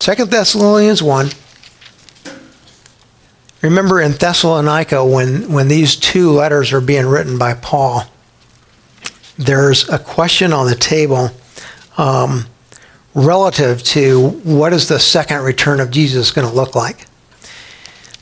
Second 0.00 0.30
Thessalonians 0.30 1.02
one. 1.02 1.30
Remember 3.62 4.00
in 4.00 4.12
Thessalonica, 4.12 5.04
when, 5.04 5.52
when 5.52 5.66
these 5.66 5.96
two 5.96 6.30
letters 6.30 6.72
are 6.72 6.80
being 6.80 7.06
written 7.06 7.38
by 7.38 7.54
Paul, 7.54 8.04
there's 9.36 9.88
a 9.88 9.98
question 9.98 10.52
on 10.52 10.66
the 10.66 10.76
table 10.76 11.30
um, 11.96 12.46
relative 13.14 13.82
to 13.82 14.28
what 14.44 14.72
is 14.72 14.86
the 14.86 15.00
second 15.00 15.42
return 15.42 15.80
of 15.80 15.90
Jesus 15.90 16.30
going 16.30 16.46
to 16.46 16.54
look 16.54 16.76
like. 16.76 17.07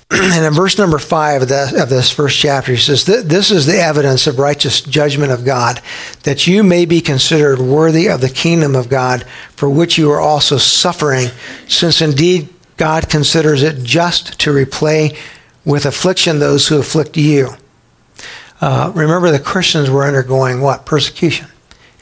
and 0.10 0.44
in 0.44 0.52
verse 0.52 0.78
number 0.78 0.98
five 0.98 1.42
of, 1.42 1.48
the, 1.48 1.82
of 1.82 1.88
this 1.88 2.10
first 2.10 2.38
chapter, 2.38 2.72
he 2.72 2.78
says, 2.78 3.04
This 3.04 3.50
is 3.50 3.66
the 3.66 3.80
evidence 3.80 4.26
of 4.26 4.38
righteous 4.38 4.80
judgment 4.80 5.32
of 5.32 5.44
God, 5.44 5.80
that 6.22 6.46
you 6.46 6.62
may 6.62 6.84
be 6.84 7.00
considered 7.00 7.58
worthy 7.58 8.08
of 8.08 8.20
the 8.20 8.28
kingdom 8.28 8.76
of 8.76 8.88
God, 8.88 9.24
for 9.50 9.68
which 9.68 9.98
you 9.98 10.10
are 10.12 10.20
also 10.20 10.58
suffering, 10.58 11.28
since 11.66 12.00
indeed 12.00 12.48
God 12.76 13.08
considers 13.08 13.62
it 13.62 13.82
just 13.82 14.38
to 14.40 14.52
repay 14.52 15.16
with 15.64 15.86
affliction 15.86 16.38
those 16.38 16.68
who 16.68 16.78
afflict 16.78 17.16
you. 17.16 17.50
Uh, 18.60 18.92
remember, 18.94 19.30
the 19.30 19.40
Christians 19.40 19.90
were 19.90 20.04
undergoing 20.04 20.60
what? 20.60 20.86
Persecution. 20.86 21.48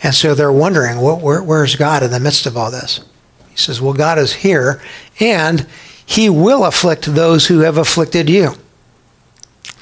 And 0.02 0.14
so 0.14 0.34
they're 0.34 0.52
wondering, 0.52 1.00
well, 1.00 1.18
where, 1.18 1.42
where's 1.42 1.76
God 1.76 2.02
in 2.02 2.10
the 2.10 2.20
midst 2.20 2.44
of 2.44 2.56
all 2.56 2.70
this? 2.70 3.00
He 3.48 3.56
says, 3.56 3.80
Well, 3.80 3.94
God 3.94 4.18
is 4.18 4.34
here, 4.34 4.82
and 5.20 5.66
He 6.06 6.28
will 6.28 6.64
afflict 6.64 7.04
those 7.04 7.46
who 7.46 7.60
have 7.60 7.78
afflicted 7.78 8.28
you. 8.28 8.52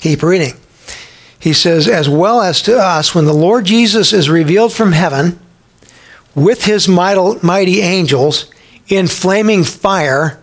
Keep 0.01 0.23
reading. 0.23 0.55
He 1.39 1.53
says, 1.53 1.89
As 1.89 2.09
well 2.09 2.41
as 2.41 2.63
to 2.63 2.77
us, 2.77 3.15
when 3.15 3.25
the 3.25 3.33
Lord 3.33 3.65
Jesus 3.65 4.13
is 4.13 4.31
revealed 4.31 4.73
from 4.73 4.93
heaven 4.93 5.41
with 6.35 6.65
His 6.65 6.89
mighty 6.89 7.81
angels 7.81 8.51
in 8.89 9.09
flaming 9.09 9.65
fire 9.65 10.43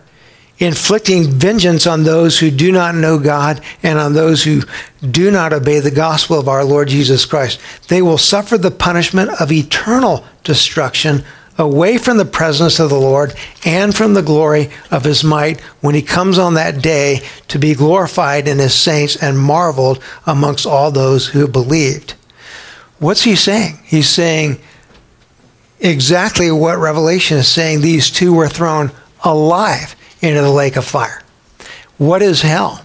inflicting 0.60 1.24
vengeance 1.24 1.86
on 1.86 2.04
those 2.04 2.38
who 2.38 2.50
do 2.50 2.70
not 2.70 2.94
know 2.94 3.18
God 3.18 3.62
and 3.82 3.98
on 3.98 4.12
those 4.12 4.44
who 4.44 4.60
do 5.00 5.30
not 5.30 5.52
obey 5.52 5.80
the 5.80 5.90
gospel 5.90 6.38
of 6.38 6.48
our 6.48 6.64
Lord 6.64 6.88
Jesus 6.88 7.24
Christ. 7.24 7.58
They 7.88 8.02
will 8.02 8.18
suffer 8.18 8.58
the 8.58 8.70
punishment 8.70 9.30
of 9.40 9.50
eternal 9.50 10.24
destruction 10.44 11.24
away 11.60 11.98
from 11.98 12.16
the 12.16 12.24
presence 12.24 12.80
of 12.80 12.88
the 12.88 12.98
Lord 12.98 13.34
and 13.66 13.94
from 13.94 14.14
the 14.14 14.22
glory 14.22 14.70
of 14.90 15.04
his 15.04 15.22
might 15.22 15.60
when 15.82 15.94
he 15.94 16.02
comes 16.02 16.38
on 16.38 16.54
that 16.54 16.82
day 16.82 17.20
to 17.48 17.58
be 17.58 17.74
glorified 17.74 18.48
in 18.48 18.58
his 18.58 18.74
saints 18.74 19.14
and 19.22 19.38
marveled 19.38 20.02
amongst 20.26 20.64
all 20.66 20.90
those 20.90 21.28
who 21.28 21.46
believed. 21.46 22.14
What's 22.98 23.22
he 23.22 23.36
saying? 23.36 23.78
He's 23.84 24.08
saying 24.08 24.58
exactly 25.78 26.50
what 26.50 26.78
Revelation 26.78 27.36
is 27.36 27.48
saying. 27.48 27.82
These 27.82 28.10
two 28.10 28.32
were 28.32 28.48
thrown 28.48 28.90
alive 29.22 29.94
into 30.22 30.40
the 30.40 30.50
lake 30.50 30.76
of 30.76 30.86
fire. 30.86 31.22
What 31.98 32.22
is 32.22 32.40
hell? 32.40 32.84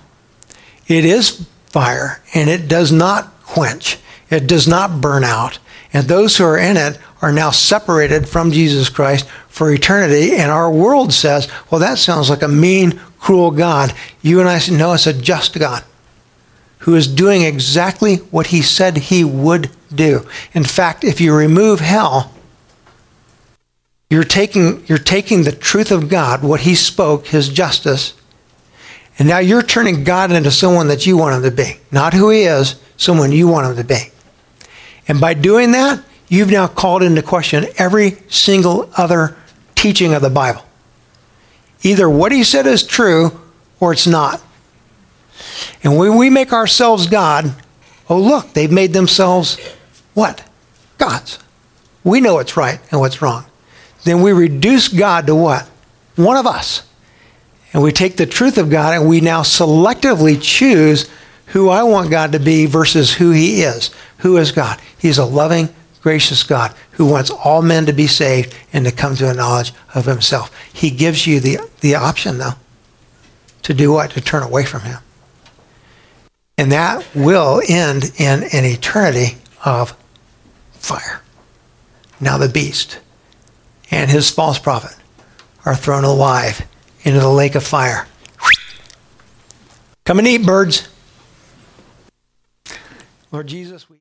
It 0.87 1.05
is 1.05 1.47
fire, 1.67 2.21
and 2.33 2.49
it 2.49 2.67
does 2.67 2.91
not 2.91 3.41
quench, 3.43 3.97
it 4.29 4.47
does 4.47 4.67
not 4.67 4.99
burn 5.01 5.23
out. 5.23 5.59
And 5.93 6.07
those 6.07 6.37
who 6.37 6.43
are 6.43 6.57
in 6.57 6.75
it 6.75 6.99
are 7.25 7.31
now 7.31 7.49
separated 7.49 8.29
from 8.29 8.51
Jesus 8.51 8.87
Christ 8.87 9.27
for 9.47 9.73
eternity. 9.73 10.35
And 10.35 10.51
our 10.51 10.69
world 10.69 11.11
says, 11.11 11.49
well, 11.71 11.81
that 11.81 11.97
sounds 11.97 12.29
like 12.29 12.43
a 12.43 12.47
mean, 12.47 13.01
cruel 13.17 13.49
God. 13.49 13.95
You 14.21 14.39
and 14.41 14.47
I 14.47 14.59
know 14.69 14.93
it's 14.93 15.07
a 15.07 15.13
just 15.13 15.57
God 15.57 15.83
who 16.79 16.93
is 16.93 17.07
doing 17.07 17.41
exactly 17.41 18.17
what 18.17 18.45
he 18.47 18.61
said 18.61 18.95
he 18.95 19.23
would 19.23 19.71
do. 19.91 20.27
In 20.53 20.63
fact, 20.63 21.03
if 21.03 21.19
you 21.19 21.35
remove 21.35 21.79
hell, 21.79 22.31
you're 24.07 24.23
taking, 24.23 24.85
you're 24.85 24.99
taking 24.99 25.45
the 25.45 25.51
truth 25.51 25.89
of 25.91 26.09
God, 26.09 26.43
what 26.43 26.59
he 26.59 26.75
spoke, 26.75 27.25
his 27.25 27.49
justice, 27.49 28.13
and 29.17 29.27
now 29.27 29.39
you're 29.39 29.63
turning 29.63 30.03
God 30.03 30.31
into 30.31 30.51
someone 30.51 30.89
that 30.89 31.07
you 31.07 31.17
want 31.17 31.37
him 31.37 31.49
to 31.49 31.57
be. 31.57 31.79
Not 31.91 32.13
who 32.13 32.29
he 32.29 32.41
is, 32.41 32.75
someone 32.97 33.31
you 33.31 33.47
want 33.47 33.65
him 33.65 33.77
to 33.77 33.83
be. 33.83 34.11
And 35.07 35.19
by 35.19 35.33
doing 35.33 35.71
that, 35.71 36.03
you've 36.35 36.51
now 36.51 36.67
called 36.67 37.01
into 37.01 37.21
question 37.21 37.65
every 37.77 38.17
single 38.29 38.89
other 38.97 39.35
teaching 39.73 40.13
of 40.13 40.21
the 40.21 40.29
Bible. 40.29 40.63
Either 41.81 42.09
what 42.09 42.31
he 42.31 42.43
said 42.43 42.67
is 42.67 42.83
true 42.83 43.39
or 43.79 43.93
it's 43.93 44.07
not. 44.07 44.41
And 45.83 45.97
when 45.97 46.17
we 46.17 46.29
make 46.29 46.53
ourselves 46.53 47.07
God, 47.07 47.53
oh, 48.09 48.19
look, 48.19 48.53
they've 48.53 48.71
made 48.71 48.93
themselves 48.93 49.57
what? 50.13 50.43
Gods. 50.97 51.39
We 52.03 52.21
know 52.21 52.35
what's 52.35 52.57
right 52.57 52.79
and 52.91 52.99
what's 52.99 53.21
wrong. 53.21 53.45
Then 54.03 54.21
we 54.21 54.31
reduce 54.31 54.87
God 54.87 55.27
to 55.27 55.35
what? 55.35 55.63
One 56.15 56.37
of 56.37 56.47
us. 56.47 56.87
And 57.73 57.83
we 57.83 57.91
take 57.91 58.15
the 58.15 58.25
truth 58.25 58.57
of 58.57 58.69
God 58.69 58.93
and 58.93 59.09
we 59.09 59.19
now 59.19 59.41
selectively 59.41 60.41
choose 60.41 61.09
who 61.47 61.69
I 61.69 61.83
want 61.83 62.09
God 62.09 62.31
to 62.31 62.39
be 62.39 62.65
versus 62.65 63.13
who 63.13 63.31
He 63.31 63.61
is. 63.61 63.91
Who 64.19 64.37
is 64.37 64.51
God? 64.51 64.79
He's 64.97 65.17
a 65.17 65.25
loving, 65.25 65.69
gracious 66.05 66.43
God 66.43 66.71
who 66.91 67.05
wants 67.07 67.31
all 67.31 67.63
men 67.63 67.87
to 67.87 67.91
be 67.91 68.05
saved 68.05 68.55
and 68.71 68.85
to 68.85 68.91
come 68.91 69.15
to 69.15 69.27
a 69.27 69.33
knowledge 69.33 69.73
of 69.95 70.05
Himself. 70.05 70.55
He 70.71 70.91
gives 70.91 71.25
you 71.25 71.39
the, 71.39 71.57
the 71.81 71.95
option, 71.95 72.37
though, 72.37 72.53
to 73.63 73.73
do 73.73 73.91
what? 73.91 74.11
To 74.11 74.21
turn 74.21 74.43
away 74.43 74.65
from 74.65 74.81
Him. 74.81 74.99
And 76.59 76.71
that 76.71 77.03
will 77.15 77.59
end 77.67 78.11
in 78.19 78.43
an 78.43 78.65
eternity 78.65 79.39
of 79.65 79.97
fire. 80.73 81.23
Now 82.21 82.37
the 82.37 82.49
beast 82.49 82.99
and 83.89 84.11
his 84.11 84.29
false 84.29 84.59
prophet 84.59 84.95
are 85.65 85.75
thrown 85.75 86.03
alive 86.03 86.67
into 87.01 87.19
the 87.19 87.29
lake 87.29 87.55
of 87.55 87.65
fire. 87.65 88.05
Come 90.03 90.19
and 90.19 90.27
eat, 90.27 90.45
birds. 90.45 90.87
Lord 93.31 93.47
Jesus, 93.47 93.89
we 93.89 93.93